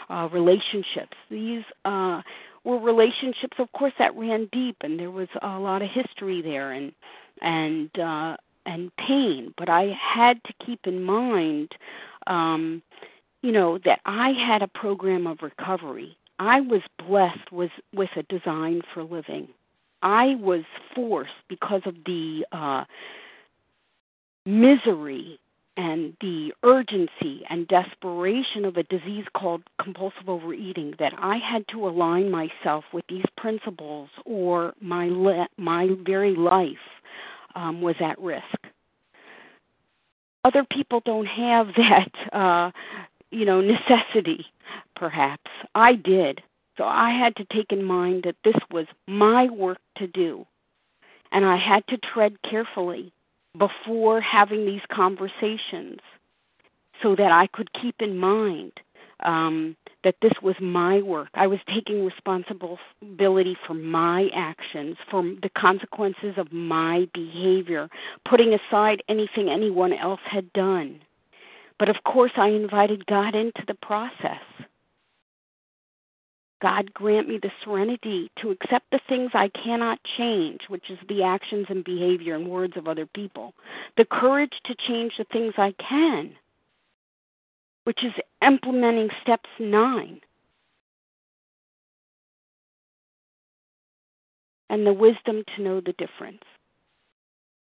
uh, 0.08 0.28
relationships. 0.32 1.16
These 1.30 1.64
uh, 1.84 2.22
were 2.64 2.78
relationships, 2.78 3.56
of 3.58 3.72
course, 3.72 3.92
that 3.98 4.16
ran 4.16 4.48
deep, 4.52 4.76
and 4.82 4.98
there 4.98 5.10
was 5.10 5.28
a 5.42 5.58
lot 5.58 5.82
of 5.82 5.88
history 5.90 6.42
there, 6.42 6.72
and 6.72 6.92
and 7.42 7.90
uh, 7.98 8.36
and 8.66 8.94
pain. 8.96 9.54
But 9.56 9.68
I 9.68 9.96
had 9.98 10.42
to 10.44 10.52
keep 10.64 10.86
in 10.86 11.02
mind, 11.02 11.72
um, 12.26 12.82
you 13.42 13.52
know, 13.52 13.78
that 13.84 14.00
I 14.04 14.30
had 14.32 14.62
a 14.62 14.68
program 14.68 15.26
of 15.26 15.42
recovery 15.42 16.16
I 16.40 16.62
was 16.62 16.80
blessed 17.06 17.52
with 17.52 17.70
with 17.94 18.08
a 18.16 18.22
design 18.22 18.80
for 18.94 19.04
living. 19.04 19.48
I 20.02 20.36
was 20.36 20.64
forced 20.94 21.30
because 21.50 21.82
of 21.84 21.94
the 22.06 22.46
uh, 22.50 22.84
misery 24.46 25.38
and 25.76 26.14
the 26.20 26.52
urgency 26.62 27.42
and 27.48 27.66
desperation 27.68 28.64
of 28.64 28.76
a 28.76 28.82
disease 28.84 29.24
called 29.34 29.62
compulsive 29.82 30.28
overeating 30.28 30.94
that 30.98 31.12
I 31.18 31.36
had 31.38 31.66
to 31.68 31.88
align 31.88 32.30
myself 32.30 32.84
with 32.92 33.04
these 33.08 33.24
principles 33.36 34.10
or 34.24 34.74
my 34.80 35.08
le- 35.08 35.48
my 35.56 35.88
very 36.04 36.34
life 36.34 36.76
um, 37.54 37.80
was 37.80 37.96
at 38.00 38.18
risk. 38.20 38.44
Other 40.44 40.64
people 40.64 41.02
don't 41.04 41.26
have 41.26 41.68
that 41.76 42.36
uh, 42.36 42.70
you 43.30 43.44
know 43.44 43.60
necessity 43.60 44.46
perhaps. 45.00 45.50
I 45.74 45.94
did. 45.94 46.42
So 46.76 46.84
I 46.84 47.10
had 47.10 47.34
to 47.36 47.46
take 47.52 47.72
in 47.72 47.82
mind 47.84 48.24
that 48.24 48.36
this 48.44 48.60
was 48.70 48.86
my 49.08 49.48
work 49.48 49.78
to 49.96 50.06
do. 50.06 50.46
And 51.32 51.44
I 51.44 51.56
had 51.56 51.86
to 51.88 51.96
tread 51.98 52.36
carefully 52.48 53.12
before 53.58 54.20
having 54.20 54.66
these 54.66 54.82
conversations 54.92 55.98
so 57.02 57.16
that 57.16 57.32
I 57.32 57.46
could 57.48 57.72
keep 57.72 57.96
in 58.00 58.18
mind 58.18 58.72
um, 59.24 59.76
that 60.04 60.16
this 60.22 60.32
was 60.42 60.54
my 60.60 61.02
work. 61.02 61.28
I 61.34 61.46
was 61.46 61.58
taking 61.72 62.04
responsibility 62.04 63.56
for 63.66 63.74
my 63.74 64.28
actions, 64.34 64.96
for 65.10 65.22
the 65.22 65.50
consequences 65.56 66.34
of 66.36 66.52
my 66.52 67.08
behavior, 67.12 67.88
putting 68.28 68.54
aside 68.54 69.02
anything 69.08 69.48
anyone 69.50 69.92
else 69.92 70.20
had 70.24 70.52
done. 70.52 71.00
But 71.78 71.88
of 71.88 71.96
course, 72.04 72.32
I 72.36 72.48
invited 72.48 73.06
God 73.06 73.34
into 73.34 73.62
the 73.66 73.74
process. 73.74 74.40
God 76.60 76.92
grant 76.92 77.28
me 77.28 77.38
the 77.38 77.50
serenity 77.64 78.30
to 78.42 78.50
accept 78.50 78.90
the 78.90 79.00
things 79.08 79.30
I 79.34 79.48
cannot 79.48 79.98
change, 80.18 80.60
which 80.68 80.90
is 80.90 80.98
the 81.08 81.22
actions 81.22 81.66
and 81.68 81.82
behavior 81.84 82.34
and 82.34 82.48
words 82.48 82.76
of 82.76 82.86
other 82.86 83.06
people, 83.06 83.54
the 83.96 84.04
courage 84.04 84.52
to 84.66 84.74
change 84.86 85.14
the 85.18 85.24
things 85.24 85.54
I 85.56 85.72
can, 85.72 86.32
which 87.84 88.04
is 88.04 88.12
implementing 88.42 89.08
steps 89.22 89.48
nine, 89.58 90.20
and 94.68 94.86
the 94.86 94.92
wisdom 94.92 95.42
to 95.56 95.62
know 95.62 95.80
the 95.80 95.94
difference. 95.94 96.42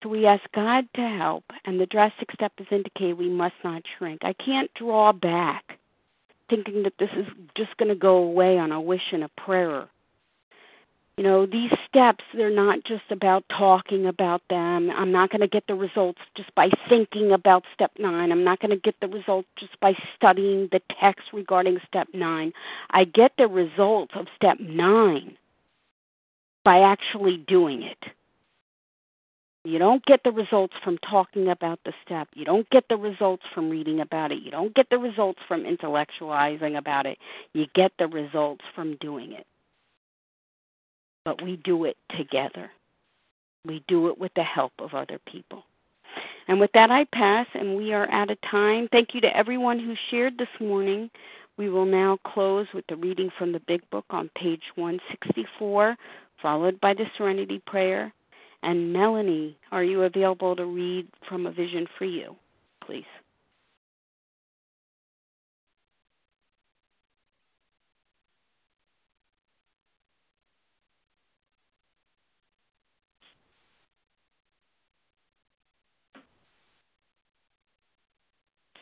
So 0.04 0.10
we 0.10 0.26
ask 0.26 0.44
God 0.54 0.86
to 0.96 1.02
help, 1.02 1.46
and 1.66 1.80
the 1.80 1.86
drastic 1.86 2.32
step 2.34 2.52
is 2.58 2.68
indicated 2.72 3.18
we 3.18 3.30
must 3.30 3.56
not 3.64 3.84
shrink. 3.98 4.22
I 4.24 4.34
can't 4.34 4.72
draw 4.74 5.12
back 5.12 5.78
thinking 6.52 6.84
that 6.84 6.94
this 7.00 7.10
is 7.18 7.26
just 7.58 7.76
going 7.78 7.90
to 7.90 7.96
go 7.96 8.18
away 8.18 8.60
on 8.60 8.72
a 8.72 8.80
wish 8.80 9.12
and 9.12 9.24
a 9.24 9.30
prayer. 9.30 9.88
You 11.18 11.24
know, 11.24 11.46
these 11.46 11.72
steps, 11.88 12.24
they're 12.34 12.50
not 12.50 12.84
just 12.84 13.04
about 13.12 13.44
talking 13.50 14.06
about 14.06 14.42
them. 14.50 14.90
I'm 14.90 15.12
not 15.12 15.30
going 15.30 15.42
to 15.42 15.48
get 15.48 15.68
the 15.68 15.76
results 15.76 16.20
just 16.36 16.54
by 16.56 16.70
thinking 16.90 17.32
about 17.32 17.64
step 17.74 17.92
nine. 18.00 18.32
I'm 18.32 18.44
not 18.44 18.60
going 18.60 18.72
to 18.72 18.78
get 18.78 18.96
the 19.02 19.08
results 19.08 19.48
just 19.60 19.80
by 19.80 19.94
studying 20.16 20.70
the 20.72 20.82
text 21.00 21.26
regarding 21.34 21.80
step 21.88 22.08
nine. 22.14 22.54
I 22.90 23.04
get 23.04 23.34
the 23.38 23.48
results 23.48 24.14
of 24.16 24.28
step 24.36 24.60
nine 24.60 25.38
by 26.64 26.80
actually 26.80 27.38
doing 27.48 27.84
it. 27.84 28.00
You 29.64 29.78
don't 29.78 30.04
get 30.06 30.22
the 30.24 30.32
results 30.32 30.74
from 30.84 30.98
talking 30.98 31.50
about 31.50 31.80
the 31.86 31.94
step. 32.04 32.28
You 32.34 32.46
don't 32.46 32.68
get 32.72 32.86
the 32.90 32.98
results 32.98 33.44
from 33.54 33.70
reading 33.70 34.00
about 34.00 34.32
it. 34.32 34.42
You 34.42 34.50
don't 34.50 34.74
get 34.74 34.90
the 34.90 34.98
results 34.98 35.40
from 35.48 35.64
intellectualizing 35.64 36.78
about 36.78 37.06
it. 37.06 37.20
You 37.54 37.68
get 37.76 37.92
the 38.00 38.08
results 38.08 38.64
from 38.74 38.96
doing 38.96 39.34
it. 39.34 39.46
But 41.26 41.44
we 41.44 41.58
do 41.58 41.86
it 41.86 41.98
together. 42.18 42.72
We 43.64 43.84
do 43.88 44.08
it 44.08 44.18
with 44.18 44.34
the 44.36 44.44
help 44.44 44.74
of 44.80 44.96
other 44.96 45.20
people. 45.32 45.64
And 46.48 46.60
with 46.60 46.72
that, 46.74 46.90
I 46.90 47.06
pass, 47.14 47.46
and 47.54 47.78
we 47.78 47.94
are 47.94 48.10
out 48.10 48.32
of 48.32 48.42
time. 48.42 48.90
Thank 48.92 49.14
you 49.14 49.22
to 49.22 49.38
everyone 49.38 49.78
who 49.78 49.94
shared 50.10 50.40
this 50.40 50.48
morning. 50.60 51.12
We 51.58 51.70
will 51.70 51.86
now 51.86 52.18
close 52.26 52.66
with 52.74 52.86
the 52.88 52.96
reading 52.96 53.30
from 53.38 53.52
the 53.52 53.60
Big 53.60 53.88
Book 53.92 54.06
on 54.10 54.32
page 54.36 54.64
164, 54.74 55.96
followed 56.42 56.82
by 56.82 56.96
the 56.96 57.06
Serenity 57.16 57.62
Prayer 57.68 58.12
and 58.64 58.94
Melanie, 58.94 59.58
are 59.72 59.84
you 59.84 60.04
available 60.04 60.56
to 60.56 60.66
read 60.66 61.08
from 61.28 61.46
A 61.46 61.52
Vision 61.52 61.88
for 61.98 62.06
You, 62.06 62.36
please? 62.86 63.04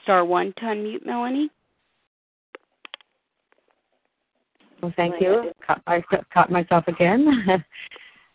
Star 0.03 0.25
one 0.25 0.53
to 0.57 0.61
unmute, 0.63 1.05
Melanie. 1.05 1.49
Well, 4.81 4.93
thank 4.95 5.21
you. 5.21 5.51
I 5.87 6.01
caught 6.33 6.51
myself 6.51 6.87
again. 6.87 7.27